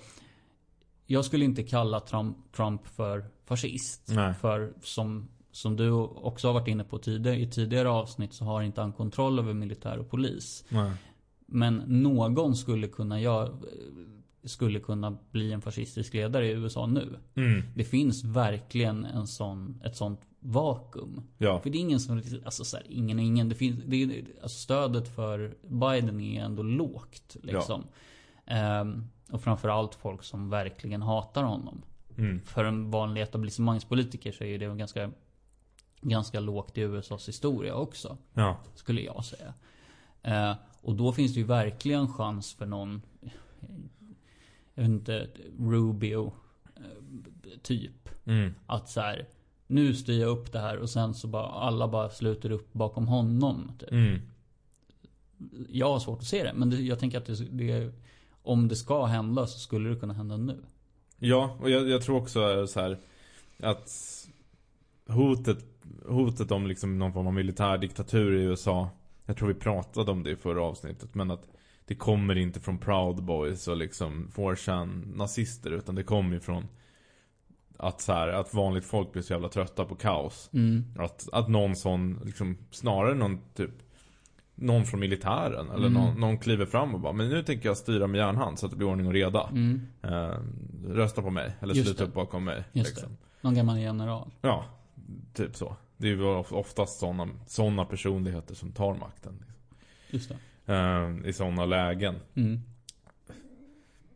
jag 1.07 1.25
skulle 1.25 1.45
inte 1.45 1.63
kalla 1.63 2.01
Trump, 2.01 2.37
Trump 2.53 2.87
för 2.87 3.25
fascist. 3.45 4.03
Nej. 4.09 4.35
För 4.35 4.73
som, 4.83 5.29
som 5.51 5.77
du 5.77 5.91
också 5.91 6.49
har 6.49 6.55
varit 6.55 6.69
inne 6.69 6.85
på 6.85 6.99
tidigare, 6.99 7.41
i 7.41 7.51
tidigare 7.51 7.89
avsnitt 7.89 8.33
så 8.33 8.45
har 8.45 8.63
inte 8.63 8.81
han 8.81 8.93
kontroll 8.93 9.39
över 9.39 9.55
militär 9.55 9.99
och 9.99 10.11
polis. 10.11 10.65
Nej. 10.69 10.93
Men 11.47 11.77
någon 11.87 12.57
skulle 12.57 12.89
kunna 12.89 13.21
göra, 13.21 13.59
skulle 14.47 14.81
kunna 14.81 15.19
bli 15.31 15.53
en 15.53 15.61
fascistisk 15.61 16.15
ledare 16.15 16.47
i 16.47 16.51
USA 16.51 16.87
nu. 16.87 17.19
Mm. 17.35 17.63
Det 17.75 17.85
finns 17.85 18.25
verkligen 18.25 19.05
en 19.05 19.27
sån, 19.27 19.83
ett 19.85 19.97
sånt 19.97 20.21
vakuum. 20.41 21.23
Ja. 21.39 21.61
För 21.61 21.71
det 21.71 21.79
är 21.79 21.81
ingen 21.81 22.01
som, 22.01 22.23
alltså 22.45 22.65
så 22.65 22.77
här, 22.77 22.87
ingen 22.89 23.19
och 23.19 23.25
ingen. 23.25 23.49
Det 23.49 23.55
finns, 23.55 23.81
det 23.87 24.03
är, 24.03 24.25
alltså 24.43 24.59
stödet 24.59 25.15
för 25.15 25.57
Biden 25.63 26.21
är 26.21 26.45
ändå 26.45 26.63
lågt 26.63 27.37
liksom. 27.43 27.85
Ehm, 28.47 29.05
och 29.31 29.43
framförallt 29.43 29.95
folk 29.95 30.23
som 30.23 30.51
verkligen 30.51 31.03
hatar 31.03 31.43
honom. 31.43 31.83
Mm. 32.19 32.41
För 32.41 32.65
en 32.65 32.91
vanlig 32.91 33.23
etablissemangspolitiker 33.23 34.33
så 34.33 34.45
är 34.45 34.59
det 34.59 34.67
ganska, 34.67 35.11
ganska 36.01 36.41
lågt 36.41 36.79
i 36.79 36.81
USAs 36.81 37.29
historia 37.29 37.75
också. 37.75 38.17
Ja. 38.35 38.57
Skulle 38.75 39.01
jag 39.01 39.25
säga. 39.25 39.55
Eh, 40.23 40.55
och 40.81 40.95
då 40.95 41.13
finns 41.13 41.35
det 41.35 41.41
ju 41.41 41.47
verkligen 41.47 42.09
chans 42.09 42.55
för 42.55 42.67
någon, 42.67 43.03
jag 44.77 44.83
vet 44.83 44.91
inte, 44.91 45.29
Rubio 45.59 46.33
eh, 46.77 47.59
typ. 47.63 48.09
Mm. 48.25 48.55
Att 48.67 48.89
så 48.89 49.01
här, 49.01 49.29
nu 49.67 49.95
styr 49.95 50.21
jag 50.21 50.31
upp 50.31 50.53
det 50.53 50.59
här 50.59 50.79
och 50.79 50.91
sen 50.91 51.15
så 51.15 51.29
bara 51.29 51.47
alla 51.47 51.89
bara 51.89 52.11
sluter 52.11 52.51
upp 52.51 52.73
bakom 52.73 53.09
honom. 53.09 53.73
Typ. 53.79 53.93
Mm. 53.93 54.21
Jag 55.69 55.89
har 55.93 55.99
svårt 55.99 56.19
att 56.19 56.25
se 56.25 56.45
det. 56.45 56.53
Men 56.55 56.71
det, 56.71 56.77
jag 56.77 56.99
tänker 56.99 57.19
att 57.19 57.27
det, 57.27 57.45
det, 57.51 57.93
om 58.43 58.69
det 58.69 58.77
ska 58.77 59.05
hända 59.05 59.47
så 59.47 59.59
skulle 59.59 59.89
det 59.89 59.97
kunna 59.97 60.15
hända 60.15 60.37
nu. 60.37 60.57
Ja, 61.19 61.57
och 61.61 61.71
jag, 61.71 61.89
jag 61.89 62.03
tror 62.03 62.17
också 62.17 62.67
så 62.67 62.81
här 62.81 62.99
att 63.61 63.91
hotet, 65.09 65.65
hotet 66.09 66.51
om 66.51 66.67
liksom 66.67 66.99
någon 66.99 67.13
form 67.13 67.27
av 67.27 67.35
militärdiktatur 67.35 68.37
i 68.37 68.43
USA. 68.43 68.91
Jag 69.27 69.37
tror 69.37 69.49
vi 69.49 69.55
pratade 69.55 70.11
om 70.11 70.23
det 70.23 70.31
i 70.31 70.37
förra 70.37 70.63
avsnittet. 70.63 71.15
Men 71.15 71.31
att 71.31 71.56
det 71.87 71.95
kommer 71.95 72.39
inte 72.39 72.61
från 72.61 72.79
Proud 72.79 73.25
Boys 73.25 73.69
och 73.69 73.77
liksom 73.77 74.29
4chan 74.35 75.17
nazister. 75.17 75.71
Utan 75.71 75.95
det 75.95 76.03
kommer 76.03 76.37
ifrån 76.37 76.69
att 77.77 78.01
så 78.01 78.13
här, 78.13 78.29
att 78.29 78.55
vanligt 78.55 78.85
folk 78.85 79.13
blir 79.13 79.23
så 79.23 79.33
jävla 79.33 79.49
trötta 79.49 79.85
på 79.85 79.95
kaos. 79.95 80.51
Mm. 80.53 80.85
Att, 80.99 81.29
att 81.33 81.49
någon 81.49 81.77
sån, 81.77 82.21
liksom, 82.25 82.59
snarare 82.71 83.15
någon 83.15 83.39
typ 83.55 83.71
Någon 84.59 84.85
från 84.85 85.01
militären 85.01 85.71
eller 85.71 85.87
Mm. 85.87 85.93
någon, 85.93 86.21
någon 86.21 86.39
kliver 86.39 86.67
fram 86.67 86.95
och 86.95 87.01
bara 87.01 87.13
Men 87.13 87.29
nu 87.29 87.43
tänker 87.43 87.69
jag 87.69 87.77
styra 87.77 88.07
med 88.07 88.19
järnhand 88.19 88.59
så 88.59 88.67
att 88.67 88.73
det 88.73 88.77
blir 88.79 88.89
ordning 88.89 89.07
och 89.07 89.13
reda 89.13 89.49
Mm. 89.49 89.81
eh, 90.03 90.39
Rösta 90.89 91.23
på 91.23 91.31
mig, 91.31 91.53
eller 91.61 91.75
Just 91.75 91.87
sluta 91.89 92.03
det. 92.05 92.09
upp 92.09 92.15
bakom 92.15 92.45
mig 92.45 92.65
Just 92.73 92.91
liksom. 92.91 93.17
Någon 93.41 93.55
gammal 93.55 93.79
general. 93.79 94.31
Ja, 94.41 94.65
typ 95.35 95.57
så 95.57 95.77
Det 95.97 96.07
är 96.09 96.13
ju 96.13 96.25
oftast 96.35 96.99
sådana 96.99 97.29
såna 97.47 97.85
personligheter 97.85 98.55
som 98.55 98.73
tar 98.73 98.95
makten 98.95 99.45
Just 100.11 100.29
det. 100.29 100.37
Eh, 100.67 101.29
I 101.29 101.33
sådana 101.33 101.67
lägen 101.67 102.15
Mm. 102.35 102.61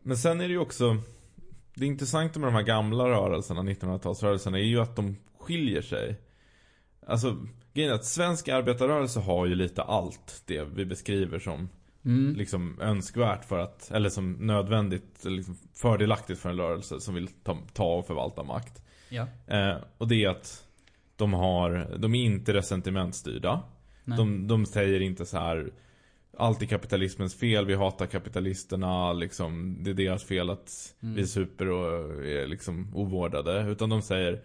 Men 0.03 0.17
sen 0.17 0.41
är 0.41 0.49
det 0.49 0.53
ju 0.53 0.59
också 0.59 0.97
Det 1.75 1.87
intressanta 1.87 2.41
med 2.41 2.49
de 2.49 2.55
här 2.55 2.63
gamla 2.63 3.09
rörelserna, 3.09 3.63
1900-talsrörelserna, 3.63 4.59
är 4.59 4.63
ju 4.65 4.81
att 4.81 4.97
de 4.97 5.17
skiljer 5.39 5.83
sig. 5.83 6.21
Alltså, 7.07 7.47
grejen 7.75 7.91
är 7.91 7.95
att 7.95 8.05
svensk 8.05 8.49
arbetarrörelse 8.49 9.21
har 9.21 9.47
ju 9.47 9.55
lite 9.55 9.83
allt 9.83 10.43
det 10.47 10.65
vi 10.65 10.85
beskriver 10.85 11.39
som 11.39 11.69
Mm. 12.05 12.35
liksom 12.35 12.81
önskvärt 12.81 13.45
för 13.45 13.59
att, 13.59 13.91
eller 13.91 14.09
som 14.09 14.33
nödvändigt, 14.33 15.25
liksom 15.25 15.57
fördelaktigt 15.75 16.41
för 16.41 16.51
en 16.51 16.57
rörelse 16.57 17.01
som 17.01 17.15
vill 17.15 17.29
ta, 17.29 17.59
ta 17.73 17.95
och 17.95 18.07
förvalta 18.07 18.43
makt. 18.43 18.83
Ja. 19.09 19.27
Eh, 19.47 19.77
och 19.99 20.09
det 20.09 20.25
är 20.25 20.29
att 20.29 20.65
de 21.17 21.33
har, 21.33 21.97
de 21.99 22.15
är 22.15 22.25
inte 22.25 22.53
resentimentstyrda. 22.53 23.63
De, 24.05 24.47
de 24.47 24.67
säger 24.67 25.01
inte 25.01 25.27
så 25.27 25.39
här 25.39 25.71
allt 26.41 26.63
är 26.63 26.67
kapitalismens 26.67 27.35
fel, 27.35 27.67
vi 27.67 27.75
hatar 27.75 28.07
kapitalisterna, 28.07 29.13
liksom, 29.13 29.77
det 29.85 29.91
är 29.91 29.95
deras 29.95 30.25
fel 30.25 30.51
att 30.51 30.95
Mm. 31.03 31.15
vi 31.15 31.27
super 31.27 31.69
och 31.69 32.25
är 32.25 32.47
liksom 32.47 32.97
ovårdade. 32.97 33.71
Utan 33.71 33.91
de 33.91 34.03
säger, 34.03 34.43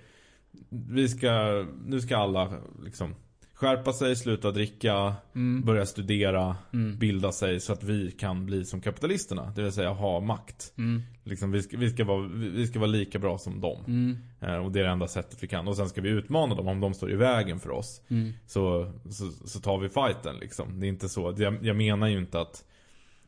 vi 0.70 1.10
ska, 1.10 1.66
nu 1.86 2.02
ska 2.02 2.18
alla 2.18 2.54
liksom 2.84 3.16
skärpa 3.56 3.94
sig, 3.94 4.16
sluta 4.16 4.52
dricka, 4.52 5.14
Mm. 5.36 5.62
börja 5.66 5.86
studera, 5.86 6.56
Mm. 6.74 6.98
bilda 7.00 7.32
sig 7.32 7.60
så 7.60 7.74
att 7.74 7.84
vi 7.84 8.12
kan 8.12 8.46
bli 8.46 8.66
som 8.66 8.82
kapitalisterna. 8.82 9.52
Det 9.56 9.62
vill 9.64 9.72
säga 9.72 9.90
ha 9.90 10.20
makt. 10.20 10.74
Mm. 10.78 11.02
Liksom, 11.24 11.52
vi, 11.52 11.62
ska, 11.64 11.78
vi, 11.78 11.90
ska 11.90 12.04
vara, 12.04 12.28
vi 12.34 12.68
ska 12.68 12.80
vara 12.80 12.90
lika 12.90 13.20
bra 13.20 13.38
som 13.38 13.62
dem. 13.62 13.84
Mm. 13.88 14.18
Eh, 14.42 14.66
Och 14.66 14.72
det 14.72 14.80
är 14.80 14.84
det 14.84 14.90
enda 14.90 15.08
sättet 15.08 15.44
vi 15.44 15.48
kan. 15.48 15.68
Och 15.68 15.76
sen 15.76 15.90
ska 15.90 16.02
vi 16.02 16.10
utmana 16.10 16.56
dem 16.56 16.68
om 16.68 16.80
de 16.80 16.94
står 16.94 17.12
i 17.12 17.16
vägen 17.16 17.60
för 17.60 17.70
oss. 17.72 18.02
Mm. 18.10 18.34
Så, 18.48 18.92
så, 19.12 19.32
så 19.48 19.60
tar 19.60 19.78
vi 19.78 19.90
fighten 19.90 20.36
liksom. 20.42 20.80
Det 20.80 20.86
är 20.86 20.90
inte 20.90 21.10
så. 21.10 21.36
Jag, 21.38 21.66
jag 21.66 21.76
menar 21.76 22.08
ju 22.08 22.18
inte 22.18 22.40
att, 22.42 22.64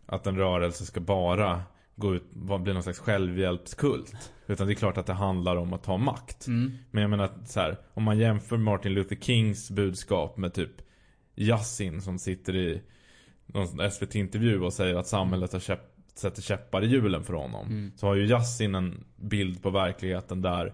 att 0.05 0.27
en 0.27 0.37
rörelse 0.37 0.85
ska 0.85 0.99
bara 0.99 1.61
gå 1.97 2.15
ut, 2.15 2.23
vad 2.33 2.61
blir 2.61 2.73
någon 2.73 2.83
slags 2.83 2.99
självhjälpskult. 2.99 4.31
Utan 4.47 4.67
det 4.67 4.73
är 4.73 4.75
klart 4.75 4.97
att 4.97 5.05
det 5.05 5.13
handlar 5.13 5.55
om 5.55 5.73
att 5.73 5.83
ta 5.83 5.97
makt. 5.97 6.47
Mm. 6.47 6.71
Men 6.91 7.01
jag 7.01 7.09
menar 7.09 7.23
att 7.23 7.49
så 7.49 7.59
här, 7.59 7.77
om 7.93 8.03
man 8.03 8.17
jämför 8.17 8.57
Martin 8.57 8.93
Luther 8.93 9.15
Kings 9.15 9.71
budskap 9.71 10.37
med 10.37 10.53
typ 10.53 10.71
Yassin 11.35 12.01
som 12.01 12.19
sitter 12.19 12.55
i 12.55 12.81
någon 13.45 13.91
SVT-intervju 13.91 14.61
och 14.61 14.73
säger 14.73 14.95
att 14.95 15.07
samhället 15.07 15.53
har 15.53 15.59
käpp, 15.59 15.81
sätter 16.15 16.41
käppar 16.41 16.83
i 16.83 16.87
hjulen 16.87 17.23
för 17.23 17.33
honom. 17.33 17.67
Mm. 17.67 17.91
Så 17.95 18.07
har 18.07 18.15
ju 18.15 18.25
Yassin 18.25 18.75
en 18.75 19.03
bild 19.15 19.63
på 19.63 19.69
verkligheten 19.69 20.41
där, 20.41 20.73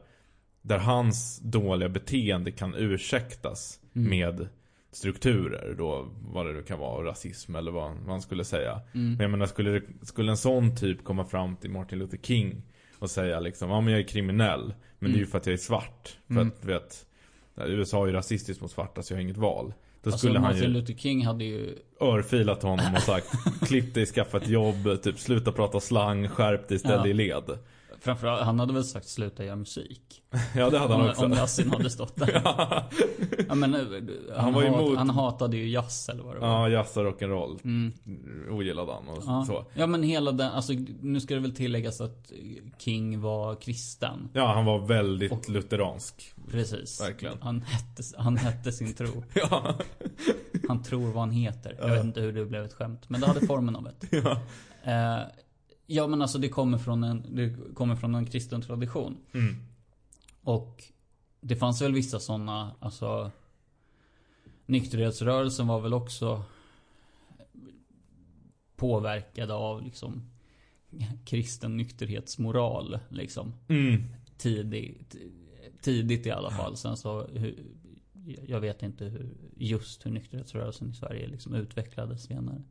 där 0.61 0.77
hans 0.77 1.39
dåliga 1.39 1.89
beteende 1.89 2.51
kan 2.51 2.75
ursäktas 2.75 3.79
Mm. 3.95 4.09
med 4.09 4.47
strukturer 4.95 5.75
då, 5.77 6.07
vad 6.33 6.45
det 6.45 6.53
nu 6.53 6.61
kan 6.61 6.79
vara, 6.79 7.05
rasism 7.05 7.55
eller 7.55 7.71
vad 7.71 7.95
man 8.07 8.21
skulle 8.21 8.43
säga. 8.43 8.71
Mm. 8.93 9.07
Men 9.11 9.19
jag 9.19 9.31
menar, 9.31 9.45
skulle, 9.45 9.81
skulle 10.01 10.31
en 10.31 10.37
sån 10.37 10.75
typ 10.75 11.03
komma 11.03 11.25
fram 11.25 11.55
till 11.55 11.69
Martin 11.69 11.99
Luther 11.99 12.17
King 12.17 12.61
och 12.99 13.09
säga 13.09 13.39
liksom, 13.39 13.69
ja 13.69 13.81
men 13.81 13.93
jag 13.93 14.01
är 14.01 14.07
kriminell, 14.07 14.73
men 14.99 15.11
det 15.11 15.15
är 15.15 15.19
ju 15.19 15.23
Mm. 15.23 15.31
för 15.31 15.37
att 15.37 15.45
jag 15.45 15.53
är 15.53 15.57
svart. 15.57 16.17
För 16.27 16.33
Mm. 16.33 16.47
att, 16.47 16.65
vet, 16.65 17.05
USA 17.57 18.03
är 18.03 18.07
ju 18.07 18.13
rasistiskt 18.13 18.61
mot 18.61 18.71
svarta 18.71 19.03
så 19.03 19.13
jag 19.13 19.17
har 19.17 19.21
inget 19.21 19.37
val. 19.37 19.73
Då 20.03 20.09
Alltså 20.09 20.17
skulle 20.17 20.39
han 20.39 20.47
Martin 20.47 20.63
ju 20.63 20.69
Luther 20.69 20.93
King 20.93 21.25
hade 21.25 21.43
ju 21.43 21.77
örfilat 22.01 22.63
honom 22.63 22.93
och 22.95 23.01
sagt 23.01 23.27
Klipp 23.67 23.93
dig, 23.93 24.05
skaffa 24.05 24.37
ett 24.37 24.47
jobb, 24.49 25.01
typ 25.03 25.19
sluta 25.19 25.51
prata 25.51 25.79
slang, 25.79 26.27
skärp 26.27 26.67
dig, 26.67 26.79
ställ 26.79 26.91
Ja. 26.91 27.01
dig 27.01 27.11
i 27.11 27.13
led. 27.13 27.43
Framförallt, 28.03 28.43
han 28.45 28.59
hade 28.59 28.73
väl 28.73 28.83
sagt 28.83 29.07
sluta 29.07 29.45
göra 29.45 29.55
musik. 29.55 30.21
Ja 30.55 30.69
det 30.69 30.79
hade 30.79 30.93
han 30.93 31.01
Om, 31.03 31.09
också. 31.09 31.25
om 31.25 31.33
Yasin 31.33 31.69
hade 31.71 31.89
stått 31.89 32.15
där. 32.15 32.41
ja, 33.47 33.55
men, 33.55 33.73
han, 33.73 34.09
Han 34.35 34.53
var 34.53 34.63
hat, 34.63 34.75
emot- 34.81 34.97
han 34.97 35.09
hatade 35.09 35.57
ju 35.57 35.69
jazz 35.69 36.09
eller 36.09 36.23
vad 36.23 36.35
det 36.35 36.39
var. 36.39 36.47
Ja, 36.47 36.69
jazz 36.69 36.97
och 36.97 37.03
rock'n'roll. 37.03 37.59
Mm. 37.63 37.93
Ogillade 38.51 38.93
han 38.93 39.07
och 39.07 39.23
Ja. 39.25 39.43
så. 39.47 39.65
ja 39.73 39.87
men 39.87 40.03
hela 40.03 40.31
den, 40.31 40.51
alltså 40.51 40.73
nu 41.01 41.19
ska 41.21 41.33
det 41.33 41.39
väl 41.39 41.55
tilläggas 41.55 42.01
att 42.01 42.31
King 42.77 43.21
var 43.21 43.55
kristen. 43.55 44.29
Ja, 44.33 44.53
han 44.53 44.65
var 44.65 44.79
väldigt 44.79 45.49
lutheransk. 45.49 46.33
Precis. 46.51 47.01
Verkligen. 47.01 47.37
Han 47.41 47.61
hette, 47.61 48.03
han 48.17 48.37
hette 48.37 48.71
sin 48.71 48.93
tro. 48.93 49.23
Ja. 49.33 49.75
Han 50.67 50.83
tror 50.83 51.05
vad 51.11 51.19
han 51.19 51.31
heter. 51.31 51.75
Jag 51.79 51.89
Ja. 51.89 51.93
vet 51.93 52.03
inte 52.03 52.21
hur 52.21 52.33
det 52.33 52.45
blev 52.45 52.63
ett 52.63 52.73
skämt. 52.73 53.09
Men 53.09 53.21
det 53.21 53.27
hade 53.27 53.47
formen 53.47 53.75
av 53.75 53.87
ett. 53.87 54.03
ja. 54.11 54.37
Eh, 54.91 55.21
ja 55.93 56.07
men 56.07 56.21
alltså 56.21 56.37
det 56.37 56.49
kommer 56.49 56.77
från 56.77 57.03
en, 57.03 57.25
det 57.29 57.55
kommer 57.73 57.95
från 57.95 58.15
en 58.15 58.25
kristen 58.25 58.61
tradition. 58.61 59.17
Mm. 59.33 59.55
Och 60.41 60.83
det 61.41 61.55
fanns 61.55 61.81
väl 61.81 61.93
vissa 61.93 62.19
sådana, 62.19 62.75
alltså 62.79 63.31
Nykterhetsrörelsen 64.65 65.67
var 65.67 65.81
väl 65.81 65.93
också 65.93 66.43
påverkade 68.75 69.53
av 69.53 69.81
liksom 69.81 70.29
kristen 71.25 71.77
nykterhetsmoral 71.77 72.99
liksom. 73.09 73.53
Mm. 73.67 74.03
Tidigt, 74.37 75.15
tidigt 75.81 76.25
i 76.25 76.31
alla 76.31 76.51
fall. 76.51 76.77
Sen 76.77 76.97
så, 76.97 77.27
jag 78.47 78.59
vet 78.59 78.83
inte 78.83 79.05
hur, 79.05 79.29
just 79.57 80.05
hur 80.05 80.11
nykterhetsrörelsen 80.11 80.89
i 80.89 80.93
Sverige 80.93 81.27
liksom 81.27 81.53
utvecklades 81.55 82.23
senare. 82.23 82.61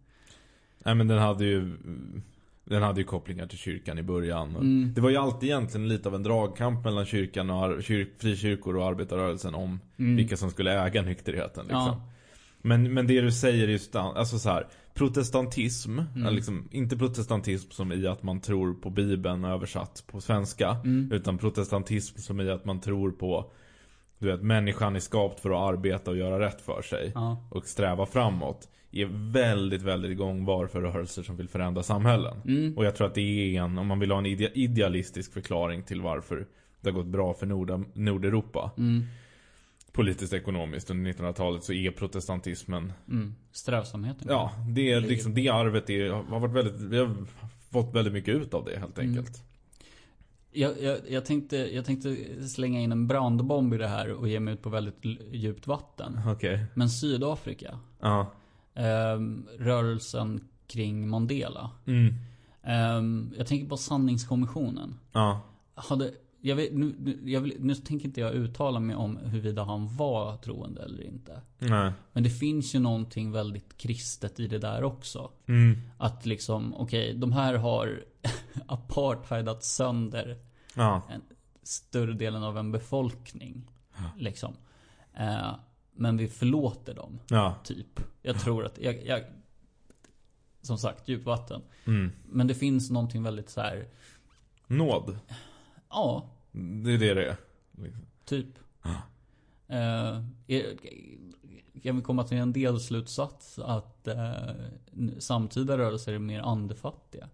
Nej 0.85 0.95
men 0.95 1.09
den 1.09 1.19
hade 1.19 1.45
ju 1.45 1.77
Den 2.73 2.83
hade 2.83 3.01
ju 3.01 3.07
kopplingar 3.07 3.47
till 3.47 3.59
kyrkan 3.59 3.99
i 3.99 4.03
början. 4.03 4.51
Mm. 4.57 4.93
Det 4.95 5.01
var 5.01 5.11
ju 5.11 5.17
alltid 5.17 5.49
egentligen 5.49 5.89
lite 5.89 6.09
av 6.09 6.15
en 6.15 6.23
dragkamp 6.23 6.85
mellan 6.85 7.05
kyrkan 7.07 7.51
och 7.51 7.83
kyrk, 7.83 8.09
frikyrkor 8.19 8.77
och 8.77 8.87
arbetarrörelsen 8.87 9.55
om 9.55 9.81
Mm. 9.99 10.17
vilka 10.17 10.37
som 10.37 10.51
skulle 10.51 10.83
äga 10.83 11.03
nykterheten 11.03 11.65
liksom. 11.65 11.87
Ja. 11.87 12.09
Men, 12.63 12.95
men 12.95 13.07
det 13.07 13.21
du 13.21 13.33
säger 13.33 13.69
just 13.69 13.97
alltså 13.97 14.39
så 14.39 14.51
här, 14.51 14.67
Protestantism, 14.95 15.99
Mm. 16.17 16.35
liksom, 16.35 16.69
inte 16.71 16.97
protestantism 16.97 17.71
som 17.71 17.93
i 17.93 18.07
att 18.07 18.23
man 18.23 18.41
tror 18.41 18.75
på 18.75 18.91
bibeln 18.91 19.45
översatt 19.45 20.05
på 20.07 20.21
svenska. 20.21 20.77
Mm. 20.85 21.13
Utan 21.13 21.39
protestantism 21.39 22.19
som 22.19 22.41
i 22.41 22.51
att 22.51 22.65
man 22.65 22.81
tror 22.81 23.11
på 23.11 23.53
Du 24.19 24.31
vet, 24.31 24.43
människan 24.43 24.97
är 24.97 25.01
skapt 25.01 25.41
för 25.41 25.51
att 25.51 25.75
arbeta 25.75 26.11
och 26.11 26.17
göra 26.17 26.41
rätt 26.47 26.61
för 26.61 26.83
sig. 26.83 27.13
Ja. 27.15 27.37
Och 27.51 27.67
sträva 27.67 28.07
framåt. 28.07 28.69
Är 28.93 29.33
väldigt, 29.33 29.83
väldigt 29.83 30.19
gångbar 30.19 30.67
för 30.67 30.81
rörelser 30.81 31.23
som 31.23 31.37
vill 31.37 31.49
förändra 31.49 31.83
samhällen. 31.83 32.37
Mm. 32.45 32.77
Och 32.79 32.85
jag 32.85 32.97
tror 32.97 33.07
att 33.07 33.15
det 33.15 33.21
är 33.57 33.63
en, 33.63 33.79
om 33.79 33.87
man 33.87 33.99
vill 34.01 34.11
ha 34.11 34.19
en 34.19 34.27
ide- 34.27 34.51
idealistisk 34.55 35.33
förklaring 35.33 35.83
till 35.83 36.01
varför 36.01 36.47
det 36.81 36.91
har 36.91 36.95
gått 36.95 37.07
bra 37.07 37.35
för 37.35 37.47
Nord- 37.47 37.85
Nordeuropa. 37.95 38.71
Mm. 38.79 39.05
Politiskt 39.93 40.33
ekonomiskt 40.33 40.91
under 40.91 41.13
1900-talet 41.13 41.65
så 41.65 41.73
är 41.73 41.91
protestantismen 41.91 42.93
Mm. 43.09 43.35
Strävsamheten. 43.53 44.27
Ja, 44.31 44.53
det 44.75 44.93
är 44.93 45.01
liksom 45.01 45.35
det 45.35 45.49
arvet 45.49 45.91
är, 45.91 46.11
har 46.11 46.41
varit 46.41 46.55
väldigt, 46.55 46.81
vi 46.81 46.99
har 46.99 47.17
fått 47.71 47.95
väldigt 47.95 48.13
mycket 48.13 48.35
ut 48.35 48.55
av 48.55 48.65
det 48.65 48.79
helt 48.79 48.99
Mm. 48.99 49.11
enkelt. 49.11 49.45
Jag, 50.55 50.73
jag, 50.83 50.99
jag, 51.09 51.25
tänkte, 51.25 51.57
jag 51.57 51.85
tänkte 51.85 52.17
slänga 52.49 52.81
in 52.81 52.93
en 52.93 53.07
brandbomb 53.07 53.75
i 53.75 53.79
det 53.79 53.87
här 53.89 54.13
och 54.13 54.29
ge 54.29 54.41
mig 54.41 54.55
ut 54.55 54.63
på 54.63 54.69
väldigt 54.71 55.05
djupt 55.33 55.67
vatten. 55.67 56.21
Okej. 56.27 56.65
Men 56.75 56.91
Sydafrika. 56.91 57.79
Ja. 58.01 58.33
Ehm, 58.75 59.49
rörelsen 59.59 60.49
kring 60.67 61.09
Mandela. 61.09 61.71
Mm. 61.87 62.15
Ehm, 62.63 63.35
jag 63.39 63.47
tänker 63.47 63.69
på 63.69 63.77
sanningskommissionen. 63.77 64.99
Ja. 65.13 65.41
Hade, 65.75 66.11
jag 66.41 66.57
vet, 66.57 66.73
nu, 66.75 67.19
jag 67.25 67.41
vill, 67.41 67.57
nu 67.61 67.75
tänker 67.75 68.07
inte 68.07 68.21
jag 68.21 68.33
uttala 68.35 68.81
mig 68.81 68.97
om 68.97 69.17
huruvida 69.17 69.65
han 69.65 69.97
var 69.97 70.37
troende 70.37 70.83
eller 70.83 71.03
inte. 71.03 71.41
Nej. 71.59 71.93
Men 72.13 72.23
det 72.23 72.31
finns 72.31 72.75
ju 72.75 72.79
någonting 72.79 73.33
väldigt 73.33 73.77
kristet 73.77 74.41
i 74.41 74.47
det 74.47 74.59
där 74.59 74.85
också. 74.85 75.31
Mm. 75.47 75.79
Att 75.99 76.27
liksom, 76.27 76.75
okej, 76.75 77.15
de 77.15 77.33
här 77.33 77.55
har 77.55 78.05
apartheidat 78.67 79.65
sönder 79.65 80.39
Ja. 80.75 81.03
större 81.63 82.13
delen 82.13 82.43
av 82.43 82.59
en 82.59 82.73
befolkning. 82.73 83.71
Ja. 83.97 84.03
Liksom. 84.19 84.55
Eh, 85.15 85.55
men 85.93 86.17
vi 86.17 86.29
förlåter 86.29 86.95
dem, 86.95 87.19
Ja. 87.29 87.55
typ. 87.65 88.01
Jag 88.23 88.41
tror 88.41 88.65
att, 88.67 88.79
jag, 88.79 89.07
jag, 89.07 89.23
som 90.63 90.79
sagt 90.79 91.09
djupt 91.09 91.27
vatten. 91.27 91.63
Mm. 91.87 92.13
Men 92.27 92.47
det 92.47 92.55
finns 92.55 92.91
någonting 92.91 93.23
väldigt 93.23 93.51
så 93.51 93.61
här. 93.61 93.87
Nåd. 94.67 95.19
ja, 95.89 96.31
Det 96.53 96.91
är 96.95 96.99
det 96.99 97.15
det 97.15 97.25
är. 97.29 97.37
Liksom. 97.83 98.03
typ. 98.25 98.47
Eh, 99.69 100.23
är- 100.47 100.77
kan 101.83 101.97
vi 101.97 102.03
komma 102.03 102.25
till 102.25 102.37
en 102.39 102.53
delslutsats 102.53 103.59
att 103.59 104.07
eh, 104.09 104.33
samtida 105.19 105.79
rörelser 105.79 106.13
är 106.13 106.19
mer 106.19 106.41
andefattiga? 106.41 107.29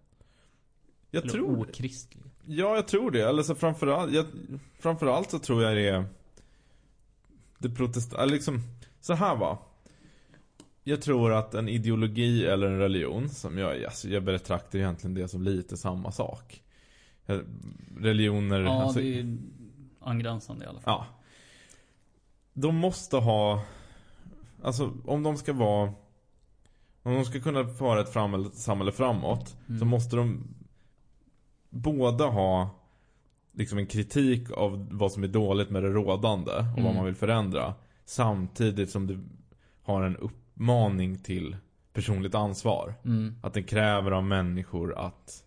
Jag 1.11 1.21
eller 1.23 1.31
tror 1.33 1.59
okristliga? 1.61 2.23
Ja, 2.45 2.75
jag 2.75 2.87
tror 2.87 3.11
det. 3.11 3.21
Eller 3.29 3.43
så 3.43 3.55
framförallt, 3.55 4.13
jag, 4.13 4.25
framförallt 4.79 5.31
så 5.31 5.39
tror 5.39 5.63
jag 5.63 5.75
det 5.77 5.87
är 5.89 6.05
det 7.59 7.69
protest... 7.69 8.13
eller 8.13 8.33
liksom, 8.33 8.61
så 9.01 9.13
här 9.13 9.35
va. 9.35 9.57
Jag 10.83 11.01
tror 11.01 11.33
att 11.33 11.53
en 11.53 11.69
ideologi 11.69 12.45
eller 12.45 12.67
en 12.67 12.79
religion, 12.79 13.29
som 13.29 13.57
jag, 13.57 13.83
alltså 13.83 14.09
jag 14.09 14.23
betraktar 14.23 14.79
egentligen 14.79 15.13
det 15.13 15.27
som 15.27 15.43
lite 15.43 15.77
samma 15.77 16.11
sak. 16.11 16.63
Eh, 17.25 17.39
Religioner, 17.97 18.59
Ja, 18.59 18.83
alltså, 18.83 18.99
det 18.99 19.19
är 19.19 19.37
angränsande 19.99 20.65
i 20.65 20.67
alla 20.67 20.79
fall. 20.79 20.93
ja. 20.99 21.05
De 22.53 22.75
måste 22.75 23.17
ha, 23.17 23.63
alltså 24.63 24.93
om 25.05 25.23
de 25.23 25.37
ska 25.37 25.53
vara, 25.53 25.93
om 27.03 27.13
de 27.15 27.25
ska 27.25 27.39
kunna 27.39 27.67
föra 27.67 28.01
ett 28.01 28.09
samhälle 28.57 28.91
framåt, 28.91 29.55
Mm. 29.67 29.79
så 29.79 29.85
måste 29.85 30.15
de 30.15 30.43
båda 31.69 32.25
ha 32.27 32.69
liksom 33.51 33.77
en 33.77 33.87
kritik 33.87 34.51
av 34.51 34.87
vad 34.91 35.11
som 35.11 35.23
är 35.23 35.27
dåligt 35.27 35.69
med 35.69 35.83
det 35.83 35.89
rådande 35.89 36.51
och 36.51 36.65
vad 36.65 36.79
Mm. 36.79 36.95
man 36.95 37.05
vill 37.05 37.15
förändra. 37.15 37.73
Samtidigt 38.05 38.89
som 38.89 39.07
det 39.07 39.19
har 39.83 40.03
en 40.03 40.17
uppmaning 40.17 41.17
till 41.19 41.57
personligt 41.93 42.35
ansvar. 42.35 42.93
Mm. 43.05 43.35
Att 43.43 43.53
den 43.53 43.63
kräver 43.63 44.11
av 44.11 44.23
människor 44.23 44.97
att 44.97 45.43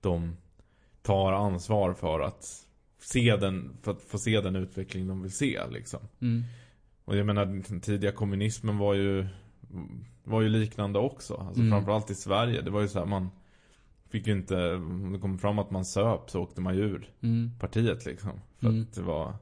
de 0.00 0.36
tar 1.02 1.32
ansvar 1.32 1.94
för 1.94 2.20
att 2.20 2.66
se 3.00 3.36
den, 3.36 3.76
för 3.82 3.90
att 3.92 4.02
få 4.02 4.18
se 4.18 4.40
den 4.40 4.56
utveckling 4.56 5.08
de 5.08 5.22
vill 5.22 5.32
se 5.32 5.60
liksom. 5.70 6.00
Mm. 6.20 6.42
Och 7.04 7.16
jag 7.16 7.26
menar 7.26 7.46
den 7.46 7.80
tidiga 7.80 8.12
kommunismen 8.12 8.78
var 8.78 8.94
ju 8.94 9.26
Var 10.26 10.40
ju 10.40 10.48
liknande 10.48 10.98
också. 10.98 11.34
Alltså 11.34 11.60
Mm. 11.60 11.70
framförallt 11.72 12.10
i 12.10 12.14
Sverige. 12.14 12.60
Det 12.62 12.70
var 12.70 12.80
ju 12.80 12.88
så 12.88 12.98
här 12.98 13.06
man 13.06 13.30
Fick 14.14 14.26
ju 14.26 14.32
inte, 14.32 14.74
om 14.74 15.12
det 15.12 15.18
kom 15.18 15.38
fram 15.38 15.58
att 15.58 15.70
man 15.70 15.84
söp 15.84 16.30
så 16.30 16.40
åkte 16.42 16.60
man 16.60 16.74
ju 16.76 16.80
ur 16.82 17.10
Mm. 17.22 17.50
partiet 17.60 18.06
liksom. 18.06 18.30
För 18.58 18.66
Mm. 18.68 18.82
att 18.82 18.94
det 18.94 19.02
var 19.02 19.34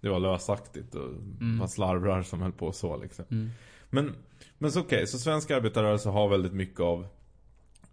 Det 0.00 0.08
var 0.08 0.20
lösaktigt 0.20 0.94
och 0.94 1.08
Mm. 1.40 1.58
var 1.58 1.66
slarvrar 1.66 2.22
som 2.22 2.42
höll 2.42 2.52
på 2.52 2.72
så 2.72 2.96
liksom. 2.96 3.24
Mm. 3.30 3.50
Men, 3.90 4.14
men 4.58 4.72
så 4.72 4.80
okej, 4.80 5.06
så 5.06 5.18
svensk 5.18 5.50
arbetarrörelse 5.50 6.08
har 6.08 6.28
väldigt 6.28 6.52
mycket 6.52 6.80
av 6.80 7.06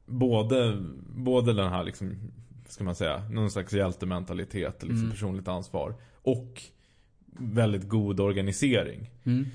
Både, 0.05 0.83
både 1.15 1.53
den 1.53 1.69
här 1.69 1.83
liksom 1.83 2.15
Ska 2.67 2.83
man 2.83 2.95
säga, 2.95 3.29
någon 3.29 3.51
slags 3.51 3.73
hjältementalitet, 3.73 4.83
liksom 4.83 4.97
Mm. 4.99 5.11
personligt 5.11 5.47
ansvar 5.47 5.95
Och 6.21 6.61
väldigt 7.39 7.89
god 7.89 8.19
organisering 8.19 9.09
Mm. 9.23 9.45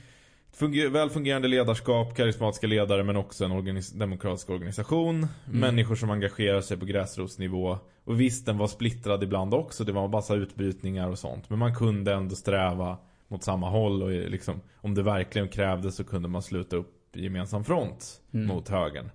Funger, 0.54 0.88
väl 0.88 1.10
fungerande 1.10 1.48
ledarskap, 1.48 2.16
karismatiska 2.16 2.66
ledare 2.66 3.02
men 3.04 3.16
också 3.16 3.44
en 3.44 3.52
organis- 3.52 3.98
demokratisk 3.98 4.50
organisation. 4.50 5.26
Människor 5.50 5.94
som 5.94 6.10
engagerar 6.10 6.60
sig 6.60 6.76
på 6.76 6.84
gräsrotsnivå. 6.86 7.78
Och 8.04 8.20
visst, 8.20 8.46
den 8.46 8.58
var 8.58 8.66
splittrad 8.66 9.22
ibland 9.22 9.54
också. 9.54 9.84
Det 9.84 9.92
var 9.92 10.08
massa 10.08 10.34
utbrytningar 10.34 11.08
och 11.08 11.18
sånt. 11.18 11.50
Men 11.50 11.58
man 11.58 11.74
kunde 11.74 12.12
ändå 12.14 12.34
sträva 12.34 12.98
mot 13.28 13.42
samma 13.44 13.70
håll. 13.70 14.02
Och 14.02 14.10
liksom, 14.10 14.60
om 14.80 14.94
det 14.94 15.02
verkligen 15.02 15.48
krävdes 15.48 15.96
så 15.96 16.04
kunde 16.04 16.28
man 16.28 16.42
sluta 16.42 16.76
upp 16.76 17.16
i 17.16 17.22
gemensam 17.22 17.64
front 17.64 18.20
Mm. 18.34 18.46
mot 18.46 18.68
högern. 18.68 19.10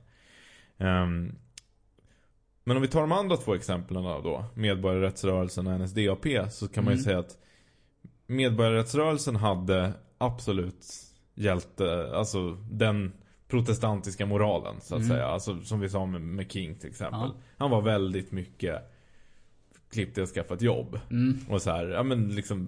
Ehm, 0.77 1.35
men 2.63 2.75
om 2.77 2.81
vi 2.81 2.88
tar 2.88 3.01
de 3.01 3.11
andra 3.11 3.38
två 3.38 3.55
exemplen 3.55 4.03
då. 4.03 4.45
Medborgarrättsrörelsen 4.55 5.67
och 5.67 5.79
NSDAP. 5.79 6.51
Så 6.51 6.67
kan 6.67 6.83
man 6.83 6.93
ju 6.93 6.95
Mm. 6.99 7.03
säga 7.03 7.19
att 7.19 7.38
Medborgarrättsrörelsen 8.27 9.35
hade 9.35 9.91
absolut 10.17 10.85
hjälte, 11.38 12.11
alltså 12.13 12.57
den 12.71 13.11
protestantiska 13.47 14.25
moralen 14.25 14.75
så 14.81 14.95
att 14.95 15.01
Mm. 15.01 15.09
säga. 15.09 15.25
Alltså 15.27 15.61
som 15.61 15.79
vi 15.79 15.89
sa 15.89 16.05
med, 16.05 16.21
med 16.21 16.51
King 16.51 16.75
till 16.75 16.89
exempel. 16.89 17.19
Ja. 17.19 17.35
Han 17.57 17.71
var 17.71 17.81
väldigt 17.81 18.31
mycket 18.31 18.93
klipp 19.91 20.15
dig 20.15 20.21
och 20.21 20.29
skaffa 20.29 20.53
ett 20.53 20.61
jobb. 20.61 20.99
Mm. 21.11 21.38
Och 21.49 21.61
så 21.61 21.71
här, 21.71 21.88
ja 21.88 22.03
men 22.03 22.35
liksom 22.35 22.67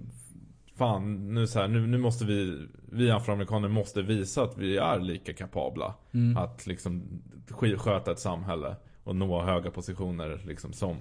Fan, 0.74 1.34
nu, 1.34 1.46
så 1.46 1.60
här, 1.60 1.68
nu, 1.68 1.86
nu 1.86 1.98
måste 1.98 2.24
vi 2.24 2.66
Vi 2.92 3.10
afroamerikaner 3.10 3.68
måste 3.68 4.02
visa 4.02 4.42
att 4.42 4.58
vi 4.58 4.76
är 4.76 5.00
lika 5.00 5.32
kapabla 5.32 5.94
Mm. 6.12 6.36
Att 6.36 6.66
liksom 6.66 7.02
sk- 7.48 7.76
sköta 7.76 8.12
ett 8.12 8.18
samhälle 8.18 8.76
Och 9.04 9.16
nå 9.16 9.42
höga 9.42 9.70
positioner 9.70 10.40
liksom 10.46 10.72
som 10.72 10.96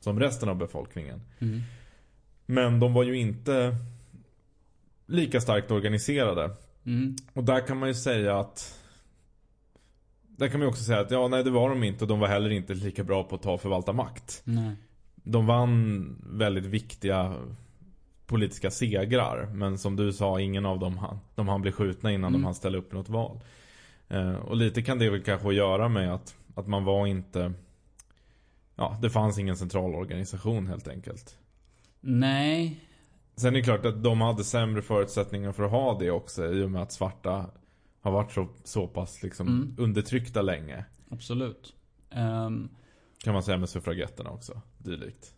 Som 0.00 0.20
resten 0.20 0.48
av 0.48 0.56
befolkningen 0.56 1.20
Mm. 1.38 1.60
Men 2.46 2.80
de 2.80 2.92
var 2.94 3.02
ju 3.02 3.16
inte 3.16 3.76
Lika 5.06 5.40
starkt 5.40 5.70
organiserade 5.70 6.50
Mm. 6.86 7.16
Och 7.32 7.44
där 7.44 7.66
kan 7.66 7.78
man 7.78 7.88
ju 7.88 7.94
säga 7.94 8.38
att 8.38 8.78
Där 10.26 10.48
kan 10.48 10.60
man 10.60 10.66
ju 10.66 10.70
också 10.70 10.84
säga 10.84 11.00
att 11.00 11.10
ja, 11.10 11.28
nej 11.28 11.44
det 11.44 11.50
var 11.50 11.68
de 11.68 11.82
inte 11.82 12.04
och 12.04 12.08
de 12.08 12.20
var 12.20 12.28
heller 12.28 12.50
inte 12.50 12.74
lika 12.74 13.04
bra 13.04 13.24
på 13.24 13.34
att 13.34 13.42
ta 13.42 13.52
och 13.52 13.60
förvalta 13.60 13.92
makt 13.92 14.42
Nej. 14.44 14.76
De 15.14 15.46
vann 15.46 16.16
väldigt 16.26 16.64
viktiga 16.66 17.34
politiska 18.26 18.70
segrar. 18.70 19.46
Men 19.54 19.78
som 19.78 19.96
du 19.96 20.12
sa, 20.12 20.40
ingen 20.40 20.66
av 20.66 20.78
dem 20.78 20.98
hann, 20.98 21.18
de 21.34 21.48
hann 21.48 21.62
bli 21.62 21.72
skjutna 21.72 22.12
innan 22.12 22.28
Mm. 22.28 22.40
de 22.40 22.44
hann 22.44 22.54
ställa 22.54 22.78
upp 22.78 22.92
i 22.92 22.96
något 22.96 23.08
val. 23.08 23.40
Eh, 24.08 24.34
och 24.34 24.56
lite 24.56 24.82
kan 24.82 24.98
det 24.98 25.10
väl 25.10 25.22
kanske 25.22 25.54
göra 25.54 25.88
med 25.88 26.14
att, 26.14 26.34
att 26.54 26.66
man 26.66 26.84
var 26.84 27.06
inte... 27.06 27.52
Ja, 28.76 28.98
det 29.02 29.10
fanns 29.10 29.38
ingen 29.38 29.56
central 29.56 29.94
organisation 29.94 30.66
helt 30.66 30.88
enkelt. 30.88 31.38
Nej. 32.00 32.80
Sen 33.36 33.48
är 33.54 33.58
det 33.58 33.62
klart 33.62 33.84
att 33.86 34.02
de 34.02 34.20
hade 34.20 34.44
sämre 34.44 34.82
förutsättningar 34.82 35.52
för 35.52 35.62
att 35.62 35.70
ha 35.70 35.98
det 35.98 36.10
också 36.10 36.52
i 36.52 36.62
och 36.62 36.70
med 36.70 36.82
att 36.82 36.92
svarta 36.92 37.50
har 38.00 38.12
varit 38.12 38.32
så, 38.32 38.48
så 38.64 38.86
pass 38.86 39.22
liksom 39.22 39.48
Mm. 39.48 39.74
undertryckta 39.78 40.42
länge. 40.42 40.84
Absolut. 41.10 41.74
Ehm, 42.10 42.68
Kan 43.24 43.32
man 43.34 43.42
säga 43.42 43.58
med 43.58 43.68
suffragetterna 43.68 44.30
också, 44.30 44.60
dylikt. 44.78 45.34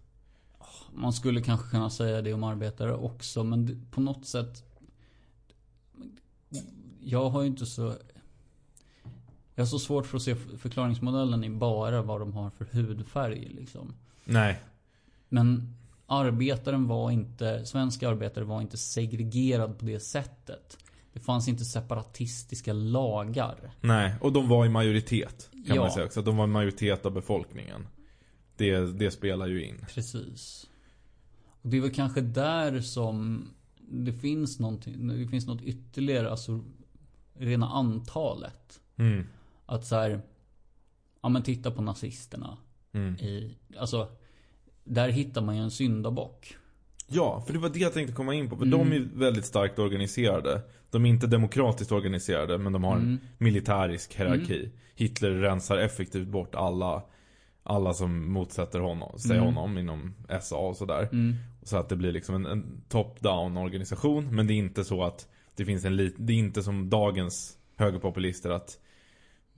man 0.94 1.12
skulle 1.12 1.42
kanske 1.42 1.70
kunna 1.70 1.90
säga 1.90 2.22
det 2.22 2.32
om 2.34 2.44
arbetare 2.44 2.94
också, 2.94 3.44
men 3.44 3.86
på 3.90 4.00
något 4.00 4.26
sätt... 4.26 4.64
Jag 7.00 7.30
har 7.30 7.40
ju 7.42 7.46
inte 7.46 7.66
så... 7.66 7.94
Jag 9.54 9.62
har 9.64 9.66
så 9.66 9.78
svårt 9.78 10.06
för 10.06 10.16
att 10.16 10.22
se 10.22 10.34
förklaringsmodellen 10.36 11.44
i 11.44 11.50
bara 11.50 12.02
vad 12.02 12.20
de 12.20 12.32
har 12.32 12.50
för 12.50 12.64
hudfärg 12.64 13.48
liksom. 13.48 13.94
Nej. 14.24 14.60
Men 15.28 15.74
arbetaren 16.06 16.86
var 16.86 17.10
inte, 17.10 17.66
svenska 17.66 18.08
arbetare 18.08 18.44
var 18.44 18.60
inte 18.60 18.76
segregerad 18.76 19.78
på 19.78 19.84
det 19.84 20.00
sättet. 20.00 20.78
Det 21.12 21.20
fanns 21.20 21.48
inte 21.48 21.64
separatistiska 21.64 22.72
lagar. 22.72 23.70
Nej, 23.80 24.14
och 24.20 24.32
de 24.32 24.48
var 24.48 24.66
i 24.66 24.68
majoritet. 24.68 25.50
Kan 25.66 25.76
Ja. 25.76 25.82
man 25.82 25.90
säga 25.90 26.06
också. 26.06 26.22
De 26.22 26.36
var 26.36 26.44
en 26.44 26.50
majoritet 26.50 27.06
av 27.06 27.12
befolkningen. 27.12 27.86
Det, 28.56 28.98
det 28.98 29.10
spelar 29.10 29.46
ju 29.46 29.64
in. 29.64 29.86
Precis. 29.94 30.66
Och 31.62 31.68
det 31.70 31.76
är 31.76 31.80
väl 31.80 31.94
kanske 31.94 32.20
där 32.20 32.80
som 32.80 33.48
det 33.90 34.12
finns 34.12 34.58
någonting, 34.60 35.08
det 35.08 35.28
finns 35.28 35.46
något 35.46 35.62
ytterligare, 35.62 36.30
alltså 36.30 36.64
rena 37.34 37.68
antalet. 37.68 38.80
Mm. 38.96 39.26
Att 39.66 39.86
så 39.86 39.96
här, 39.96 40.20
ja 41.22 41.28
men 41.28 41.42
titta 41.42 41.70
på 41.70 41.82
nazisterna. 41.82 42.58
Mm. 42.92 43.14
I, 43.14 43.56
alltså, 43.78 44.08
där 44.84 45.08
hittar 45.08 45.40
man 45.42 45.56
ju 45.56 45.62
en 45.62 45.70
syndabock. 45.70 46.56
Ja, 47.08 47.42
för 47.46 47.52
det 47.52 47.58
var 47.58 47.68
det 47.68 47.78
jag 47.78 47.92
tänkte 47.92 48.14
komma 48.14 48.34
in 48.34 48.50
på. 48.50 48.56
För 48.56 48.66
Mm. 48.66 48.78
de 48.90 48.96
är 48.96 49.08
väldigt 49.18 49.44
starkt 49.44 49.78
organiserade. 49.78 50.60
De 50.90 51.04
är 51.06 51.10
inte 51.10 51.26
demokratiskt 51.26 51.92
organiserade, 51.92 52.58
men 52.58 52.72
de 52.72 52.84
har 52.84 52.92
en 52.96 53.02
Mm. 53.02 53.18
militärisk 53.38 54.14
hierarki. 54.14 54.70
Hitler 54.94 55.30
rensar 55.30 55.78
effektivt 55.78 56.28
bort 56.28 56.54
alla, 56.54 57.02
alla 57.62 57.94
som 57.94 58.32
motsätter 58.32 58.80
honom, 58.80 59.18
sig 59.18 59.36
Mm. 59.36 59.44
honom 59.54 59.78
inom 59.78 60.14
SA 60.40 60.56
och 60.56 60.76
sådär. 60.76 61.08
Mm. 61.12 61.34
Så 61.62 61.76
att 61.76 61.88
det 61.88 61.96
blir 61.96 62.12
liksom 62.12 62.34
en, 62.34 62.46
en 62.46 62.82
top-down 62.88 63.56
organisation. 63.56 64.34
Men 64.36 64.46
det 64.46 64.52
är 64.54 64.58
inte 64.58 64.84
så 64.84 65.04
att 65.04 65.28
det 65.56 65.64
finns 65.64 65.84
en 65.84 65.96
lit, 65.96 66.14
det 66.18 66.32
är 66.32 66.36
inte 66.36 66.62
som 66.62 66.90
dagens 66.90 67.56
högerpopulister 67.76 68.50
att 68.50 68.78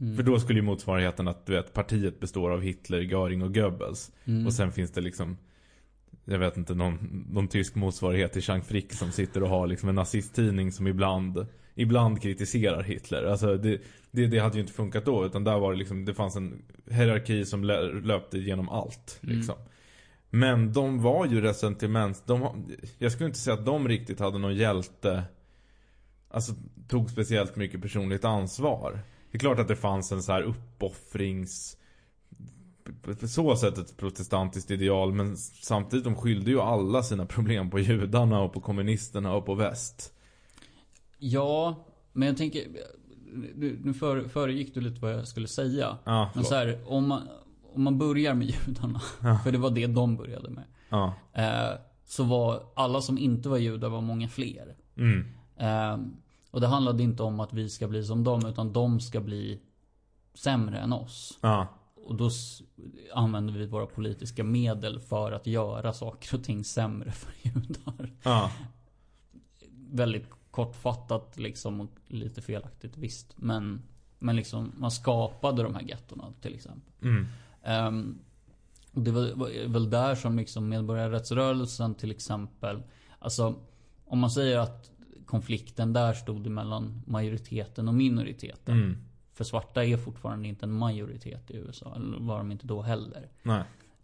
Mm. 0.01 0.17
För 0.17 0.23
då 0.23 0.39
skulle 0.39 0.59
ju 0.59 0.65
motsvarigheten 0.65 1.29
att 1.29 1.47
du 1.47 1.53
vet 1.53 1.73
partiet 1.73 2.21
består 2.21 2.51
av 2.51 2.61
Hitler, 2.61 3.01
Göring 3.01 3.43
och 3.43 3.55
Goebbels. 3.55 4.13
Mm. 4.25 4.47
Och 4.47 4.53
sen 4.53 4.73
finns 4.73 4.91
det 4.91 5.01
liksom 5.01 5.37
Jag 6.25 6.39
vet 6.39 6.57
inte, 6.57 6.75
någon, 6.75 7.27
någon 7.31 7.49
tysk 7.49 7.75
motsvarighet 7.75 8.33
till 8.33 8.43
Jean 8.45 8.63
Frick 8.63 8.93
som 8.93 9.13
sitter 9.13 9.43
och 9.43 9.49
har 9.49 9.67
liksom 9.67 9.89
en 9.89 9.95
nazisttidning 9.95 10.73
som 10.73 10.87
ibland 10.87 11.47
Ibland 11.79 12.23
kritiserar 12.23 12.83
Hitler. 12.83 13.25
Alltså 13.25 13.57
det, 13.57 13.81
det, 14.11 14.27
det 14.27 14.39
hade 14.39 14.55
ju 14.55 14.61
inte 14.61 14.73
funkat 14.73 15.05
då. 15.05 15.27
Utan 15.27 15.45
där 15.45 15.59
var 15.59 15.73
det 15.73 15.79
liksom, 15.79 16.05
det 16.05 16.15
fanns 16.15 16.37
en 16.37 16.63
hierarki 16.91 17.45
som 17.45 17.65
lö- 17.65 18.07
löpte 18.07 18.39
genom 18.39 18.69
allt. 18.69 19.21
Mm. 19.23 19.37
Liksom. 19.37 19.55
Men 20.31 20.73
de 20.73 21.03
var 21.03 21.27
ju 21.27 21.41
resentiment. 21.41 22.23
De, 22.27 22.67
jag 22.99 23.13
skulle 23.13 23.27
inte 23.27 23.39
säga 23.39 23.55
att 23.55 23.67
de 23.67 23.89
riktigt 23.89 24.21
hade 24.21 24.39
någon 24.39 24.55
hjälte 24.57 25.25
Alltså 26.31 26.53
tog 26.89 27.11
speciellt 27.11 27.57
mycket 27.57 27.83
personligt 27.83 28.25
ansvar. 28.25 29.01
Det 29.37 29.39
är 29.39 29.41
klart 29.41 29.59
att 29.59 29.69
det 29.69 29.77
fanns 29.77 30.13
en 30.13 30.23
så 30.23 30.33
här 30.33 30.43
uppoffrings 30.43 31.77
på 33.03 33.29
så 33.29 33.57
sätt 33.57 33.79
ett 33.79 33.97
protestantiskt 33.97 34.71
ideal 34.71 35.13
men 35.13 35.37
samtidigt 35.37 36.05
de 36.05 36.17
skyllde 36.17 36.51
ju 36.51 36.61
alla 36.61 37.03
sina 37.03 37.27
problem 37.27 37.71
på 37.71 37.79
judarna 37.79 38.41
och 38.41 38.53
på 38.53 38.61
kommunisterna 38.61 39.35
och 39.35 39.47
på 39.47 39.55
väst. 39.55 40.13
Ja, 41.19 41.87
men 42.13 42.29
jag 42.29 42.37
tänker 42.37 42.63
Nu, 43.55 43.81
nu 43.85 43.95
för, 43.95 44.29
föregick 44.29 44.75
du 44.75 44.81
lite 44.81 45.01
vad 45.01 45.13
jag 45.13 45.29
skulle 45.29 45.49
säga. 45.49 45.99
Ja, 46.05 46.31
men 46.35 46.45
så 46.45 46.55
här, 46.55 46.81
om 46.87 47.09
man, 47.09 47.29
om 47.75 47.83
man 47.83 47.99
börjar 47.99 48.35
med 48.35 48.47
judarna. 48.67 49.01
Ja. 49.23 49.41
För 49.45 49.53
det 49.53 49.59
var 49.59 49.71
det 49.71 49.87
de 49.87 50.17
började 50.17 50.51
med. 50.51 50.65
Ja. 50.89 51.15
Eh, 51.33 51.79
så 52.07 52.25
var 52.25 52.63
alla 52.77 53.01
som 53.01 53.19
inte 53.19 53.49
var 53.49 53.59
judar 53.59 53.89
var 53.89 54.01
många 54.01 54.29
fler. 54.29 54.77
Mm. 54.97 55.27
Eh, 55.57 55.99
och 56.57 56.61
det 56.61 56.67
handlade 56.67 57.03
inte 57.03 57.23
om 57.23 57.41
att 57.41 57.53
vi 57.53 57.69
ska 57.69 57.89
bli 57.89 58.05
som 58.05 58.25
dem, 58.25 58.47
utan 58.47 58.73
de 58.73 59.01
ska 59.01 59.21
bli 59.21 59.61
sämre 60.35 60.79
än 60.79 60.93
oss. 60.93 61.39
Ja. 61.41 61.67
Och 61.95 62.15
då 62.15 62.31
använder 63.15 63.55
vi 63.55 63.67
våra 63.67 63.87
politiska 63.87 64.45
medel 64.45 65.01
för 65.01 65.33
att 65.33 65.47
göra 65.47 65.93
saker 65.93 66.37
och 66.37 66.45
ting 66.45 66.65
sämre 66.65 67.13
för 67.13 67.33
judar. 67.43 68.13
Ja. 68.23 68.51
Väldigt 69.91 70.27
kortfattat 70.51 71.39
liksom 71.39 71.81
och 71.81 71.91
lite 72.07 72.43
felaktigt 72.43 72.97
visst. 72.97 73.35
Men, 73.37 73.83
men 74.19 74.37
liksom 74.37 74.73
man 74.77 74.91
skapade 74.91 75.63
de 75.63 75.75
här 75.75 75.83
gettorna 75.83 76.33
till 76.41 76.55
exempel. 76.55 76.93
Mm. 77.03 78.19
Och 78.93 79.03
det 79.03 79.11
var, 79.11 79.33
var 79.35 79.69
väl 79.69 79.91
där 79.91 80.15
som 80.15 80.37
liksom 80.37 80.69
medborgarrättsrörelsen 80.69 81.95
till 81.95 82.11
exempel. 82.11 82.83
Alltså 83.19 83.55
om 84.07 84.19
man 84.19 84.31
säger 84.31 84.59
att 84.59 84.91
konflikten 85.27 85.93
där 85.93 86.13
stod 86.13 86.47
mellan 86.47 87.03
majoriteten 87.07 87.89
och 87.89 87.95
minoriteten. 87.95 88.75
Mm. 88.75 88.97
För 89.33 89.45
svarta 89.45 89.85
är 89.85 89.97
fortfarande 89.97 90.49
inte 90.49 90.67
en 90.67 90.73
majoritet 90.73 91.51
i 91.51 91.57
USA. 91.57 91.95
Eller 91.97 92.19
var 92.19 92.39
de 92.39 92.53
inte 92.53 92.67
då 92.67 92.83
heller. 92.83 93.29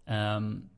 Ehm, 0.05 0.69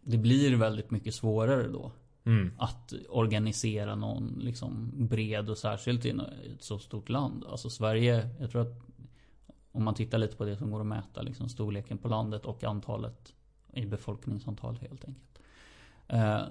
det 0.00 0.18
blir 0.18 0.56
väldigt 0.56 0.90
mycket 0.90 1.14
svårare 1.14 1.68
då. 1.68 1.92
Mm. 2.24 2.50
Att 2.58 2.92
organisera 3.08 3.94
någon 3.94 4.38
liksom 4.40 4.90
bred 4.94 5.50
och 5.50 5.58
särskilt 5.58 6.04
i 6.04 6.10
ett 6.10 6.64
så 6.64 6.78
stort 6.78 7.08
land. 7.08 7.44
Alltså 7.44 7.70
Sverige, 7.70 8.28
jag 8.40 8.50
tror 8.50 8.62
att 8.62 8.82
om 9.72 9.84
man 9.84 9.94
tittar 9.94 10.18
lite 10.18 10.36
på 10.36 10.44
det 10.44 10.56
som 10.56 10.70
går 10.70 10.80
att 10.80 10.86
mäta, 10.86 11.22
liksom 11.22 11.48
storleken 11.48 11.98
på 11.98 12.08
landet 12.08 12.44
och 12.44 12.64
antalet 12.64 13.34
i 13.72 13.86
befolkningsantal 13.86 14.78
helt 14.80 15.04
enkelt. 15.04 15.40
Eh, 16.08 16.42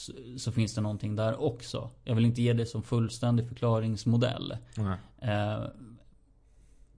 så, 0.00 0.12
så 0.36 0.52
finns 0.52 0.74
det 0.74 0.80
någonting 0.80 1.16
där 1.16 1.40
också. 1.40 1.90
Jag 2.04 2.14
vill 2.14 2.24
inte 2.24 2.42
ge 2.42 2.52
det 2.52 2.66
som 2.66 2.82
fullständig 2.82 3.48
förklaringsmodell. 3.48 4.56
Eh, 5.18 5.64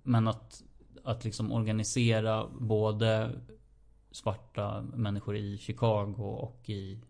men 0.03 0.29
att, 0.29 0.63
att 1.05 1.25
liksom 1.25 1.53
organisera 1.53 2.47
både 2.61 3.31
svarta 4.11 4.85
människor 4.95 5.37
i 5.37 5.59
Chicago 5.59 6.15
och 6.19 6.71
i 6.71 7.01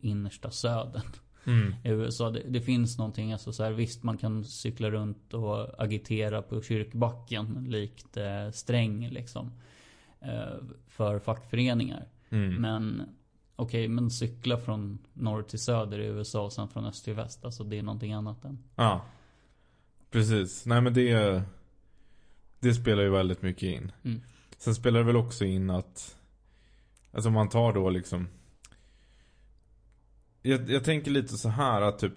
innersta 0.00 0.50
södern 0.50 1.12
Mm. 1.44 1.74
i 1.84 1.88
USA. 1.88 2.30
Det, 2.30 2.42
det 2.48 2.60
finns 2.60 2.98
någonting, 2.98 3.32
alltså 3.32 3.52
så 3.52 3.64
här, 3.64 3.70
visst 3.70 4.02
man 4.02 4.18
kan 4.18 4.44
cykla 4.44 4.90
runt 4.90 5.34
och 5.34 5.82
agitera 5.82 6.42
på 6.42 6.62
kyrkbacken 6.62 7.66
likt 7.68 8.16
eh, 8.16 8.50
Sträng 8.50 9.08
liksom. 9.08 9.52
Eh, 10.20 10.56
för 10.86 11.18
fackföreningar. 11.18 12.08
Mm. 12.30 12.54
Men 12.54 13.02
okej, 13.58 13.88
men 13.88 14.10
cykla 14.10 14.58
från 14.58 14.98
norr 15.12 15.42
till 15.42 15.58
söder 15.58 15.98
i 15.98 16.06
USA 16.06 16.44
och 16.44 16.52
sen 16.52 16.68
från 16.68 16.84
öst 16.84 17.04
till 17.04 17.14
väst. 17.14 17.44
Alltså 17.44 17.64
det 17.64 17.78
är 17.78 17.82
någonting 17.82 18.12
annat 18.12 18.44
än. 18.44 18.58
Ja. 18.74 19.04
Precis. 20.10 20.66
Nej 20.66 20.80
men 20.80 20.94
det 20.94 21.42
Det 22.60 22.74
spelar 22.74 23.02
ju 23.02 23.10
väldigt 23.10 23.42
mycket 23.42 23.62
in. 23.62 23.92
Mm. 24.04 24.20
Sen 24.58 24.74
spelar 24.74 24.98
det 24.98 25.06
väl 25.06 25.16
också 25.16 25.44
in 25.44 25.70
att 25.70 26.16
Alltså 27.12 27.28
om 27.28 27.34
man 27.34 27.48
tar 27.48 27.72
då 27.72 27.90
liksom 27.90 28.28
jag, 30.42 30.70
jag 30.70 30.84
tänker 30.84 31.10
lite 31.10 31.38
så 31.38 31.48
här 31.48 31.82
att 31.82 31.98
typ 31.98 32.14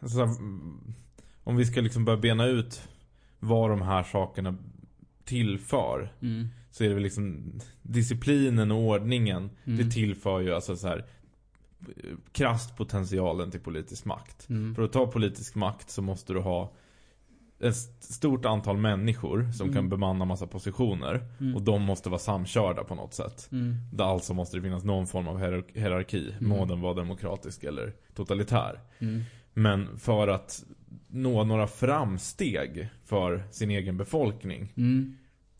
alltså, 0.00 0.28
Om 1.44 1.56
vi 1.56 1.66
ska 1.66 1.80
liksom 1.80 2.04
börja 2.04 2.20
bena 2.20 2.46
ut 2.46 2.88
Vad 3.38 3.70
de 3.70 3.82
här 3.82 4.02
sakerna 4.02 4.56
tillför 5.24 6.12
Mm. 6.22 6.48
Så 6.76 6.84
är 6.84 6.88
det 6.88 6.94
väl 6.94 7.02
liksom 7.02 7.52
Disciplinen 7.82 8.70
och 8.70 8.78
ordningen 8.78 9.50
Mm. 9.64 9.78
Det 9.78 9.90
tillför 9.94 10.40
ju 10.40 10.54
alltså 10.54 10.76
så 10.76 10.88
här 10.88 11.04
Krasst 12.32 12.76
potentialen 12.76 13.50
till 13.50 13.60
politisk 13.60 14.04
makt 14.04 14.48
Mm. 14.48 14.74
För 14.74 14.82
att 14.82 14.92
ta 14.92 15.06
politisk 15.06 15.54
makt 15.54 15.90
så 15.90 16.02
måste 16.02 16.32
du 16.32 16.40
ha 16.40 16.72
ett 17.60 17.66
st- 17.74 18.12
stort 18.12 18.44
antal 18.44 18.76
människor 18.76 19.52
som 19.52 19.64
Mm. 19.68 19.74
kan 19.74 19.88
bemanna 19.88 20.24
massa 20.24 20.46
positioner. 20.46 21.24
Mm. 21.40 21.56
Och 21.56 21.62
de 21.62 21.82
måste 21.82 22.08
vara 22.08 22.18
samkörda 22.18 22.84
på 22.84 22.94
något 22.94 23.14
sätt. 23.14 23.48
Mm. 23.52 23.76
Alltså 23.98 24.34
måste 24.34 24.56
det 24.56 24.62
finnas 24.62 24.84
någon 24.84 25.06
form 25.06 25.28
av 25.28 25.38
hierar- 25.38 25.64
hierarki. 25.74 26.30
Mm. 26.32 26.48
Må 26.48 26.64
den 26.64 26.80
vara 26.80 26.94
demokratisk 26.94 27.64
eller 27.64 27.92
totalitär. 28.14 28.80
Mm. 28.98 29.22
Men 29.54 29.98
för 29.98 30.28
att 30.28 30.64
nå 31.08 31.44
några 31.44 31.66
framsteg 31.66 32.88
för 33.04 33.44
sin 33.50 33.70
egen 33.70 33.96
befolkning. 33.96 34.72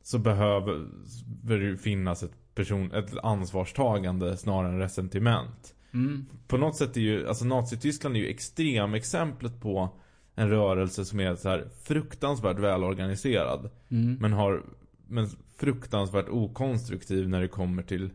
Mm. 0.07 0.13
Så 0.13 0.19
behöver 0.19 1.69
det 1.73 1.79
finnas 1.79 2.23
ett, 2.23 2.55
person, 2.55 2.93
ett 2.93 3.19
ansvarstagande 3.23 4.37
snarare 4.37 4.73
än 4.73 4.79
resentiment. 4.79 5.75
Mm. 5.95 6.27
På 6.49 6.57
något 6.57 6.77
sätt 6.77 6.97
är 6.97 7.01
ju, 7.01 7.29
alltså 7.29 7.45
Nazityskland 7.45 8.17
är 8.17 8.21
ju 8.21 8.29
extremexemplet 8.29 9.61
på 9.61 9.89
en 10.35 10.51
rörelse 10.51 11.05
som 11.05 11.21
är 11.21 11.37
så 11.37 11.49
här 11.49 11.69
fruktansvärt 11.83 12.59
välorganiserad. 12.59 13.71
Mm. 13.89 14.15
Men 14.21 14.33
har, 14.33 14.63
men 15.09 15.29
fruktansvärt 15.59 16.29
okonstruktiv 16.29 17.29
när 17.29 17.41
det 17.41 17.49
kommer 17.49 17.83
till 17.83 18.11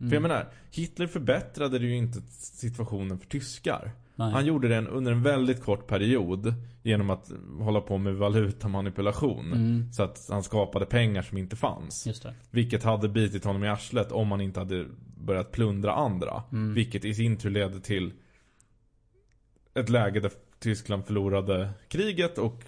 Mm. 0.00 0.10
För 0.10 0.16
jag 0.16 0.22
menar, 0.22 0.48
Hitler 0.70 1.06
förbättrade 1.06 1.78
ju 1.78 1.96
inte 1.96 2.20
situationen 2.30 3.18
för 3.18 3.26
tyskar. 3.26 3.92
Nej. 4.18 4.32
Han 4.32 4.46
gjorde 4.46 4.68
det 4.68 4.86
under 4.86 5.12
en 5.12 5.22
väldigt 5.22 5.62
kort 5.62 5.86
period 5.86 6.54
genom 6.82 7.10
att 7.10 7.32
hålla 7.60 7.80
på 7.80 7.98
med 7.98 8.14
valutamanipulation. 8.14 9.52
Mm. 9.52 9.92
Så 9.92 10.02
att 10.02 10.26
han 10.30 10.42
skapade 10.42 10.86
pengar 10.86 11.22
som 11.22 11.38
inte 11.38 11.56
fanns. 11.56 12.06
Vilket 12.50 12.82
hade 12.82 13.08
bitit 13.08 13.44
honom 13.44 13.64
i 13.64 13.68
arslet 13.68 14.12
om 14.12 14.30
han 14.30 14.40
inte 14.40 14.60
hade 14.60 14.86
börjat 15.20 15.52
plundra 15.52 15.92
andra. 15.92 16.42
Mm. 16.52 16.74
Vilket 16.74 17.04
i 17.04 17.14
sin 17.14 17.36
tur 17.36 17.50
ledde 17.50 17.80
till 17.80 18.12
ett 19.74 19.88
läge 19.88 20.20
där 20.20 20.32
Tyskland 20.58 21.06
förlorade 21.06 21.70
kriget 21.88 22.38
och 22.38 22.64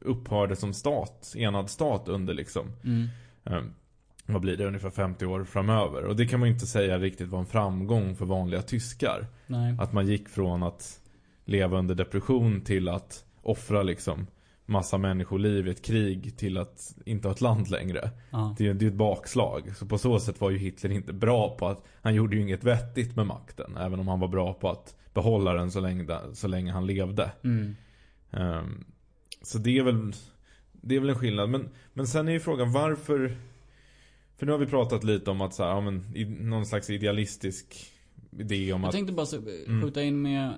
upphörde 0.00 0.56
som 0.56 0.74
stat, 0.74 1.34
enad 1.36 1.70
stat 1.70 2.08
under 2.08 2.34
liksom 2.34 2.66
Mm. 2.84 3.74
Vad 4.32 4.42
blir 4.42 4.56
det, 4.56 4.66
ungefär 4.66 4.90
50 4.90 5.26
år 5.26 5.44
framöver. 5.44 6.04
Och 6.04 6.16
det 6.16 6.26
kan 6.26 6.40
man 6.40 6.48
ju 6.48 6.54
inte 6.54 6.66
säga 6.66 6.98
riktigt 6.98 7.28
var 7.28 7.38
en 7.38 7.46
framgång 7.46 8.16
för 8.16 8.24
vanliga 8.24 8.62
tyskar. 8.62 9.26
Nej. 9.46 9.76
Att 9.80 9.92
man 9.92 10.06
gick 10.06 10.28
från 10.28 10.62
att 10.62 11.00
leva 11.44 11.78
under 11.78 11.94
depression 11.94 12.60
till 12.60 12.88
att 12.88 13.24
offra 13.42 13.82
liksom 13.82 14.26
massa 14.66 14.98
människoliv 14.98 15.68
i 15.68 15.70
ett 15.70 15.82
krig 15.82 16.36
till 16.36 16.58
att 16.58 16.96
inte 17.04 17.28
ha 17.28 17.32
ett 17.32 17.40
land 17.40 17.70
längre. 17.70 18.10
Ja. 18.30 18.54
Det 18.58 18.64
är 18.64 18.68
ju 18.68 18.74
det 18.74 18.84
är 18.84 18.88
ett 18.88 18.94
bakslag. 18.94 19.76
Så 19.76 19.86
på 19.86 19.98
så 19.98 20.20
sätt 20.20 20.40
var 20.40 20.50
ju 20.50 20.58
Hitler 20.58 20.90
inte 20.90 21.12
bra 21.12 21.56
på 21.56 21.68
att 21.68 21.84
Han 22.02 22.14
gjorde 22.14 22.36
ju 22.36 22.42
inget 22.42 22.64
vettigt 22.64 23.16
med 23.16 23.26
makten. 23.26 23.76
Även 23.76 24.00
om 24.00 24.08
han 24.08 24.20
var 24.20 24.28
bra 24.28 24.54
på 24.54 24.70
att 24.70 24.96
behålla 25.14 25.52
den 25.52 25.70
så 25.70 25.80
länge, 25.80 26.18
så 26.32 26.48
länge 26.48 26.72
han 26.72 26.86
levde. 26.86 27.30
Mm. 27.44 27.76
Ehm, 28.30 28.84
så 29.42 29.58
det 29.58 29.78
är 29.78 29.82
väl 29.82 30.12
Det 30.72 30.96
är 30.96 31.00
väl 31.00 31.10
en 31.10 31.18
skillnad. 31.18 31.50
Men, 31.50 31.68
men 31.92 32.06
sen 32.06 32.28
är 32.28 32.32
ju 32.32 32.40
frågan 32.40 32.72
varför 32.72 33.36
För 34.38 34.46
nu 34.46 34.52
har 34.52 34.58
vi 34.58 34.66
pratat 34.66 35.04
lite 35.04 35.30
om 35.30 35.40
att 35.40 35.54
så 35.54 35.62
här, 35.62 35.70
ja, 35.70 35.80
men, 35.80 36.16
i, 36.16 36.24
någon 36.24 36.66
slags 36.66 36.90
idealistisk 36.90 37.92
idé 38.38 38.72
om 38.72 38.80
Jag 38.80 38.88
att 38.88 38.94
tänkte 38.94 39.12
bara 39.12 39.26
så, 39.26 39.36
Mm. 39.66 39.82
skjuta 39.82 40.02
in 40.02 40.22
med 40.22 40.46
eh, 40.48 40.54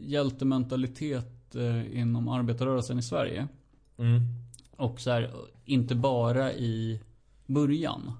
hjältementalitet 0.00 1.54
eh, 1.54 2.00
inom 2.00 2.28
arbetarrörelsen 2.28 2.98
i 2.98 3.02
Sverige. 3.02 3.48
mm, 3.98 4.20
Och 4.76 5.00
så 5.00 5.10
här, 5.10 5.30
inte 5.64 5.94
bara 5.94 6.52
i 6.52 7.00
början. 7.46 8.12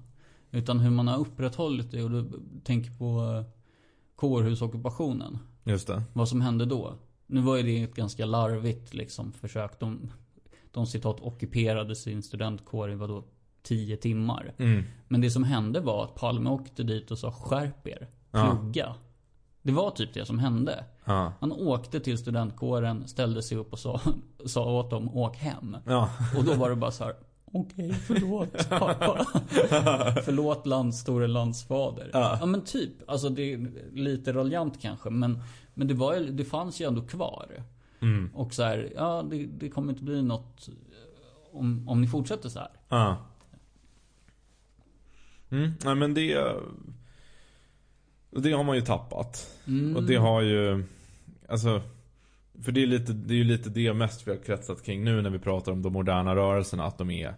Utan 0.51 0.79
hur 0.79 0.89
man 0.89 1.07
har 1.07 1.17
upprätthållit 1.19 1.91
det. 1.91 2.03
Och 2.03 2.09
du 2.11 2.29
tänker 2.63 2.91
på 2.91 3.35
eh, 3.37 3.45
kårhusockupationen. 4.15 5.37
Just 5.63 5.87
det. 5.87 6.03
Vad 6.13 6.29
som 6.29 6.41
hände 6.41 6.65
då. 6.65 6.93
Nu 7.27 7.41
var 7.41 7.57
ju 7.57 7.63
det 7.63 7.83
ett 7.83 7.95
ganska 7.95 8.25
larvigt 8.25 8.93
liksom 8.93 9.31
försök. 9.31 9.79
De, 9.79 10.11
de 10.71 10.87
citat 10.87 11.21
ockuperade 11.21 11.95
sin 11.95 12.23
studentkår 12.23 12.91
i 12.91 12.95
vadå? 12.95 13.23
10 13.63 13.97
timmar. 13.97 14.53
Mm, 14.57 14.83
Men 15.07 15.21
det 15.21 15.31
som 15.31 15.43
hände 15.43 15.79
var 15.79 16.03
att 16.03 16.15
Palme 16.15 16.49
åkte 16.49 16.83
dit 16.83 17.11
och 17.11 17.17
sa 17.17 17.31
skärp 17.31 17.87
er. 17.87 18.07
Ja. 18.31 18.57
Plugga. 18.61 18.95
Det 19.61 19.71
var 19.71 19.91
typ 19.91 20.13
det 20.13 20.25
som 20.25 20.39
hände. 20.39 20.83
ja, 21.05 21.33
Han 21.39 21.51
åkte 21.51 21.99
till 21.99 22.17
studentkåren, 22.17 23.07
ställde 23.07 23.43
sig 23.43 23.57
upp 23.57 23.73
och 23.73 23.79
sa, 23.79 24.01
sa 24.45 24.71
åt 24.71 24.89
dem 24.89 25.17
åk 25.17 25.35
hem. 25.37 25.77
ja, 25.85 26.09
Och 26.37 26.43
då 26.43 26.53
var 26.53 26.69
det 26.69 26.75
bara 26.75 26.91
så 26.91 27.03
här. 27.03 27.13
Okej, 27.53 27.93
förlåt 27.93 28.69
pappa. 28.69 29.25
förlåt 30.25 30.65
lands 30.67 30.99
store 30.99 31.27
landsfader. 31.27 32.09
Ja. 32.13 32.37
Ja. 32.39 32.45
men 32.45 32.61
typ. 32.61 32.91
Alltså 33.09 33.29
det 33.29 33.53
är 33.53 33.71
lite 33.93 34.33
raljant 34.33 34.81
kanske. 34.81 35.09
Men, 35.09 35.39
men 35.73 35.87
det, 35.87 35.93
var, 35.93 36.15
det 36.15 36.45
fanns 36.45 36.81
ju 36.81 36.87
ändå 36.87 37.01
kvar. 37.01 37.63
Mm. 38.01 38.29
Och 38.35 38.53
så 38.53 38.63
här, 38.63 38.93
ja 38.95 39.23
det, 39.29 39.45
det 39.45 39.69
kommer 39.69 39.89
inte 39.93 40.03
bli 40.03 40.21
något 40.21 40.69
om, 41.53 41.89
om 41.89 42.01
ni 42.01 42.07
fortsätter 42.07 42.49
så 42.49 42.59
här. 42.59 42.69
Mm, 45.51 45.71
nej 45.83 45.95
men 45.95 46.13
det... 46.13 46.55
Det 48.31 48.51
har 48.51 48.63
man 48.63 48.75
ju 48.75 48.81
tappat. 48.81 49.59
Mm. 49.67 49.95
Och 49.95 50.03
det 50.03 50.15
har 50.15 50.41
ju... 50.41 50.83
Alltså... 51.47 51.81
För 52.63 52.71
det 52.71 52.83
är, 52.83 52.87
lite, 52.87 53.13
det 53.13 53.33
är 53.33 53.37
ju 53.37 53.43
lite 53.43 53.69
det 53.69 53.93
mest 53.93 54.27
vi 54.27 54.31
har 54.31 54.37
kretsat 54.37 54.83
kring 54.83 55.03
nu 55.03 55.21
när 55.21 55.29
vi 55.29 55.39
pratar 55.39 55.71
om 55.71 55.81
de 55.81 55.93
moderna 55.93 56.35
rörelserna. 56.35 56.83
Att 56.83 56.97
de 56.97 57.11
är... 57.11 57.35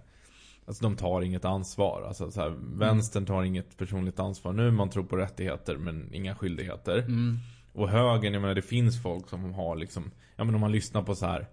Alltså 0.65 0.83
de 0.83 0.95
tar 0.95 1.21
inget 1.21 1.45
ansvar. 1.45 2.03
Alltså 2.07 2.31
så 2.31 2.41
här, 2.41 2.55
vänstern 2.59 3.25
tar 3.25 3.43
inget 3.43 3.77
personligt 3.77 4.19
ansvar 4.19 4.53
nu. 4.53 4.71
Man 4.71 4.89
tror 4.89 5.03
på 5.03 5.17
rättigheter 5.17 5.77
men 5.77 6.13
inga 6.13 6.35
skyldigheter. 6.35 6.97
Mm. 6.97 7.37
Och 7.73 7.89
högern, 7.89 8.33
jag 8.33 8.41
menar 8.41 8.55
det 8.55 8.61
finns 8.61 9.03
folk 9.03 9.29
som 9.29 9.53
har 9.53 9.75
liksom... 9.75 10.11
Ja 10.35 10.43
men 10.43 10.55
om 10.55 10.61
man 10.61 10.71
lyssnar 10.71 11.01
på 11.01 11.15
så 11.15 11.25
här 11.25 11.47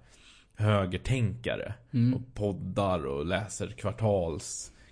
högertänkare. 0.55 1.75
Mm. 1.93 2.15
Och 2.15 2.35
poddar 2.35 3.07
och 3.07 3.27
läser 3.27 3.69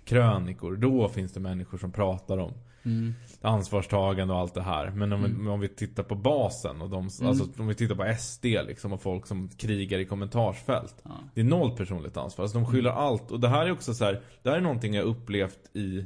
kvartalskrönikor. 0.09 0.75
Då 0.75 1.09
finns 1.09 1.33
det 1.33 1.39
människor 1.39 1.77
som 1.77 1.91
pratar 1.91 2.37
om 2.37 2.53
Mm. 2.83 3.13
ansvarstagande 3.41 4.33
och 4.33 4.39
allt 4.39 4.53
det 4.53 4.61
här. 4.61 4.89
Men 4.91 5.13
om, 5.13 5.25
Mm. 5.25 5.43
vi, 5.43 5.49
om 5.49 5.59
vi 5.59 5.67
tittar 5.67 6.03
på 6.03 6.15
basen 6.15 6.81
och 6.81 6.89
de, 6.89 7.09
alltså 7.23 7.47
om 7.57 7.67
vi 7.67 7.75
tittar 7.75 7.95
på 7.95 8.15
SD 8.19 8.45
liksom 8.45 8.93
och 8.93 9.01
folk 9.01 9.25
som 9.27 9.49
krigar 9.49 9.99
i 9.99 10.05
kommentarsfält. 10.05 10.95
Ja. 11.03 11.11
Det 11.33 11.41
är 11.41 11.45
noll 11.45 11.77
personligt 11.77 12.17
ansvar. 12.17 12.43
Alltså 12.43 12.57
de 12.57 12.65
skyller 12.67 12.89
allt. 12.89 13.31
Och 13.31 13.39
det 13.39 13.47
här 13.49 13.65
är 13.65 13.71
också 13.71 13.93
så 13.93 14.05
här, 14.05 14.21
det 14.43 14.49
här 14.49 14.57
är 14.57 14.61
någonting 14.61 14.93
jag 14.93 15.05
upplevt 15.05 15.59
i 15.75 16.05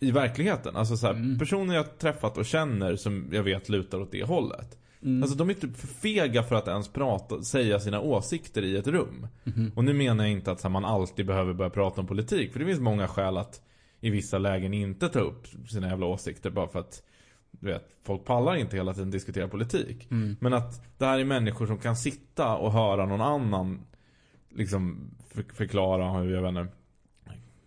i 0.00 0.10
verkligheten. 0.10 0.76
Alltså 0.76 0.96
så 0.96 1.06
här, 1.06 1.14
Mm. 1.14 1.38
personer 1.38 1.74
jag 1.74 1.98
träffat 1.98 2.38
och 2.38 2.46
känner 2.46 2.96
som 2.96 3.28
jag 3.32 3.42
vet 3.42 3.68
lutar 3.68 4.00
åt 4.00 4.12
det 4.12 4.24
hållet. 4.24 4.78
Mm. 5.06 5.22
Alltså 5.22 5.38
de 5.38 5.50
är 5.50 5.54
typ 5.54 5.76
för 5.76 5.86
fega 5.86 6.42
för 6.42 6.56
att 6.56 6.68
ens 6.68 6.88
prata, 6.88 7.42
säga 7.42 7.80
sina 7.80 8.00
åsikter 8.00 8.62
i 8.62 8.76
ett 8.76 8.86
rum. 8.86 9.26
Mhm. 9.44 9.72
Och 9.74 9.84
nu 9.84 9.92
menar 9.92 10.24
jag 10.24 10.32
inte 10.32 10.52
att 10.52 10.62
här, 10.62 10.70
man 10.70 10.84
alltid 10.84 11.26
behöver 11.26 11.54
börja 11.54 11.70
prata 11.70 12.00
om 12.00 12.06
politik. 12.06 12.52
För 12.52 12.60
det 12.60 12.66
finns 12.66 12.80
många 12.80 13.08
skäl 13.08 13.36
att 13.36 13.60
i 14.00 14.10
vissa 14.10 14.38
lägen 14.38 14.74
inte 14.74 15.08
ta 15.08 15.20
upp 15.20 15.46
sina 15.68 15.88
jävla 15.88 16.06
åsikter 16.06 16.50
bara 16.50 16.68
för 16.68 16.78
att 16.78 17.02
du 17.50 17.66
vet, 17.66 17.88
folk 18.04 18.24
pallar 18.24 18.56
inte 18.56 18.76
hela 18.76 18.94
tiden 18.94 19.10
diskutera 19.10 19.48
politik. 19.48 20.10
Mm. 20.10 20.36
Men 20.40 20.52
att 20.52 20.98
det 20.98 21.04
här 21.04 21.18
är 21.18 21.24
människor 21.24 21.66
som 21.66 21.78
kan 21.78 21.96
sitta 21.96 22.56
och 22.56 22.72
höra 22.72 23.06
någon 23.06 23.20
annan 23.20 23.80
liksom 24.50 25.10
för, 25.28 25.44
förklara 25.54 26.10
hur, 26.10 26.34
jag 26.34 26.42
vet 26.42 26.48
inte, 26.48 26.66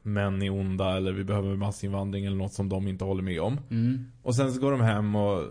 män 0.01 0.41
är 0.41 0.49
onda 0.49 0.97
eller 0.97 1.13
vi 1.13 1.23
behöver 1.23 1.55
massinvandring 1.55 2.25
eller 2.25 2.37
något 2.37 2.53
som 2.53 2.69
de 2.69 2.87
inte 2.87 3.05
håller 3.05 3.23
med 3.23 3.41
om. 3.41 3.59
Mm. 3.69 4.11
Och 4.23 4.35
sen 4.35 4.53
så 4.53 4.61
går 4.61 4.71
de 4.71 4.81
hem 4.81 5.15
och 5.15 5.43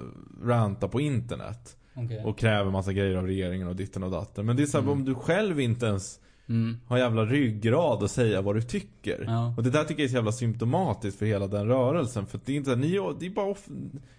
rantar 0.42 0.88
på 0.88 1.00
internet. 1.00 1.77
Okej. 2.04 2.22
Och 2.24 2.38
kräver 2.38 2.70
massa 2.70 2.92
grejer 2.92 3.16
av 3.16 3.26
regeringen 3.26 3.68
och 3.68 3.76
ditten 3.76 4.02
och 4.02 4.10
datten. 4.10 4.46
Men 4.46 4.56
det 4.56 4.62
är 4.62 4.66
så 4.66 4.78
här, 4.78 4.82
Mm. 4.84 4.92
om 4.98 5.04
du 5.04 5.14
själv 5.14 5.60
inte 5.60 5.86
ens 5.86 6.20
Mm. 6.48 6.76
har 6.86 6.98
jävla 6.98 7.24
ryggrad 7.24 8.02
att 8.02 8.10
säga 8.10 8.40
vad 8.42 8.54
du 8.56 8.62
tycker. 8.62 9.24
Ja. 9.26 9.54
Och 9.56 9.62
det 9.62 9.70
där 9.70 9.84
tycker 9.84 10.02
jag 10.02 10.04
är 10.04 10.08
så 10.10 10.14
jävla 10.16 10.32
symptomatiskt 10.32 11.18
för 11.18 11.26
hela 11.26 11.46
den 11.46 11.66
rörelsen. 11.66 12.26
För 12.26 12.40
det 12.44 12.52
är 12.52 12.56
inte, 12.56 12.76
ni, 12.76 12.90
det 13.20 13.26
är 13.26 13.30
bara 13.30 13.46
off, 13.50 13.68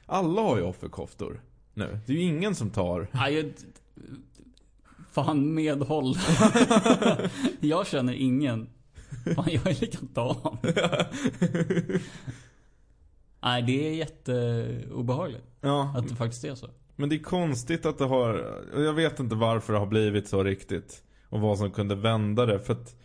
alla 0.05 0.41
har 0.41 0.57
ju 0.57 0.63
offerkoftor. 0.63 1.41
Nu. 1.73 1.99
Det 2.05 2.13
är 2.13 2.17
ju 2.17 2.23
ingen 2.23 2.55
som 2.55 2.69
tar 2.69 3.07
jag... 3.13 3.51
Fan 5.11 5.53
medhåll. 5.53 6.15
jag 7.59 7.87
känner 7.87 8.13
ingen. 8.13 8.67
Fan, 9.35 9.45
jag 9.51 9.67
är 9.67 9.81
likadan. 9.81 10.57
Nej, 13.41 13.61
det 13.61 13.87
är 13.87 13.93
jätteobehagligt. 13.93 15.43
Ja, 15.61 15.93
Att 15.97 16.09
det 16.09 16.15
faktiskt 16.15 16.43
är 16.43 16.55
så. 16.55 16.67
Men 16.99 17.09
det 17.09 17.15
är 17.15 17.19
konstigt 17.23 17.85
att 17.85 17.97
det 17.97 18.05
har 18.05 18.61
Jag 18.75 18.93
vet 18.93 19.19
inte 19.19 19.35
varför 19.35 19.73
det 19.73 19.79
har 19.79 19.85
blivit 19.85 20.27
så 20.27 20.43
riktigt 20.43 21.03
Och 21.29 21.39
vad 21.41 21.57
som 21.57 21.71
kunde 21.71 21.95
vända 21.95 22.45
det 22.45 22.59
för 22.59 22.73
att 22.73 22.95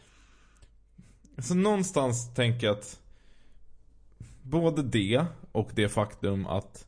Så 1.38 1.55
någonstans 1.55 2.34
tänker 2.34 2.66
jag 2.66 2.76
att 2.76 3.01
Både 4.42 4.82
det 4.82 5.24
och 5.53 5.70
det 5.74 5.88
faktum 5.88 6.47
att 6.47 6.86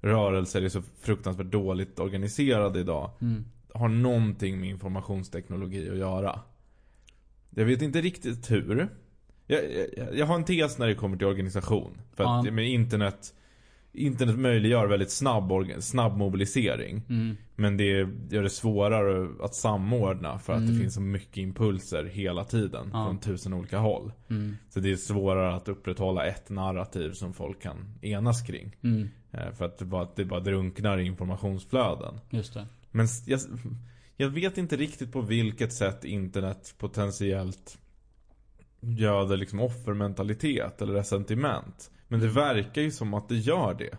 Rörelser 0.00 0.62
är 0.62 0.68
så 0.68 0.82
fruktansvärt 1.00 1.50
dåligt 1.52 1.98
organiserade 2.00 2.80
idag 2.80 3.10
Mm. 3.20 3.44
Har 3.74 3.88
någonting 3.88 4.60
med 4.60 4.68
informationsteknologi 4.70 5.90
att 5.90 5.96
göra 5.98 6.40
Jag 7.50 7.64
vet 7.64 7.82
inte 7.82 8.00
riktigt 8.00 8.50
hur 8.50 8.88
jag, 9.46 9.60
jag, 9.96 10.16
jag 10.16 10.26
har 10.26 10.34
en 10.34 10.44
tes 10.44 10.78
när 10.78 10.86
det 10.86 10.94
kommer 10.94 11.16
till 11.16 11.26
organisation 11.26 12.00
För 12.14 12.24
att 12.24 12.44
Ja. 12.46 12.52
med 12.52 12.68
internet 12.68 13.34
Internet 13.94 14.38
möjliggör 14.38 14.86
väldigt 14.86 15.10
snabb, 15.10 15.52
snabb 15.80 16.16
mobilisering. 16.16 17.02
Mm. 17.08 17.36
Men 17.56 17.76
det 17.76 17.84
gör 18.30 18.42
det 18.42 18.50
svårare 18.50 19.28
att 19.44 19.54
samordna 19.54 20.38
för 20.38 20.52
att 20.52 20.58
Mm. 20.58 20.72
det 20.74 20.80
finns 20.80 20.94
så 20.94 21.00
mycket 21.00 21.36
impulser 21.36 22.04
hela 22.04 22.44
tiden. 22.44 22.90
Ja. 22.92 23.06
Från 23.06 23.18
tusen 23.18 23.52
olika 23.52 23.78
håll. 23.78 24.12
Mm. 24.30 24.56
Så 24.68 24.80
det 24.80 24.92
är 24.92 24.96
svårare 24.96 25.54
att 25.54 25.68
upprätthålla 25.68 26.26
ett 26.26 26.50
narrativ 26.50 27.12
som 27.12 27.34
folk 27.34 27.62
kan 27.62 27.98
enas 28.02 28.42
kring. 28.46 28.76
Mm. 28.82 29.08
Eh, 29.30 29.52
För 29.52 29.64
att 29.64 29.78
det 29.78 29.84
bara, 29.84 30.08
det 30.16 30.24
bara 30.24 30.40
drunknar 30.40 30.98
i 30.98 31.04
informationsflöden. 31.06 32.20
Just 32.30 32.54
det. 32.54 32.66
Men 32.90 33.06
jag, 33.26 33.40
jag 34.16 34.28
vet 34.28 34.58
inte 34.58 34.76
riktigt 34.76 35.12
på 35.12 35.20
vilket 35.20 35.72
sätt 35.72 36.04
internet 36.04 36.74
potentiellt 36.78 37.78
göder 38.80 39.36
liksom 39.36 39.60
offermentalitet 39.60 40.82
eller 40.82 40.92
resentiment. 40.94 41.90
Men 42.12 42.20
det 42.20 42.28
verkar 42.28 42.82
ju 42.82 42.90
som 42.90 43.14
att 43.14 43.28
det 43.28 43.36
gör 43.36 43.74
det. 43.74 43.96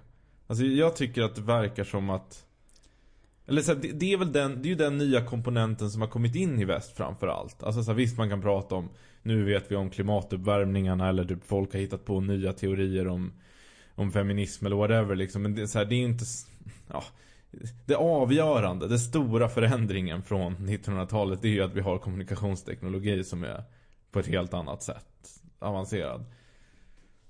Alltså 0.48 0.66
jag 0.66 0.96
tycker 0.96 1.22
att 1.22 1.36
det 1.36 1.42
verkar 1.42 1.84
som 1.84 2.10
att 2.10 2.46
eller 3.46 3.62
så 3.62 3.74
här, 3.74 3.82
det, 3.82 3.92
det 3.92 4.14
är 4.14 4.18
väl 4.18 4.32
den, 4.32 4.62
det 4.62 4.68
är 4.68 4.70
ju 4.70 4.76
den 4.76 4.98
nya 4.98 5.26
komponenten 5.26 5.92
som 5.92 6.02
har 6.02 6.08
kommit 6.08 6.36
in 6.36 6.60
i 6.60 6.66
väst 6.66 6.98
framförallt. 6.98 7.64
Alltså 7.64 7.84
så 7.84 7.92
här, 7.92 7.98
visst 7.98 8.18
man 8.18 8.30
kan 8.30 8.42
prata 8.42 8.76
om 8.76 8.90
Nu 9.24 9.44
vet 9.44 9.72
vi 9.72 9.76
om 9.76 9.90
klimatuppvärmningarna 9.90 11.10
eller 11.10 11.26
typ 11.26 11.46
folk 11.46 11.74
har 11.74 11.80
hittat 11.80 12.06
på 12.06 12.20
nya 12.20 12.54
teorier 12.54 13.08
om 13.08 13.34
Om 13.96 14.12
feminism 14.12 14.66
eller 14.66 14.76
whatever 14.76 15.16
liksom. 15.16 15.42
Men 15.42 15.56
det, 15.56 15.62
är 15.62 15.66
så 15.66 15.78
här, 15.78 15.86
det 15.86 15.96
är 15.96 16.04
inte 16.04 16.26
Ja 16.88 17.04
det 17.86 17.96
avgörande, 17.96 18.88
den 18.88 19.00
stora 19.00 19.50
förändringen 19.50 20.24
från 20.24 20.56
1900-talet 20.56 21.42
det 21.42 21.48
är 21.48 21.52
ju 21.52 21.64
att 21.64 21.74
vi 21.74 21.82
har 21.82 21.98
kommunikationsteknologi 21.98 23.24
som 23.24 23.44
är 23.44 23.64
på 24.12 24.20
ett 24.20 24.28
helt 24.28 24.54
annat 24.54 24.84
sätt 24.84 25.42
avancerad. 25.60 26.26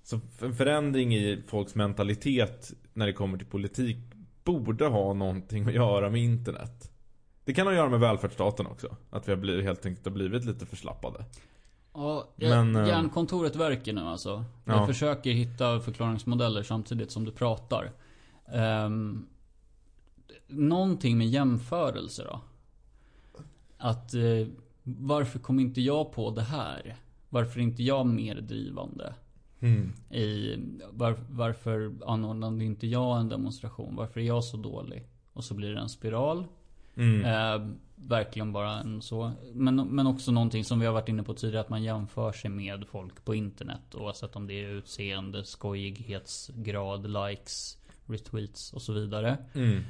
Så 0.04 0.20
en 0.42 0.54
förändring 0.56 1.16
i 1.16 1.44
folks 1.48 1.76
mentalitet 1.76 2.74
när 2.94 3.06
det 3.08 3.14
kommer 3.14 3.38
till 3.38 3.48
politik 3.48 3.98
borde 4.44 4.86
ha 4.88 5.14
någonting 5.14 5.66
att 5.68 5.74
göra 5.74 6.10
med 6.10 6.22
internet. 6.22 6.92
Det 7.46 7.54
kan 7.54 7.68
ha 7.68 7.72
att 7.72 7.78
göra 7.78 7.90
med 7.90 8.00
välfärdsstaten 8.00 8.66
också. 8.68 8.96
Att 9.10 9.28
vi 9.28 9.32
har 9.32 9.40
blivit, 9.40 9.66
helt 9.66 9.86
enkelt 9.86 10.06
har 10.06 10.14
blivit 10.14 10.46
lite 10.46 10.66
förslappade. 10.66 11.26
Ja, 11.94 12.30
Men, 12.36 12.76
eh, 12.76 12.88
hjärnkontoret 12.88 13.56
verkar 13.56 13.94
nu 13.94 14.02
alltså. 14.02 14.46
Jag 14.66 14.76
Ja. 14.78 14.88
försöker 14.88 15.32
hitta 15.32 15.80
förklaringsmodeller 15.80 16.64
samtidigt 16.64 17.12
som 17.12 17.26
du 17.26 17.32
pratar. 17.32 17.92
Um, 18.86 19.28
någonting 20.48 21.18
med 21.18 21.28
jämförelse 21.28 22.24
då. 22.24 22.42
Att 23.78 24.14
eh, 24.14 24.48
varför 24.84 25.40
kom 25.40 25.60
inte 25.60 25.82
jag 25.82 26.12
på 26.12 26.30
det 26.32 26.42
här? 26.42 26.96
Varför 27.30 27.60
är 27.60 27.64
inte 27.64 27.84
jag 27.84 28.06
mer 28.06 28.36
drivande? 28.36 29.14
Mm. 29.64 29.94
I, 30.10 30.56
var, 30.92 31.16
varför 31.30 31.94
anordnade 32.06 32.64
inte 32.64 32.88
jag 32.88 33.20
en 33.20 33.30
demonstration? 33.30 33.96
Varför 33.96 34.20
är 34.20 34.24
jag 34.24 34.44
så 34.44 34.58
dålig? 34.58 35.08
Och 35.34 35.44
så 35.44 35.54
blir 35.54 35.74
det 35.74 35.80
en 35.80 35.90
spiral. 35.90 36.46
Mm. 36.96 37.26
Eh, 37.26 37.70
verkligen 37.96 38.54
bara 38.54 38.80
en 38.80 39.02
så. 39.02 39.32
Men, 39.54 39.76
men 39.76 40.08
också 40.08 40.32
någonting 40.32 40.64
som 40.64 40.80
vi 40.80 40.86
har 40.86 40.94
varit 40.94 41.10
inne 41.10 41.24
på 41.24 41.34
tidigare. 41.34 41.62
Att 41.62 41.70
man 41.70 41.84
jämför 41.84 42.32
sig 42.32 42.50
med 42.50 42.86
folk 42.88 43.26
på 43.26 43.36
internet. 43.36 43.96
Oavsett 43.96 44.36
om 44.36 44.48
det 44.48 44.64
är 44.64 44.70
utseende, 44.70 45.46
skojighetsgrad, 45.46 47.10
likes, 47.10 47.78
retweets 48.06 48.74
och 48.74 48.82
så 48.82 48.94
vidare. 48.94 49.38
Mm. 49.54 49.84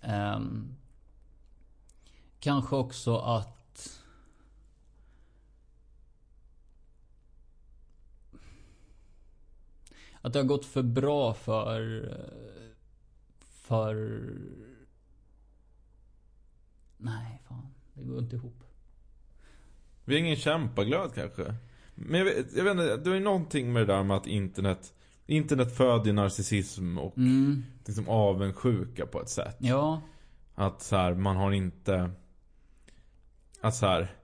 Ehm, 0.00 0.74
kanske 2.40 2.76
också 2.76 3.16
att... 3.16 3.58
Att 10.22 10.32
det 10.32 10.38
har 10.38 10.46
gått 10.46 10.64
för 10.64 10.82
bra 10.82 11.34
för... 11.34 12.08
För... 13.40 13.94
Nej, 16.96 17.42
fan. 17.48 17.66
Det 17.94 18.04
går 18.04 18.18
inte 18.18 18.36
ihop. 18.36 18.64
Vi 20.04 20.14
har 20.14 20.20
ingen 20.20 20.36
kämpaglöd 20.36 21.14
kanske. 21.14 21.54
Men 21.94 22.18
jag 22.18 22.24
vet, 22.24 22.56
jag 22.56 22.64
vet 22.64 22.70
inte, 22.70 22.96
det 22.96 23.16
är 23.16 23.20
någonting 23.20 23.72
med 23.72 23.82
det 23.82 23.92
där 23.92 24.02
med 24.02 24.16
att 24.16 24.26
internet 24.26 24.94
Internet 25.26 25.76
föder 25.76 26.12
narcissism 26.12 26.98
och 26.98 27.16
Mm, 27.16 27.64
liksom 27.86 28.08
avundsjuka 28.08 29.06
på 29.06 29.20
ett 29.20 29.28
sätt. 29.28 29.56
ja. 29.60 30.02
Att 30.54 30.82
så 30.82 30.96
här, 30.96 31.14
man 31.14 31.36
har 31.36 31.52
inte 31.52 32.10
Att 33.60 33.74
så 33.74 33.86
här 33.86 34.16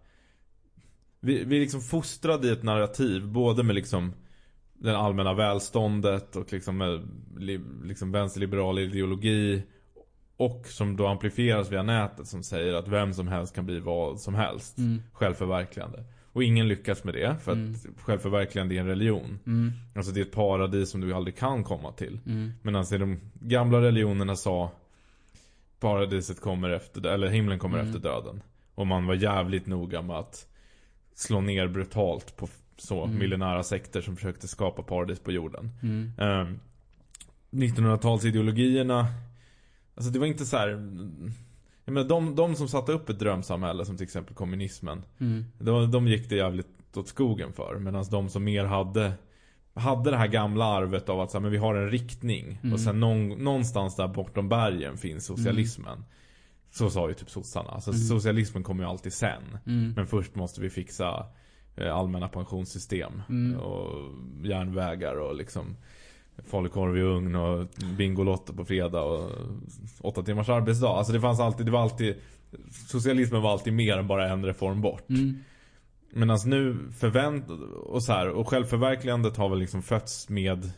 vi, 1.20 1.44
vi 1.44 1.56
är 1.56 1.60
liksom 1.60 1.80
fostrade 1.80 2.48
i 2.48 2.50
ett 2.50 2.62
narrativ 2.62 3.26
Både 3.28 3.62
med 3.62 3.74
liksom 3.74 4.12
Den 4.78 4.94
allmänna 4.96 5.34
välståndet 5.34 6.36
och 6.36 6.52
liksom 6.52 7.06
li, 7.38 7.60
liksom 7.84 8.12
vänsterliberal 8.12 8.78
ideologi 8.78 9.62
Och 10.36 10.66
som 10.66 10.96
då 10.96 11.06
amplifieras 11.06 11.72
via 11.72 11.82
nätet 11.82 12.26
som 12.26 12.42
säger 12.42 12.74
att 12.74 12.88
vem 12.88 13.14
som 13.14 13.28
helst 13.28 13.54
kan 13.54 13.66
bli 13.66 13.80
vad 13.80 14.20
som 14.20 14.34
helst. 14.34 14.78
Mm. 14.78 15.02
Självförverkligande. 15.12 16.04
Och 16.32 16.42
ingen 16.44 16.68
lyckas 16.68 17.04
med 17.04 17.14
det 17.14 17.36
för 17.42 17.52
att 17.52 17.56
Mm. 17.58 17.74
självförverkligande 17.98 18.74
är 18.74 18.80
en 18.80 18.86
religion. 18.86 19.38
Mm. 19.46 19.72
Alltså 19.96 20.12
det 20.12 20.20
är 20.20 20.24
ett 20.24 20.32
paradis 20.32 20.90
som 20.90 21.00
du 21.00 21.12
aldrig 21.14 21.36
kan 21.36 21.64
komma 21.64 21.92
till. 21.92 22.20
Mm. 22.26 22.52
Medan 22.62 22.84
i 22.94 22.98
de 22.98 23.20
gamla 23.34 23.80
religionerna 23.80 24.36
sa 24.36 24.70
Paradiset 25.80 26.40
kommer 26.40 26.70
efter, 26.70 27.06
eller 27.06 27.28
himlen 27.28 27.58
kommer 27.58 27.78
Mm. 27.78 27.88
efter 27.88 28.00
döden. 28.08 28.42
Och 28.74 28.86
man 28.86 29.06
var 29.06 29.14
jävligt 29.14 29.66
noga 29.66 30.02
med 30.02 30.16
att 30.16 30.46
slå 31.14 31.40
ner 31.40 31.68
brutalt 31.68 32.36
på 32.36 32.48
så 32.78 33.04
Mm. 33.04 33.18
millenära 33.18 33.62
sekter 33.62 34.00
som 34.00 34.16
försökte 34.16 34.48
skapa 34.48 34.82
paradis 34.82 35.20
på 35.20 35.32
jorden. 35.32 35.70
Mm. 35.82 36.12
Um, 36.18 36.60
1900-talsideologierna 37.50 39.06
Alltså 39.94 40.10
det 40.12 40.18
var 40.18 40.26
inte 40.26 40.46
så 40.46 40.56
här. 40.56 40.68
Jag 41.84 41.92
menar, 41.92 42.08
de, 42.08 42.34
de 42.34 42.54
som 42.56 42.68
satte 42.68 42.92
upp 42.92 43.08
ett 43.08 43.18
drömsamhälle 43.18 43.84
som 43.84 43.96
till 43.96 44.04
exempel 44.04 44.34
kommunismen 44.34 45.02
Mm. 45.20 45.44
de, 45.58 45.90
de 45.90 46.08
gick 46.08 46.28
det 46.28 46.36
jävligt 46.36 46.96
åt 46.96 47.08
skogen 47.08 47.52
för. 47.52 47.78
Medan 47.78 48.04
de 48.10 48.28
som 48.28 48.44
mer 48.44 48.64
hade 48.64 49.12
hade 49.74 50.10
det 50.10 50.16
här 50.16 50.26
gamla 50.26 50.64
arvet 50.64 51.08
av 51.08 51.20
att 51.20 51.30
så 51.30 51.38
här, 51.38 51.42
men 51.42 51.50
vi 51.50 51.56
har 51.58 51.74
en 51.74 51.90
riktning. 51.90 52.58
Mm. 52.62 52.72
Och 52.72 52.80
sen 52.80 53.00
någon, 53.00 53.28
någonstans 53.28 53.96
där 53.96 54.08
bortom 54.08 54.48
bergen 54.48 54.96
finns 54.96 55.26
socialismen. 55.26 56.04
Så 56.70 56.90
sa 56.90 57.08
ju 57.08 57.14
typ 57.14 57.30
sossarna. 57.30 57.70
Alltså 57.70 57.90
Mm. 57.90 58.00
socialismen 58.02 58.62
kommer 58.62 58.84
ju 58.84 58.90
alltid 58.90 59.12
sen. 59.12 59.58
Mm. 59.66 59.92
Men 59.96 60.06
först 60.06 60.34
måste 60.34 60.60
vi 60.60 60.70
fixa 60.70 61.26
allmänna 61.76 62.28
pensionssystem. 62.28 63.22
Mm. 63.28 63.60
Och 63.60 64.14
järnvägar 64.42 65.14
och 65.14 65.34
liksom 65.34 65.76
falukorv 66.46 66.96
i 66.96 67.00
ugn 67.00 67.34
och 67.34 67.68
Bingolotto 67.98 68.52
på 68.52 68.64
fredag 68.64 69.02
och 69.02 69.30
åtta 70.00 70.22
timmars 70.22 70.48
arbetsdag. 70.48 70.88
Alltså 70.88 71.12
det 71.12 71.20
fanns 71.20 71.40
alltid, 71.40 71.66
det 71.66 71.72
var 71.72 71.82
alltid 71.82 72.16
Socialismen 72.70 73.42
var 73.42 73.52
alltid 73.52 73.72
mer 73.72 73.98
än 73.98 74.06
bara 74.06 74.28
en 74.28 74.44
reform 74.44 74.80
bort. 74.80 75.10
Mm. 75.10 75.38
Medan 76.10 76.38
nu 76.46 76.76
förvänt 76.98 77.50
och 77.84 78.02
så 78.02 78.12
här, 78.12 78.28
och 78.28 78.48
självförverkligandet 78.48 79.36
har 79.36 79.48
väl 79.48 79.58
liksom 79.58 79.82
fötts 79.82 80.28
med 80.28 80.72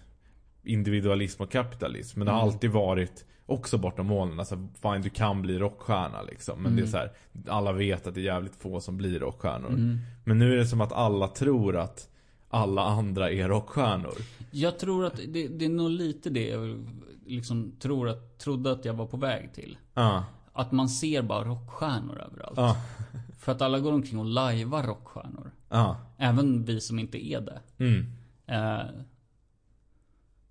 individualism 0.63 1.43
och 1.43 1.51
kapitalism. 1.51 2.19
Men 2.19 2.27
det 2.27 2.33
har 2.33 2.39
Mm. 2.41 2.49
alltid 2.53 2.71
varit 2.71 3.25
också 3.47 3.79
bortom 3.79 4.07
molnen. 4.07 4.39
Alltså 4.41 4.69
fine 4.83 5.03
du 5.03 5.11
kan 5.11 5.43
bli 5.43 5.59
rockstjärna 5.59 6.23
liksom. 6.23 6.63
Men 6.63 6.77
det 6.77 6.83
är 6.83 6.87
Mm. 6.87 6.91
så 6.93 6.97
här, 6.97 7.11
alla 7.49 7.73
vet 7.73 8.07
att 8.07 8.15
det 8.15 8.21
är 8.21 8.25
jävligt 8.25 8.57
få 8.57 8.81
som 8.81 8.97
blir 8.97 9.19
rockstjärnor. 9.21 9.69
Mm. 9.69 9.99
Men 10.25 10.39
nu 10.39 10.53
är 10.53 10.57
det 10.57 10.67
som 10.67 10.81
att 10.81 10.93
alla 10.93 11.29
tror 11.29 11.77
att 11.77 12.09
alla 12.49 12.83
andra 12.85 13.31
är 13.31 13.49
rockstjärnor. 13.49 14.15
Jag 14.51 14.79
tror 14.79 15.05
att 15.07 15.17
det, 15.29 15.49
det 15.49 15.65
är 15.65 15.69
nog 15.69 15.91
lite 15.91 16.31
det 16.31 16.49
jag 16.49 16.87
liksom 17.27 17.73
tror 17.79 18.09
att, 18.09 18.39
trodde 18.39 18.73
att 18.73 18.85
jag 18.85 18.95
var 18.95 19.07
på 19.07 19.17
väg 19.17 19.53
till. 19.55 19.79
Ja, 19.95 20.25
Att 20.53 20.73
man 20.73 20.89
ser 20.89 21.23
bara 21.23 21.45
rockstjärnor 21.45 22.21
överallt. 22.21 22.57
ja, 22.57 22.77
För 23.39 23.53
att 23.53 23.63
alla 23.63 23.79
går 23.81 23.93
omkring 23.93 24.19
och 24.19 24.25
lajvar 24.25 24.83
rockstjärnor. 24.83 25.51
ja. 25.69 25.97
Även 26.19 26.65
vi 26.65 26.81
som 26.81 26.99
inte 26.99 27.27
är 27.27 27.41
det. 27.41 27.61
Mm. 27.85 28.07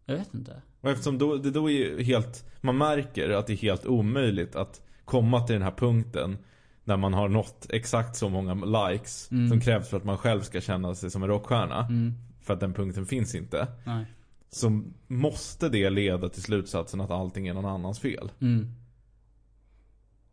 Jag 0.09 0.17
vet 0.17 0.33
inte. 0.33 0.61
Och 0.81 0.89
eftersom 0.89 1.17
då, 1.17 1.35
det 1.37 1.51
då 1.51 1.69
är 1.69 2.03
helt, 2.03 2.45
man 2.61 2.77
märker 2.77 3.29
att 3.29 3.47
det 3.47 3.53
är 3.53 3.57
helt 3.57 3.85
omöjligt 3.85 4.55
att 4.55 4.81
komma 5.05 5.41
till 5.47 5.53
den 5.53 5.61
här 5.63 5.71
punkten 5.71 6.37
där 6.83 6.97
man 6.97 7.13
har 7.13 7.27
nått 7.29 7.67
exakt 7.69 8.15
så 8.15 8.29
många 8.29 8.53
likes 8.53 9.31
Mm. 9.31 9.49
som 9.49 9.61
krävs 9.61 9.89
för 9.89 9.97
att 9.97 10.03
man 10.03 10.17
själv 10.17 10.41
ska 10.41 10.61
känna 10.61 10.95
sig 10.95 11.11
som 11.11 11.23
en 11.23 11.29
rockstjärna. 11.29 11.85
Mm. 11.85 12.13
För 12.41 12.53
att 12.53 12.59
den 12.59 12.73
punkten 12.73 13.05
finns 13.05 13.35
inte. 13.35 13.67
Nej. 13.85 14.05
Så 14.51 14.81
måste 15.07 15.69
det 15.69 15.89
leda 15.89 16.29
till 16.29 16.41
slutsatsen 16.43 17.01
att 17.01 17.11
allting 17.11 17.47
är 17.47 17.53
någon 17.53 17.65
annans 17.65 17.99
fel. 17.99 18.31
Mm. 18.41 18.67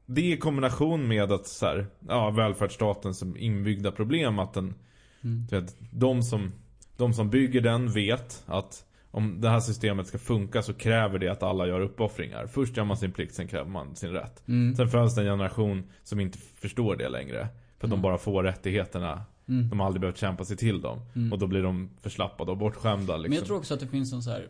Det 0.06 0.32
i 0.32 0.36
kombination 0.36 1.08
med 1.08 1.32
att 1.32 1.46
så 1.46 1.66
här, 1.66 1.86
ja, 2.08 2.30
välfärdsstaten 2.30 3.14
som 3.14 3.36
inbyggda 3.36 3.92
problem 3.92 4.38
att 4.38 4.54
den, 4.54 4.74
Mm. 5.20 5.46
vet, 5.46 5.76
de 5.90 6.22
som, 6.22 6.52
de 6.96 7.12
som 7.14 7.30
bygger 7.30 7.60
den 7.60 7.92
vet 7.92 8.42
att 8.46 8.84
om 9.16 9.40
det 9.40 9.48
här 9.48 9.60
systemet 9.60 10.06
ska 10.06 10.18
funka 10.18 10.62
så 10.62 10.74
kräver 10.74 11.18
det 11.18 11.28
att 11.28 11.42
alla 11.42 11.66
gör 11.66 11.80
uppoffringar. 11.80 12.46
Först 12.46 12.76
gör 12.76 12.84
man 12.84 12.96
sin 12.96 13.12
plikt, 13.12 13.34
sen 13.34 13.48
kräver 13.48 13.70
man 13.70 13.96
sin 13.96 14.10
rätt. 14.10 14.48
Mm. 14.48 14.74
Sen 14.76 14.88
föds 14.88 15.14
det 15.14 15.20
en 15.20 15.26
generation 15.26 15.82
som 16.02 16.20
inte 16.20 16.38
förstår 16.38 16.96
det 16.96 17.08
längre. 17.08 17.48
För 17.78 17.86
att 17.86 17.90
de 17.90 17.92
Mm. 17.92 18.02
bara 18.02 18.18
får 18.18 18.42
rättigheterna. 18.42 19.22
Mm. 19.48 19.68
De 19.68 19.80
har 19.80 19.86
aldrig 19.86 20.00
behövt 20.00 20.18
kämpa 20.18 20.44
sig 20.44 20.56
till 20.56 20.80
dem. 20.80 21.00
Mm. 21.14 21.32
Och 21.32 21.38
då 21.38 21.46
blir 21.46 21.62
de 21.62 21.90
förslappade 22.00 22.50
och 22.50 22.56
bortskämda 22.56 23.16
liksom. 23.16 23.30
Men 23.30 23.38
jag 23.38 23.46
tror 23.46 23.56
också 23.56 23.74
att 23.74 23.80
det 23.80 23.86
finns 23.86 24.12
en 24.12 24.22
så 24.22 24.30
här. 24.30 24.48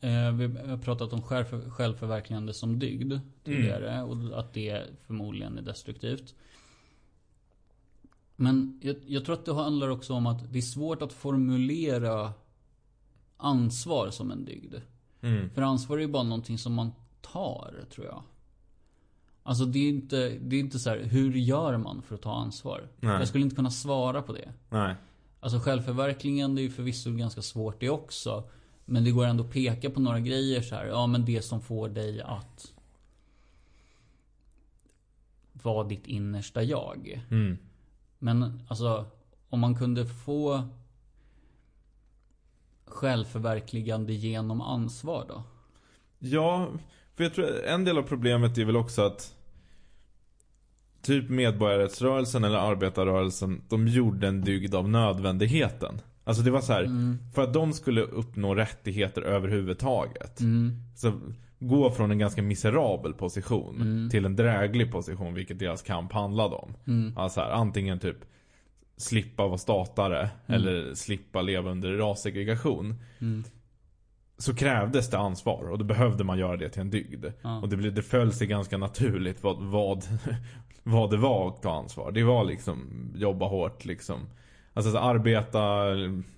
Eh, 0.00 0.32
vi 0.34 0.68
har 0.70 0.76
pratat 0.78 1.12
om 1.12 1.22
själv, 1.22 1.70
självförverkligande 1.70 2.54
som 2.54 2.78
dygd 2.78 3.12
tidigare. 3.44 4.02
Och 4.02 4.38
att 4.38 4.52
det 4.54 4.82
förmodligen 5.06 5.58
är 5.58 5.62
destruktivt. 5.62 6.34
Men 8.36 8.80
jag, 8.82 8.96
jag 9.06 9.24
tror 9.24 9.34
att 9.34 9.44
det 9.44 9.54
handlar 9.54 9.88
också 9.88 10.12
om 10.14 10.26
att 10.26 10.52
det 10.52 10.58
är 10.58 10.62
svårt 10.62 11.02
att 11.02 11.12
formulera 11.12 12.32
ansvar 13.42 14.10
som 14.10 14.30
en 14.30 14.44
dygd. 14.44 14.74
Mm. 15.20 15.50
För 15.50 15.62
ansvar 15.62 15.96
är 15.96 16.00
ju 16.00 16.08
bara 16.08 16.22
någonting 16.22 16.58
som 16.58 16.74
man 16.74 16.92
tar, 17.20 17.74
tror 17.90 18.06
jag. 18.06 18.22
Alltså 19.42 19.64
det 19.64 19.78
är 19.78 19.88
inte, 19.88 20.28
det 20.28 20.56
är 20.56 20.60
inte 20.60 20.78
så 20.78 20.90
här, 20.90 20.98
hur 20.98 21.32
gör 21.32 21.76
man 21.76 22.02
för 22.02 22.14
att 22.14 22.22
ta 22.22 22.34
ansvar? 22.34 22.88
Nej. 23.00 23.12
Jag 23.12 23.28
skulle 23.28 23.44
inte 23.44 23.56
kunna 23.56 23.70
svara 23.70 24.22
på 24.22 24.32
det. 24.32 24.52
Nej. 24.70 24.94
Alltså 25.40 25.58
självförverkligande 25.58 26.60
är 26.60 26.62
ju 26.62 26.70
förvisso 26.70 27.10
ganska 27.10 27.42
svårt 27.42 27.80
det 27.80 27.90
också. 27.90 28.44
Men 28.84 29.04
det 29.04 29.10
går 29.10 29.26
ändå 29.26 29.44
att 29.44 29.50
peka 29.50 29.90
på 29.90 30.00
några 30.00 30.20
grejer 30.20 30.62
så 30.62 30.74
här. 30.74 30.86
Ja 30.86 31.06
men 31.06 31.24
det 31.24 31.42
som 31.42 31.60
får 31.60 31.88
dig 31.88 32.22
att 32.22 32.72
vara 35.52 35.88
ditt 35.88 36.06
innersta 36.06 36.62
jag. 36.62 37.24
Mm. 37.30 37.58
Men 38.18 38.62
alltså 38.68 39.06
om 39.48 39.60
man 39.60 39.74
kunde 39.74 40.06
få 40.06 40.68
självförverkligande 42.92 44.12
genom 44.12 44.60
ansvar 44.60 45.24
då? 45.28 45.42
Ja, 46.18 46.68
för 47.16 47.24
jag 47.24 47.34
tror 47.34 47.64
en 47.64 47.84
del 47.84 47.98
av 47.98 48.02
problemet 48.02 48.58
är 48.58 48.64
väl 48.64 48.76
också 48.76 49.02
att 49.02 49.34
Typ 51.02 51.30
medborgarrättsrörelsen 51.30 52.44
eller 52.44 52.58
arbetarrörelsen 52.58 53.62
De 53.68 53.88
gjorde 53.88 54.28
en 54.28 54.40
dygd 54.40 54.74
av 54.74 54.88
nödvändigheten 54.88 56.00
Alltså 56.24 56.42
det 56.42 56.50
var 56.50 56.60
så 56.60 56.72
här, 56.72 56.84
Mm. 56.84 57.18
För 57.34 57.42
att 57.42 57.52
de 57.54 57.72
skulle 57.72 58.00
uppnå 58.02 58.54
rättigheter 58.54 59.22
överhuvudtaget 59.22 60.40
Mm. 60.40 60.72
Så 60.96 61.12
gå 61.58 61.90
från 61.90 62.10
en 62.10 62.18
ganska 62.18 62.42
miserabel 62.42 63.12
position 63.12 63.76
Mm. 63.80 64.10
Till 64.10 64.24
en 64.24 64.36
dräglig 64.36 64.92
position 64.92 65.34
Vilket 65.34 65.58
deras 65.58 65.82
kamp 65.82 66.12
handlade 66.12 66.54
om 66.56 66.74
Mm. 66.86 67.18
Alltså 67.18 67.40
här, 67.40 67.50
antingen 67.50 67.98
typ 67.98 68.16
Slippa 69.02 69.46
vara 69.46 69.58
statare 69.58 70.30
Eller 70.46 70.94
slippa 70.94 71.42
leva 71.42 71.70
under 71.70 71.92
rassegregation 71.92 72.94
Mm. 73.20 73.44
så 74.38 74.54
krävdes 74.54 75.10
det 75.10 75.18
ansvar 75.18 75.70
och 75.70 75.78
då 75.78 75.84
behövde 75.84 76.24
man 76.24 76.38
göra 76.38 76.56
det 76.56 76.68
till 76.68 76.80
en 76.80 76.90
dygd. 76.90 77.26
Ja. 77.42 77.60
Och 77.60 77.68
det, 77.68 77.76
blev, 77.76 77.94
det 77.94 78.02
föll 78.02 78.32
sig 78.32 78.46
ganska 78.46 78.78
naturligt 78.78 79.42
vad, 79.42 79.62
vad, 79.62 80.04
vad 80.82 81.10
det 81.10 81.16
var 81.16 81.48
att 81.48 81.62
ta 81.62 81.72
ansvar. 81.72 82.12
Det 82.12 82.24
var 82.24 82.44
liksom 82.44 83.10
jobba 83.16 83.46
hårt 83.46 83.84
liksom. 83.84 84.20
Alltså 84.74 84.92
så 84.92 84.98
arbeta, 84.98 85.84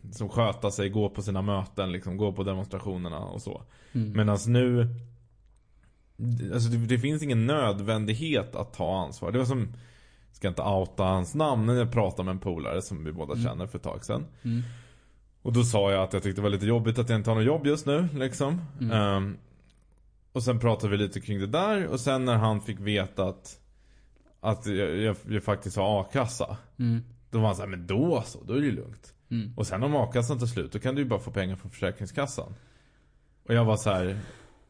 liksom, 0.02 0.28
sköta 0.28 0.70
sig, 0.70 0.88
gå 0.88 1.08
på 1.08 1.22
sina 1.22 1.42
möten, 1.42 1.92
liksom, 1.92 2.16
gå 2.16 2.32
på 2.32 2.42
demonstrationerna 2.42 3.18
och 3.18 3.42
så. 3.42 3.62
Mm. 3.92 4.12
Medan 4.16 4.38
nu 4.46 4.88
Alltså 6.54 6.68
det, 6.68 6.86
det 6.86 6.98
finns 6.98 7.22
ingen 7.22 7.46
nödvändighet 7.46 8.54
att 8.54 8.72
ta 8.72 9.04
ansvar. 9.04 9.32
Det 9.32 9.38
var 9.38 9.44
som 9.44 9.68
Ska 10.44 10.48
inte 10.48 10.62
outa 10.62 11.02
hans 11.02 11.34
namn, 11.34 11.66
men 11.66 11.76
jag 11.76 11.92
pratade 11.92 12.24
med 12.24 12.32
en 12.32 12.38
polare 12.38 12.82
som 12.82 13.04
vi 13.04 13.12
båda 13.12 13.32
Mm. 13.32 13.44
känner 13.44 13.66
för 13.66 13.78
ett 13.78 13.84
tag 13.84 14.04
sedan. 14.04 14.26
Mm. 14.42 14.62
Och 15.42 15.52
då 15.52 15.62
sa 15.64 15.92
jag 15.92 16.02
att 16.02 16.12
jag 16.12 16.22
tyckte 16.22 16.40
det 16.40 16.42
var 16.42 16.50
lite 16.50 16.66
jobbigt 16.66 16.98
att 16.98 17.08
jag 17.08 17.18
inte 17.18 17.30
har 17.30 17.34
något 17.34 17.44
jobb 17.44 17.66
just 17.66 17.86
nu 17.86 18.08
liksom. 18.14 18.60
Mm. 18.80 18.92
Ehm, 18.92 19.36
och 20.32 20.42
sen 20.42 20.58
pratade 20.60 20.90
vi 20.90 20.96
lite 20.96 21.20
kring 21.20 21.38
det 21.38 21.46
där 21.46 21.86
och 21.86 22.00
sen 22.00 22.24
när 22.24 22.34
han 22.36 22.60
fick 22.60 22.80
veta 22.80 23.24
att 23.24 23.60
Att 24.40 24.66
jag, 24.66 24.96
jag, 24.96 25.16
jag 25.28 25.42
faktiskt 25.42 25.76
har 25.76 26.00
a-kassa. 26.00 26.56
Mm. 26.78 27.00
Då 27.30 27.38
var 27.38 27.46
han 27.46 27.56
såhär, 27.56 27.68
men 27.68 27.86
då 27.86 28.22
så, 28.26 28.38
då 28.44 28.52
är 28.52 28.60
det 28.60 28.66
ju 28.66 28.72
lugnt. 28.72 29.14
Mm. 29.30 29.52
Och 29.56 29.66
sen 29.66 29.82
om 29.82 29.96
a-kassan 29.96 30.38
tar 30.38 30.46
slut, 30.46 30.72
då 30.72 30.78
kan 30.78 30.94
du 30.94 31.02
ju 31.02 31.08
bara 31.08 31.20
få 31.20 31.30
pengar 31.30 31.56
från 31.56 31.70
Försäkringskassan. 31.70 32.54
Och 33.48 33.54
jag 33.54 33.64
var 33.64 33.76
så 33.76 33.90
här: 33.90 34.18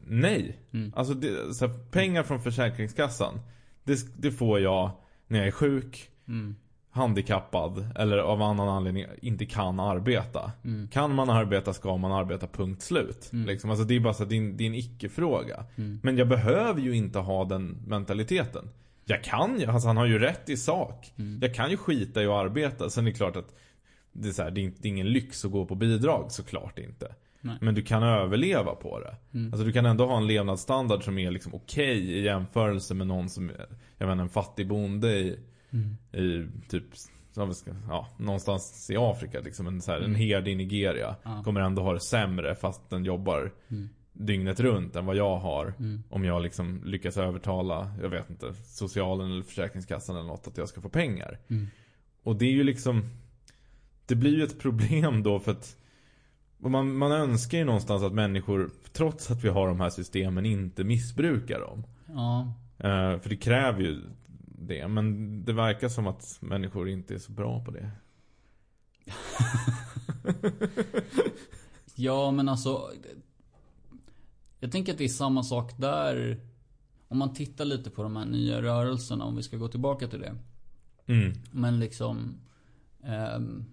nej. 0.07 0.59
Mm. 0.73 0.93
Alltså 0.95 1.13
det, 1.13 1.53
så 1.53 1.67
här, 1.67 1.73
pengar 1.91 2.23
från 2.23 2.39
Försäkringskassan, 2.41 3.39
det, 3.83 4.21
det 4.21 4.31
får 4.31 4.59
jag 4.59 4.91
när 5.27 5.39
jag 5.39 5.47
är 5.47 5.51
sjuk, 5.51 6.09
Mm. 6.27 6.55
handikappad 6.89 7.87
eller 7.95 8.17
av 8.17 8.41
annan 8.41 8.69
anledning 8.69 9.05
inte 9.21 9.45
kan 9.45 9.79
arbeta. 9.79 10.51
Mm. 10.63 10.87
Kan 10.87 11.15
man 11.15 11.29
arbeta 11.29 11.73
ska 11.73 11.97
man 11.97 12.11
arbeta 12.11 12.47
punkt 12.47 12.81
slut. 12.81 13.29
Mm. 13.33 13.47
Liksom. 13.47 13.69
Alltså 13.69 13.85
det 13.85 13.95
är 13.95 13.99
bara 13.99 14.13
så 14.13 14.23
att 14.23 14.29
det 14.29 14.35
är 14.35 14.39
en, 14.39 14.61
en 14.61 14.75
icke-fråga. 14.75 15.65
Mm. 15.75 15.99
Men 16.03 16.17
jag 16.17 16.27
behöver 16.27 16.81
ju 16.81 16.95
inte 16.95 17.19
ha 17.19 17.45
den 17.45 17.77
mentaliteten. 17.87 18.69
Jag 19.05 19.23
kan 19.23 19.59
ju, 19.59 19.65
alltså 19.65 19.87
han 19.87 19.97
har 19.97 20.05
ju 20.05 20.19
rätt 20.19 20.49
i 20.49 20.57
sak. 20.57 21.13
Mm. 21.17 21.39
Jag 21.41 21.55
kan 21.55 21.71
ju 21.71 21.77
skita 21.77 22.23
i 22.23 22.25
att 22.25 22.31
arbeta. 22.31 22.89
Sen 22.89 23.07
är 23.07 23.11
det 23.11 23.17
klart 23.17 23.35
att 23.35 23.55
det 24.11 24.27
är, 24.27 24.31
så 24.33 24.43
här, 24.43 24.51
det 24.51 24.61
är 24.61 24.85
ingen 24.85 25.07
lyx 25.09 25.45
att 25.45 25.51
gå 25.51 25.65
på 25.65 25.75
bidrag, 25.75 26.31
såklart 26.31 26.79
inte. 26.79 27.15
Nej. 27.45 27.57
Men 27.61 27.75
du 27.75 27.81
kan 27.81 28.03
överleva 28.03 28.75
på 28.75 28.99
det. 28.99 29.15
Mm. 29.33 29.53
Alltså 29.53 29.65
du 29.65 29.71
kan 29.71 29.85
ändå 29.85 30.05
ha 30.05 30.17
en 30.17 30.27
levnadsstandard 30.27 31.03
som 31.03 31.17
är 31.17 31.31
liksom 31.31 31.53
okej 31.53 31.97
i 32.11 32.21
jämförelse 32.21 32.93
med 32.93 33.07
någon 33.07 33.29
som, 33.29 33.49
är, 33.49 33.67
jag 33.97 34.07
menar 34.07 34.23
en 34.23 34.29
fattig 34.29 34.67
bonde 34.67 35.07
i, 35.17 35.39
Mm. 35.71 35.97
i 36.25 36.47
typ, 36.69 36.83
ja, 37.89 38.07
någonstans 38.19 38.89
i 38.89 38.97
Afrika 38.97 39.39
liksom. 39.39 39.67
En, 39.67 39.81
så 39.81 39.91
här, 39.91 39.97
en 39.97 40.05
Mm. 40.05 40.15
herde 40.15 40.51
i 40.51 40.55
Nigeria. 40.55 41.15
Ja. 41.23 41.41
Kommer 41.43 41.61
ändå 41.61 41.81
ha 41.81 41.93
det 41.93 41.99
sämre 41.99 42.55
fast 42.55 42.89
den 42.89 43.05
jobbar 43.05 43.51
Mm. 43.69 43.89
dygnet 44.13 44.59
runt 44.59 44.95
än 44.95 45.05
vad 45.05 45.15
jag 45.15 45.37
har. 45.37 45.73
Mm. 45.79 46.03
Om 46.09 46.25
jag 46.25 46.41
liksom 46.41 46.81
lyckas 46.85 47.17
övertala, 47.17 47.91
jag 48.01 48.09
vet 48.09 48.29
inte, 48.29 48.53
socialen 48.53 49.31
eller 49.31 49.43
försäkringskassan 49.43 50.15
eller 50.15 50.27
något 50.27 50.47
att 50.47 50.57
jag 50.57 50.69
ska 50.69 50.81
få 50.81 50.89
pengar. 50.89 51.39
Mm. 51.49 51.67
Och 52.23 52.35
det 52.35 52.45
är 52.45 52.51
ju 52.51 52.63
liksom 52.63 53.03
Det 54.07 54.15
blir 54.15 54.37
ju 54.37 54.43
ett 54.43 54.59
problem 54.59 55.23
då 55.23 55.39
för 55.39 55.51
att 55.51 55.77
och 56.65 56.71
man, 56.71 56.97
man 56.97 57.11
önskar 57.11 57.57
ju 57.57 57.63
någonstans 57.63 58.03
att 58.03 58.13
människor 58.13 58.69
Trots 58.93 59.31
att 59.31 59.43
vi 59.43 59.49
har 59.49 59.67
de 59.67 59.79
här 59.79 59.89
systemen 59.89 60.45
inte 60.45 60.83
missbrukar 60.83 61.59
dem 61.59 61.83
Ja. 62.07 62.53
Eh, 62.77 63.19
För 63.19 63.29
det 63.29 63.37
kräver 63.37 63.81
ju 63.81 64.01
det 64.59 64.87
Men 64.87 65.45
det 65.45 65.53
verkar 65.53 65.89
som 65.89 66.07
att 66.07 66.37
människor 66.41 66.89
inte 66.89 67.13
är 67.13 67.17
så 67.17 67.31
bra 67.31 67.65
på 67.65 67.71
det 67.71 67.91
Ja, 71.95 72.31
men 72.31 72.49
alltså. 72.49 72.91
Jag 74.59 74.71
tänker 74.71 74.91
att 74.91 74.97
det 74.97 75.03
är 75.03 75.07
samma 75.09 75.43
sak 75.43 75.77
där. 75.77 76.39
Om 77.07 77.17
man 77.17 77.33
tittar 77.33 77.65
lite 77.65 77.89
på 77.89 78.03
de 78.03 78.15
här 78.15 78.25
nya 78.25 78.61
rörelserna, 78.61 79.25
om 79.25 79.35
vi 79.35 79.43
ska 79.43 79.57
gå 79.57 79.67
tillbaka 79.67 80.07
till 80.07 80.19
det. 80.19 80.35
mm. 81.05 81.33
Men 81.51 81.79
liksom. 81.79 82.35
ehm, 83.03 83.65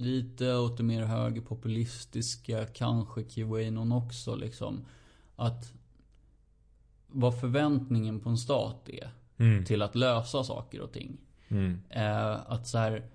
lite 0.00 0.54
åt 0.54 0.76
det 0.76 0.82
mer 0.82 1.02
högerpopulistiska, 1.02 2.66
kanske 2.66 3.22
Qanon 3.22 3.92
också 3.92 4.34
liksom. 4.34 4.84
Att. 5.36 5.72
Vad 7.12 7.40
förväntningen 7.40 8.20
på 8.20 8.28
en 8.28 8.38
stat 8.38 8.88
är. 8.88 9.10
Mm. 9.36 9.64
Till 9.64 9.82
att 9.82 9.94
lösa 9.94 10.44
saker 10.44 10.80
och 10.80 10.92
ting. 10.92 11.16
Mm. 11.48 11.80
Eh, 11.90 12.52
att 12.52 12.68
så 12.68 12.78
här. 12.78 13.06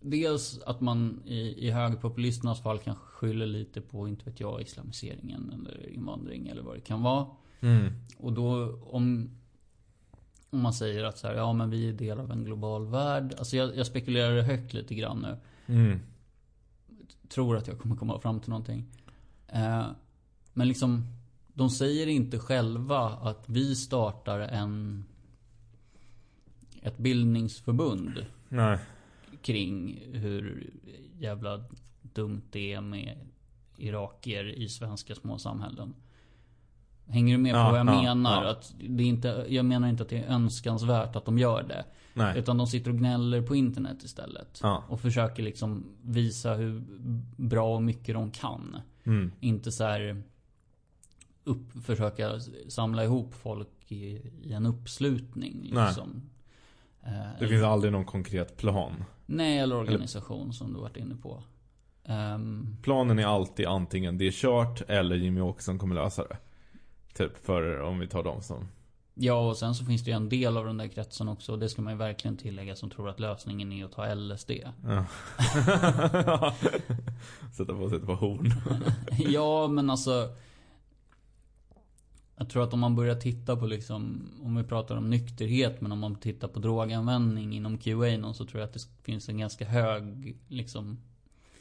Dels 0.00 0.62
att 0.62 0.80
man 0.80 1.22
i, 1.24 1.66
i 1.66 1.70
högerpopulisternas 1.70 2.62
fall 2.62 2.78
kanske 2.78 3.04
skyller 3.04 3.46
lite 3.46 3.80
på, 3.80 4.08
inte 4.08 4.24
vet 4.24 4.40
jag, 4.40 4.62
islamiseringen 4.62 5.52
eller 5.54 5.88
invandring 5.88 6.48
eller 6.48 6.62
vad 6.62 6.76
det 6.76 6.80
kan 6.80 7.02
vara. 7.02 7.26
Mm. 7.60 7.92
Och 8.18 8.32
då 8.32 8.78
om, 8.82 9.30
om 10.50 10.60
man 10.60 10.72
säger 10.72 11.04
att 11.04 11.18
så 11.18 11.26
här, 11.26 11.34
ja 11.34 11.52
men 11.52 11.70
vi 11.70 11.88
är 11.88 11.92
del 11.92 12.20
av 12.20 12.30
en 12.32 12.44
global 12.44 12.86
värld. 12.86 13.34
Alltså 13.38 13.56
jag, 13.56 13.76
jag 13.76 13.86
spekulerar 13.86 14.42
högt 14.42 14.74
lite 14.74 14.94
grann 14.94 15.18
nu. 15.18 15.36
Mm. 15.66 16.00
Tror 17.28 17.56
att 17.56 17.66
jag 17.66 17.78
kommer 17.78 17.96
komma 17.96 18.20
fram 18.20 18.40
till 18.40 18.50
någonting. 18.50 18.84
Eh, 19.48 19.86
men 20.52 20.68
liksom, 20.68 21.04
de 21.54 21.70
säger 21.70 22.06
inte 22.06 22.38
själva 22.38 22.98
att 23.00 23.44
vi 23.48 23.74
startar 23.76 24.40
en 24.40 25.04
ett 26.82 26.98
bildningsförbund 26.98 28.26
Nej. 28.48 28.78
kring 29.42 30.00
hur 30.12 30.70
jävla 31.18 31.64
dumt 32.02 32.42
det 32.50 32.72
är 32.72 32.80
med 32.80 33.18
irakier 33.76 34.44
i 34.44 34.68
svenska 34.68 35.14
små 35.14 35.38
samhällen. 35.38 35.94
Hänger 37.06 37.36
du 37.36 37.42
med 37.42 37.52
på 37.52 37.58
Ja, 37.58 37.70
vad 37.70 37.78
jag 37.80 37.86
ja, 37.86 38.02
menar? 38.02 38.44
ja. 38.44 38.50
Att 38.50 38.74
det 38.88 39.04
inte, 39.04 39.46
jag 39.48 39.64
menar 39.64 39.88
inte 39.88 40.02
att 40.02 40.08
det 40.08 40.18
är 40.18 40.26
önskansvärt 40.26 41.16
att 41.16 41.24
de 41.24 41.38
gör 41.38 41.62
det. 41.62 41.84
Nej. 42.16 42.38
Utan 42.38 42.56
de 42.56 42.66
sitter 42.66 42.90
och 42.90 42.98
gnäller 42.98 43.42
på 43.42 43.56
internet 43.56 44.02
istället. 44.02 44.60
Ja. 44.62 44.84
Och 44.88 45.00
försöker 45.00 45.42
liksom 45.42 45.84
visa 46.02 46.54
hur 46.54 46.84
bra 47.36 47.74
och 47.74 47.82
mycket 47.82 48.14
de 48.14 48.30
kan. 48.30 48.80
Mm. 49.04 49.32
Inte 49.40 49.72
så 49.72 49.84
här 49.84 50.22
upp, 51.44 51.84
försöka 51.84 52.40
samla 52.68 53.04
ihop 53.04 53.34
folk 53.34 53.92
i, 53.92 54.30
i 54.42 54.52
en 54.52 54.66
uppslutning. 54.66 55.62
Liksom. 55.62 56.30
Eh, 57.02 57.12
Det 57.40 57.48
finns 57.48 57.62
aldrig 57.64 57.92
någon 57.92 58.04
konkret 58.04 58.56
plan. 58.56 59.04
Nej, 59.26 59.58
eller 59.58 59.76
organisation 59.76 60.52
som 60.52 60.72
du 60.72 60.80
varit 60.80 60.96
inne 60.96 61.14
på. 61.16 61.42
Ehm, 62.04 62.76
Planen 62.82 63.18
är 63.18 63.26
alltid 63.26 63.66
antingen 63.66 64.18
det 64.18 64.26
är 64.26 64.30
kört 64.30 64.82
eller 64.88 65.16
Jimmy 65.16 65.40
Åkesson 65.40 65.78
kommer 65.78 65.94
lösa 65.94 66.26
det. 66.28 66.36
Typ 67.14 67.46
för 67.46 67.80
om 67.80 67.98
vi 67.98 68.06
tar 68.08 68.22
dem 68.22 68.42
som 68.42 68.68
ja, 69.18 69.48
och 69.48 69.56
sen 69.56 69.74
så 69.74 69.84
finns 69.84 70.04
det 70.04 70.10
ju 70.10 70.16
en 70.16 70.28
del 70.28 70.56
av 70.56 70.66
den 70.66 70.76
där 70.76 70.88
kretsen 70.88 71.28
också. 71.28 71.52
Och 71.52 71.58
det 71.58 71.68
ska 71.68 71.82
man 71.82 71.92
ju 71.92 71.98
verkligen 71.98 72.36
tillägga 72.36 72.76
som 72.76 72.90
tror 72.90 73.08
att 73.08 73.20
lösningen 73.20 73.72
är 73.72 73.84
att 73.84 73.92
ta 73.92 74.14
LSD. 74.14 74.50
Ja. 74.84 75.04
Sätta 77.56 77.74
på 77.74 77.88
sig 77.88 77.98
ett 77.98 78.06
par 78.06 78.14
horn. 78.14 78.52
ja, 79.18 79.68
men 79.68 79.90
alltså. 79.90 80.30
Jag 82.38 82.50
tror 82.50 82.62
att 82.62 82.72
om 82.72 82.80
man 82.80 82.96
börjar 82.96 83.14
titta 83.14 83.56
på 83.56 83.66
liksom, 83.66 84.28
om 84.42 84.56
vi 84.56 84.62
pratar 84.64 84.96
om 84.96 85.10
nykterhet, 85.10 85.80
men 85.80 85.92
om 85.92 85.98
man 85.98 86.14
tittar 86.14 86.48
på 86.48 86.60
droganvändning 86.60 87.56
inom 87.56 87.78
QA 87.78 88.32
så 88.34 88.44
tror 88.44 88.60
jag 88.60 88.68
att 88.68 88.74
det 88.74 88.86
finns 89.02 89.28
en 89.28 89.38
ganska 89.38 89.64
hög, 89.64 90.36
liksom, 90.48 90.98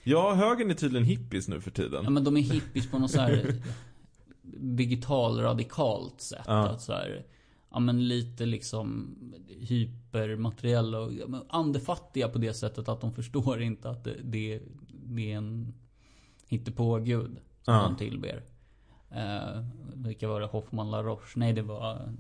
Ja, 0.08 0.34
högern 0.34 0.70
är 0.70 0.74
tydligen 0.74 1.06
hippies 1.06 1.48
nu 1.48 1.62
för 1.62 1.72
ja 1.72 1.76
tiden. 1.76 2.14
men 2.14 2.24
de 2.24 2.38
är 2.38 2.42
hippies 2.42 2.92
på 2.92 3.00
något 3.00 3.12
så 3.12 3.22
här 3.22 3.56
digital 4.60 5.40
radikalt 5.40 6.22
sätt. 6.22 6.44
Ja. 6.48 6.68
Att 6.68 6.82
så 6.82 6.94
här, 6.94 7.26
ja 7.76 7.80
men 7.80 8.08
lite 8.08 8.46
liksom 8.46 9.16
hypermateriella 9.48 11.00
och 11.00 11.14
ja, 11.14 11.26
andefattiga 11.50 12.30
på 12.30 12.38
det 12.38 12.54
sättet 12.54 12.90
att 12.90 13.02
de 13.02 13.14
förstår 13.14 13.62
inte 13.62 13.90
att 13.90 14.04
det, 14.04 14.16
det, 14.24 14.62
det 15.06 15.32
är 15.32 15.38
en 15.38 15.74
hittepågud 16.48 17.38
som 17.62 17.74
Ja. 17.74 17.84
de 17.84 17.96
tillber. 17.98 18.44
Eh, 19.12 19.64
vilka 19.96 20.28
var 20.28 20.42
det? 20.42 20.48
Hoffman 20.48 20.92
LaRoche? 20.92 21.34
Nej 21.36 21.54
det 21.54 21.62
var 21.62 22.14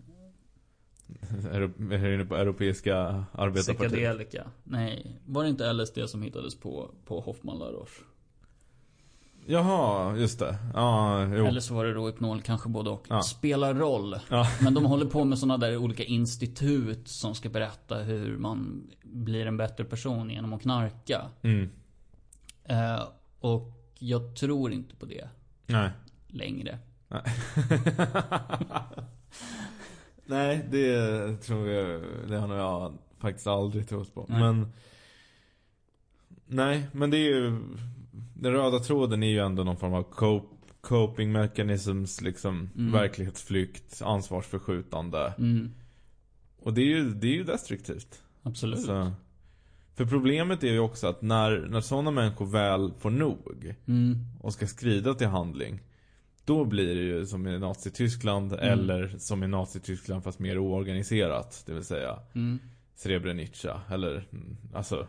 Är 1.51 1.61
är 1.61 2.03
du 2.07 2.13
inne 2.15 2.25
på 2.25 2.35
Europeiska 2.35 2.97
arbetarpartiet? 3.31 3.91
Psykedelika. 3.91 4.47
Nej, 4.63 5.21
var 5.25 5.43
det 5.43 5.49
inte 5.49 5.73
LSD 5.73 5.99
som 6.07 6.21
hittades 6.21 6.55
på, 6.55 6.91
på 7.05 7.19
Hoffman 7.19 7.59
LaRoche? 7.59 8.03
Jaha, 9.47 10.17
just 10.17 10.39
det. 10.39 10.57
Ja, 10.73 11.23
jo. 11.25 11.45
Eller 11.45 11.61
så 11.61 11.73
var 11.73 11.85
det 11.85 11.93
Rohypnol, 11.93 12.41
kanske 12.41 12.69
både 12.69 12.89
och. 12.89 13.05
Ja. 13.09 13.21
Spelar 13.21 13.73
roll. 13.73 14.15
Ja. 14.29 14.47
Men 14.61 14.73
de 14.73 14.85
håller 14.85 15.05
på 15.05 15.23
med 15.23 15.39
sådana 15.39 15.57
där 15.57 15.77
olika 15.77 16.03
institut 16.03 17.07
som 17.07 17.35
ska 17.35 17.49
berätta 17.49 17.97
hur 17.97 18.37
man 18.37 18.87
blir 19.03 19.45
en 19.45 19.57
bättre 19.57 19.83
person 19.83 20.29
genom 20.29 20.53
att 20.53 20.61
knarka. 20.61 21.21
Mm. 21.41 21.69
Eh, 22.63 23.03
och 23.39 23.71
jag 23.99 24.35
tror 24.35 24.71
inte 24.71 24.95
på 24.95 25.05
det 25.05 25.29
Nej. 25.67 25.89
längre. 26.27 26.79
Nej, 30.25 30.67
det 30.71 31.37
tror 31.37 31.69
jag, 31.69 32.01
det 32.27 32.37
har 32.37 32.47
nog 32.47 32.57
jag 32.57 32.93
faktiskt 33.19 33.47
aldrig 33.47 33.89
trott 33.89 34.13
på. 34.13 34.25
Nej. 34.29 34.39
Men 34.39 34.71
Nej, 36.47 36.87
men 36.91 37.09
det 37.11 37.17
är 37.17 37.29
ju 37.29 37.61
Den 38.33 38.51
röda 38.53 38.79
tråden 38.79 39.23
är 39.23 39.27
ju 39.29 39.39
ändå 39.39 39.63
någon 39.63 39.77
form 39.77 39.93
av 39.93 40.03
cope, 40.03 40.47
coping 40.81 41.31
mechanisms, 41.31 42.21
liksom 42.21 42.69
Mm. 42.75 42.91
verklighetsflykt, 42.91 44.01
ansvarsförskjutande. 44.01 45.33
Mm, 45.37 45.71
Och 46.59 46.73
det 46.73 46.81
är 46.81 46.85
ju, 46.85 47.09
det 47.13 47.27
är 47.27 47.33
ju 47.33 47.43
destruktivt. 47.43 48.23
absolut. 48.43 48.81
Så, 48.85 49.11
för 49.95 50.05
problemet 50.05 50.63
är 50.63 50.71
ju 50.71 50.79
också 50.79 51.07
att 51.07 51.21
när, 51.21 51.67
när 51.69 51.81
sådana 51.81 52.11
människor 52.11 52.45
väl 52.45 52.91
får 52.99 53.09
nog 53.09 53.75
Mm, 53.87 54.17
och 54.41 54.53
ska 54.53 54.67
skrida 54.67 55.13
till 55.13 55.27
handling 55.27 55.79
Då 56.45 56.65
blir 56.65 56.95
det 56.95 57.01
ju 57.01 57.25
som 57.25 57.47
i 57.47 57.59
Nazityskland 57.59 58.53
eller 58.53 59.15
som 59.19 59.43
i 59.43 59.47
Nazityskland 59.47 60.23
fast 60.23 60.39
mer 60.39 60.57
oorganiserat. 60.57 61.63
Det 61.65 61.73
vill 61.73 61.83
säga 61.83 62.19
mm, 62.35 62.59
Srebrenica 62.95 63.81
eller 63.89 64.27
mm, 64.31 64.57
alltså 64.73 65.07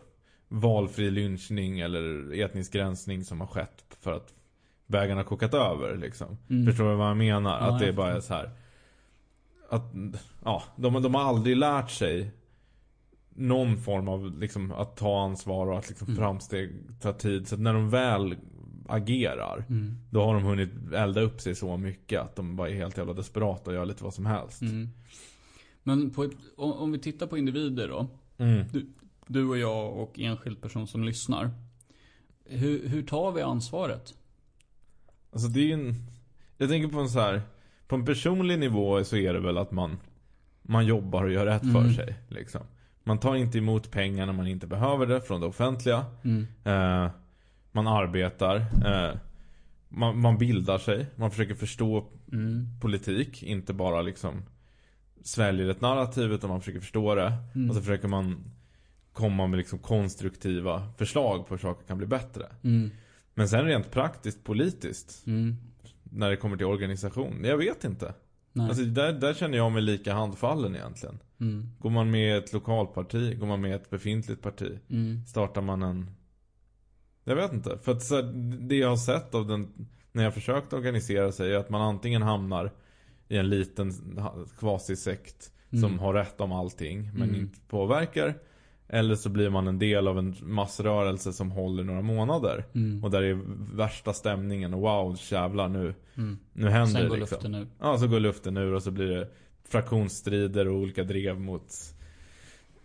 valfri 0.49 1.11
lynchning 1.11 1.79
eller 1.79 2.33
etnisk 2.41 2.73
gränsning 2.73 3.23
som 3.23 3.39
har 3.39 3.47
skett 3.47 3.85
för 4.01 4.13
att 4.13 4.33
vägarna 4.87 5.19
har 5.19 5.25
kokat 5.25 5.53
över 5.53 5.97
liksom. 5.97 6.37
Mm. 6.49 6.65
Förstår 6.65 6.89
du 6.89 6.95
vad 6.95 7.09
jag 7.09 7.17
menar? 7.17 7.59
Ja, 7.59 7.65
att 7.65 7.79
det 7.79 7.85
jag 7.85 7.95
bara 7.95 8.11
är 8.15 8.19
så 8.19 8.33
här. 8.33 8.51
Att, 9.69 9.83
ja, 10.43 10.63
de, 10.75 11.01
de 11.01 11.15
har 11.15 11.21
aldrig 11.21 11.57
lärt 11.57 11.89
sig 11.89 12.31
någon 13.29 13.77
form 13.77 14.07
av 14.07 14.39
liksom 14.39 14.71
att 14.71 14.97
ta 14.97 15.23
ansvar 15.23 15.67
och 15.67 15.77
att 15.77 15.89
liksom 15.89 16.07
Mm. 16.07 16.17
framsteg 16.17 16.71
tar 17.01 17.13
tid. 17.13 17.47
Så 17.47 17.55
att 17.55 17.61
när 17.61 17.73
de 17.73 17.89
väl 17.89 18.35
agerar 18.89 19.65
mm, 19.69 19.97
då 20.09 20.23
har 20.23 20.33
de 20.33 20.43
hunnit 20.43 20.69
elda 20.93 21.21
upp 21.21 21.41
sig 21.41 21.55
så 21.55 21.77
mycket 21.77 22.21
att 22.21 22.35
de 22.35 22.55
bara 22.55 22.69
är 22.69 22.73
helt 22.73 22.97
jävla 22.97 23.13
desperata 23.13 23.69
och 23.69 23.75
gör 23.75 23.85
lite 23.85 24.03
vad 24.03 24.13
som 24.13 24.25
helst. 24.25 24.61
mm. 24.61 24.89
Men 25.83 26.09
på 26.09 26.23
ett, 26.23 26.31
om, 26.57 26.91
vi 26.91 26.99
tittar 26.99 27.27
på 27.27 27.37
individer 27.37 27.87
då. 27.87 28.07
Mm. 28.37 28.65
Du 29.27 29.45
och 29.47 29.57
jag 29.57 29.93
och 29.97 30.19
enskild 30.19 30.61
person 30.61 30.87
som 30.87 31.03
lyssnar. 31.03 31.51
Hur, 32.45 32.87
hur 32.87 33.03
tar 33.03 33.31
vi 33.31 33.41
ansvaret? 33.41 34.13
Alltså 35.33 35.47
det 35.47 35.59
är 35.59 35.65
ju 35.65 35.73
en... 35.73 35.95
Jag 36.57 36.69
tänker 36.69 36.87
på 36.87 36.99
en 36.99 37.09
så 37.09 37.19
här. 37.19 37.41
På 37.87 37.95
en 37.95 38.05
personlig 38.05 38.59
nivå 38.59 39.03
så 39.03 39.17
är 39.17 39.33
det 39.33 39.39
väl 39.39 39.57
att 39.57 39.71
man 39.71 39.97
Man 40.61 40.85
jobbar 40.85 41.23
och 41.23 41.31
gör 41.31 41.45
rätt 41.45 41.61
för 41.61 41.79
Mm. 41.81 41.93
sig 41.93 42.15
liksom. 42.29 42.61
Man 43.03 43.19
tar 43.19 43.35
inte 43.35 43.57
emot 43.57 43.91
pengar 43.91 44.25
när 44.25 44.33
man 44.33 44.47
inte 44.47 44.67
behöver 44.67 45.05
det 45.05 45.21
från 45.21 45.41
det 45.41 45.47
offentliga 45.47 46.05
Mm. 46.23 46.47
eh, 46.63 47.11
Man 47.71 47.87
arbetar. 47.87 48.55
Eh, 48.85 49.17
man, 49.89 50.19
man 50.19 50.37
bildar 50.37 50.77
sig. 50.77 51.05
Man 51.15 51.31
försöker 51.31 51.55
förstå 51.55 52.05
Mm. 52.31 52.67
politik. 52.81 53.43
Inte 53.43 53.73
bara 53.73 54.01
liksom 54.01 54.43
sväljer 55.23 55.69
ett 55.69 55.81
narrativ 55.81 56.31
utan 56.31 56.49
man 56.49 56.59
försöker 56.61 56.79
förstå 56.79 57.15
det. 57.15 57.33
Mm. 57.55 57.69
Och 57.69 57.75
så 57.75 57.81
försöker 57.81 58.07
man 58.07 58.51
komma 59.17 59.47
med 59.47 59.57
liksom 59.57 59.79
konstruktiva 59.79 60.87
förslag 60.97 61.47
på 61.47 61.53
hur 61.53 61.59
saker 61.61 61.87
kan 61.87 61.97
bli 61.97 62.07
bättre. 62.07 62.45
Mm. 62.63 62.91
Men 63.33 63.49
sen 63.49 63.65
rent 63.65 63.91
praktiskt 63.91 64.43
politiskt. 64.43 65.27
Mm. 65.27 65.55
När 66.03 66.29
det 66.29 66.35
kommer 66.37 66.57
till 66.57 66.65
organisation. 66.65 67.43
Jag 67.43 67.57
vet 67.57 67.83
inte. 67.83 68.13
Nej. 68.53 68.67
Alltså 68.69 68.83
där, 68.83 69.13
där 69.13 69.33
känner 69.33 69.57
jag 69.57 69.71
mig 69.71 69.81
lika 69.81 70.13
handfallen 70.13 70.75
egentligen. 70.75 71.19
Mm. 71.39 71.69
Går 71.79 71.89
man 71.89 72.11
med 72.11 72.37
ett 72.37 72.53
lokalparti? 72.53 73.39
Går 73.39 73.47
man 73.47 73.61
med 73.61 73.75
ett 73.75 73.89
befintligt 73.89 74.41
parti? 74.41 74.79
Mm. 74.89 75.25
Startar 75.25 75.61
man 75.61 75.81
en... 75.83 76.09
Jag 77.23 77.35
vet 77.35 77.53
inte. 77.53 77.77
För 77.77 77.91
att 77.91 78.03
så, 78.03 78.15
här, 78.15 78.23
det 78.67 78.75
jag 78.75 78.89
har 78.89 78.97
sett 78.97 79.35
av 79.35 79.47
den... 79.47 79.87
När 80.11 80.23
jag 80.23 80.33
försökt 80.33 80.73
organisera 80.73 81.31
sig 81.31 81.53
är 81.53 81.57
att 81.57 81.69
man 81.69 81.81
antingen 81.81 82.21
hamnar 82.21 82.71
i 83.27 83.37
en 83.37 83.49
liten 83.49 83.93
kvasisekt 84.59 85.51
Mm. 85.71 85.81
som 85.81 85.99
har 85.99 86.13
rätt 86.13 86.41
om 86.41 86.51
allting 86.51 87.11
men 87.13 87.29
Mm. 87.29 87.41
inte 87.41 87.59
påverkar. 87.67 88.35
Eller 88.89 89.15
så 89.15 89.29
blir 89.29 89.49
man 89.49 89.67
en 89.67 89.79
del 89.79 90.07
av 90.07 90.17
en 90.19 90.35
massrörelse 90.41 91.33
som 91.33 91.51
håller 91.51 91.83
några 91.83 92.01
månader. 92.01 92.65
Mm. 92.75 93.03
Och 93.03 93.11
där 93.11 93.21
är 93.23 93.39
värsta 93.75 94.13
stämningen 94.13 94.73
och 94.73 94.81
wow 94.81 95.17
jävlar 95.31 95.67
nu, 95.69 95.93
Mm. 96.17 96.37
nu 96.53 96.69
händer 96.69 96.93
Sen 96.93 97.01
det 97.03 97.09
går 97.09 97.17
liksom. 97.17 97.35
luften 97.35 97.55
ur. 97.55 97.67
Ja, 97.79 97.97
så 97.97 98.07
går 98.07 98.19
luften 98.19 98.57
ur 98.57 98.73
och 98.73 98.83
så 98.83 98.91
blir 98.91 99.07
det 99.07 99.29
fraktionsstrider 99.63 100.67
och 100.67 100.75
olika 100.75 101.03
drev 101.03 101.39
mot 101.39 101.73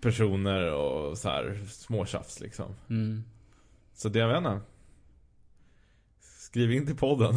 personer 0.01 0.73
och 0.73 1.19
så 1.19 1.29
här 1.29 1.61
småtjafs 1.69 2.41
liksom. 2.41 2.75
Mm. 2.91 3.25
Så 3.95 4.09
det 4.09 4.19
jag 4.19 4.29
vet 4.29 4.37
inte. 4.39 4.61
Skriv 6.21 6.73
in 6.73 6.87
till 6.87 6.97
podden. 6.97 7.35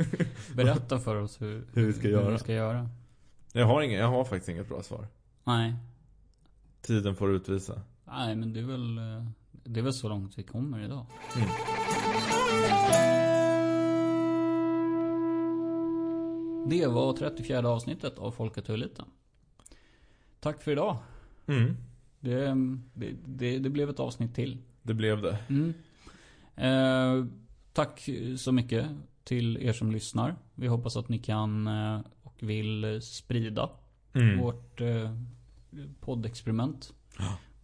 Berätta 0.54 0.98
för 0.98 1.16
oss 1.16 1.42
hur, 1.42 1.64
Hur 1.72 1.86
vi 1.86 1.92
ska 1.92 2.08
göra. 2.08 2.30
vi 2.30 2.38
ska 2.38 2.52
göra. 2.54 2.88
Jag 3.52 3.66
har, 3.66 3.82
ingen, 3.82 4.00
jag 4.00 4.08
har 4.08 4.24
faktiskt 4.24 4.48
inget 4.48 4.68
bra 4.68 4.82
svar. 4.82 5.06
Nej. 5.44 5.74
Tiden 6.82 7.16
får 7.16 7.32
utvisa. 7.34 7.80
Nej, 8.06 8.36
men 8.36 8.52
det 8.52 8.60
är 8.60 8.64
väl... 8.64 8.98
eh, 8.98 9.24
Det 9.64 9.80
är 9.80 9.84
väl 9.84 9.92
så 9.94 10.08
långt 10.08 10.38
vi 10.38 10.42
kommer 10.42 10.84
idag. 10.84 11.06
Mm. 11.36 11.48
Det 16.68 16.86
var 16.86 17.12
34 17.12 17.68
avsnittet 17.68 18.18
av 18.18 18.30
Folket 18.30 18.68
och 18.68 18.74
Eliten. 18.74 19.04
Tack 20.40 20.62
för 20.62 20.72
idag. 20.72 20.96
Mm. 21.46 21.76
Det, 22.20 22.54
det, 22.94 23.16
det, 23.26 23.58
det 23.58 23.70
blev 23.70 23.90
ett 23.90 24.00
avsnitt 24.00 24.34
till. 24.34 24.58
Det 24.82 24.94
blev 24.94 25.22
det. 25.22 25.38
Mm. 25.48 25.74
Eh, 26.56 27.26
tack 27.72 28.08
så 28.36 28.52
mycket 28.52 28.86
till 29.24 29.56
er 29.56 29.72
som 29.72 29.90
lyssnar. 29.92 30.36
Vi 30.54 30.66
hoppas 30.66 30.96
att 30.96 31.08
ni 31.08 31.18
kan 31.18 31.66
eh, 31.66 32.00
och 32.22 32.34
vill 32.42 33.02
sprida 33.02 33.70
Mm. 34.14 34.38
vårt 34.38 34.80
eh, 34.80 35.10
poddexperiment. 36.00 36.92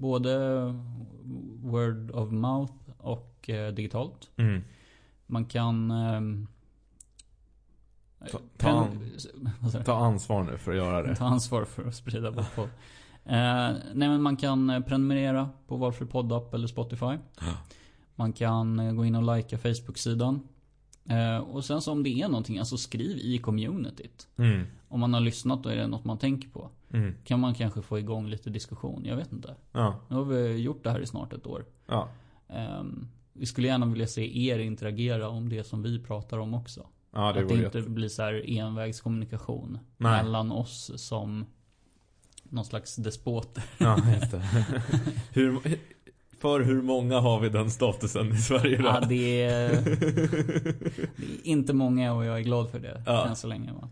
Både 0.03 0.35
word 1.63 2.11
of 2.11 2.31
mouth 2.31 2.73
och 2.99 3.51
eh, 3.51 3.73
digitalt. 3.73 4.31
Mm. 4.37 4.63
Man 5.27 5.45
kan... 5.45 5.91
ehm, 5.91 6.47
Ta- 8.21 8.27
ta 8.29 8.39
pen- 8.59 8.77
an-? 8.77 9.85
Ta 9.85 9.95
ansvar 9.97 10.43
nu 10.45 10.59
för 10.59 10.71
att 10.71 10.77
göra 10.77 11.03
det. 11.03 11.17
Ta 11.17 11.25
ansvar 11.25 11.65
för 11.65 11.89
att 11.89 11.95
sprida 11.95 12.31
vår 12.31 12.45
podd. 12.55 12.69
Eh, 13.25 13.77
nej 13.95 14.09
men 14.09 14.23
man 14.23 14.37
kan 14.37 14.71
eh, 14.71 14.81
prenumerera 14.81 15.49
på 15.67 15.77
valfri 15.77 16.07
poddapp 16.07 16.55
eller 16.55 16.67
Spotify. 16.67 17.19
Man 18.15 18.33
kan 18.33 18.79
eh, 18.79 18.93
gå 18.93 19.05
in 19.05 19.15
och 19.15 19.37
likea 19.37 19.59
Facebook-sidan. 19.59 20.41
Eh, 21.05 21.39
och 21.39 21.65
sen 21.65 21.83
så 21.83 21.93
om 21.93 22.03
det 22.03 22.11
är 22.11 22.29
någonting, 22.29 22.59
alltså 22.59 22.77
skriv 22.77 23.19
i 23.19 23.39
communityt. 23.39 24.29
Mm. 24.37 24.67
Om 24.89 25.01
man 25.01 25.15
har 25.15 25.21
lyssnat 25.21 25.67
och 25.67 25.73
är 25.73 25.77
det 25.77 25.87
något 25.87 26.05
man 26.05 26.19
tänker 26.19 26.49
på. 26.49 26.71
Mm. 26.93 27.15
Kan 27.25 27.41
man 27.41 27.55
kanske 27.55 27.83
få 27.83 27.99
igång 27.99 28.29
lite 28.29 28.51
diskussion, 28.51 29.05
jag 29.05 29.17
vet 29.17 29.33
inte. 29.33 29.55
Ja. 29.73 30.01
Nu 30.09 30.17
har 30.17 30.25
vi 30.25 30.57
gjort 30.57 30.85
det 30.85 30.91
här 30.91 31.01
i 31.01 31.07
snart 31.07 31.33
ett 31.33 31.47
år. 31.47 31.65
Ja. 31.87 32.09
Ehm, 32.49 33.09
vi 33.33 33.47
skulle 33.47 33.69
gärna 33.69 33.87
vilja 33.87 34.07
se 34.07 34.49
er 34.49 34.59
interagera 34.59 35.29
om 35.29 35.49
det 35.49 35.65
som 35.65 35.83
vi 35.83 35.99
pratar 35.99 36.39
om 36.39 36.55
också. 36.55 36.87
Ja, 37.11 37.21
det 37.21 37.29
att 37.29 37.35
det 37.35 37.55
inte 37.55 37.79
jätte... 37.79 37.91
blir 37.91 38.09
så 38.09 38.23
här 38.23 38.51
envägskommunikation. 38.51 39.79
Nej. 39.97 40.23
Mellan 40.23 40.53
oss 40.53 40.91
som 40.97 41.47
någon 42.43 42.65
slags 42.65 42.97
despoter. 42.97 43.65
Ja, 43.79 43.99
just 44.15 44.31
det. 44.31 44.39
hur, 45.33 45.61
för 46.43 46.61
hur 46.61 46.83
många 46.83 47.21
har 47.21 47.41
vi 47.41 47.49
den 47.49 47.71
statusen 47.71 48.33
i 48.33 48.37
Sverige 48.37 48.77
då? 48.77 48.85
Ja, 48.85 49.01
det, 49.09 49.43
är, 49.43 49.69
det 51.17 51.33
är 51.33 51.47
inte 51.47 51.73
många 51.73 52.13
och 52.13 52.25
jag 52.25 52.39
är 52.39 52.43
glad 52.43 52.71
för 52.71 52.79
det. 52.79 53.03
Ja. 53.07 53.27
Än 53.29 53.37
så 53.37 53.47
länge. 53.47 53.73
Va? 53.73 53.89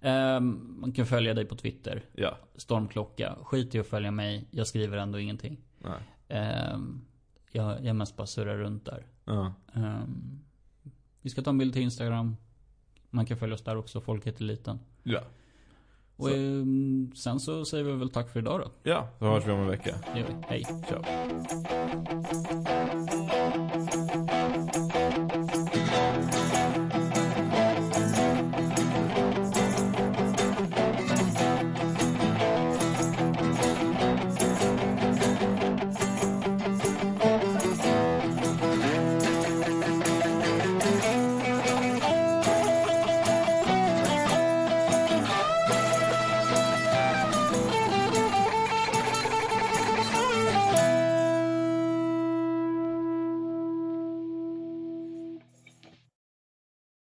Ehm, 0.00 0.76
man 0.80 0.92
kan 0.92 1.06
följa 1.06 1.34
dig 1.34 1.44
på 1.44 1.56
Twitter. 1.56 2.02
ja. 2.12 2.38
Stormklocka. 2.56 3.36
Skit 3.42 3.74
i 3.74 3.78
att 3.78 3.86
följa 3.86 4.10
mig. 4.10 4.44
Jag 4.50 4.66
skriver 4.66 4.96
ändå 4.96 5.18
ingenting. 5.20 5.56
Ehm, 6.28 7.04
jag, 7.52 7.84
jag 7.84 7.96
mest 7.96 8.16
bara 8.16 8.26
surrar 8.26 8.56
runt 8.56 8.84
där. 8.84 9.06
Ja. 9.24 9.52
Ehm, 9.74 10.40
vi 11.22 11.30
ska 11.30 11.42
ta 11.42 11.50
en 11.50 11.58
bild 11.58 11.72
till 11.72 11.82
Instagram. 11.82 12.36
Man 13.10 13.26
kan 13.26 13.36
följa 13.36 13.54
oss 13.54 13.64
där 13.64 13.76
också. 13.76 14.00
Folk 14.00 14.26
heter 14.26 14.44
liten. 14.44 14.78
Ja. 15.02 15.20
Och 16.22 16.28
Så. 16.28 16.34
ehm, 16.34 17.10
sen 17.14 17.40
så 17.40 17.64
säger 17.64 17.84
vi 17.84 17.92
väl 17.92 18.10
tack 18.10 18.32
för 18.32 18.40
idag 18.40 18.60
då. 18.60 18.90
Ja, 18.90 19.08
så 19.18 19.24
hörs 19.24 19.46
vi 19.46 19.52
om 19.52 19.60
en 19.60 19.68
vecka. 19.68 19.94
Det 20.14 20.20
gör 20.20 20.26
vi. 20.26 20.34
Hej. 20.48 20.64
Ciao. 20.88 21.02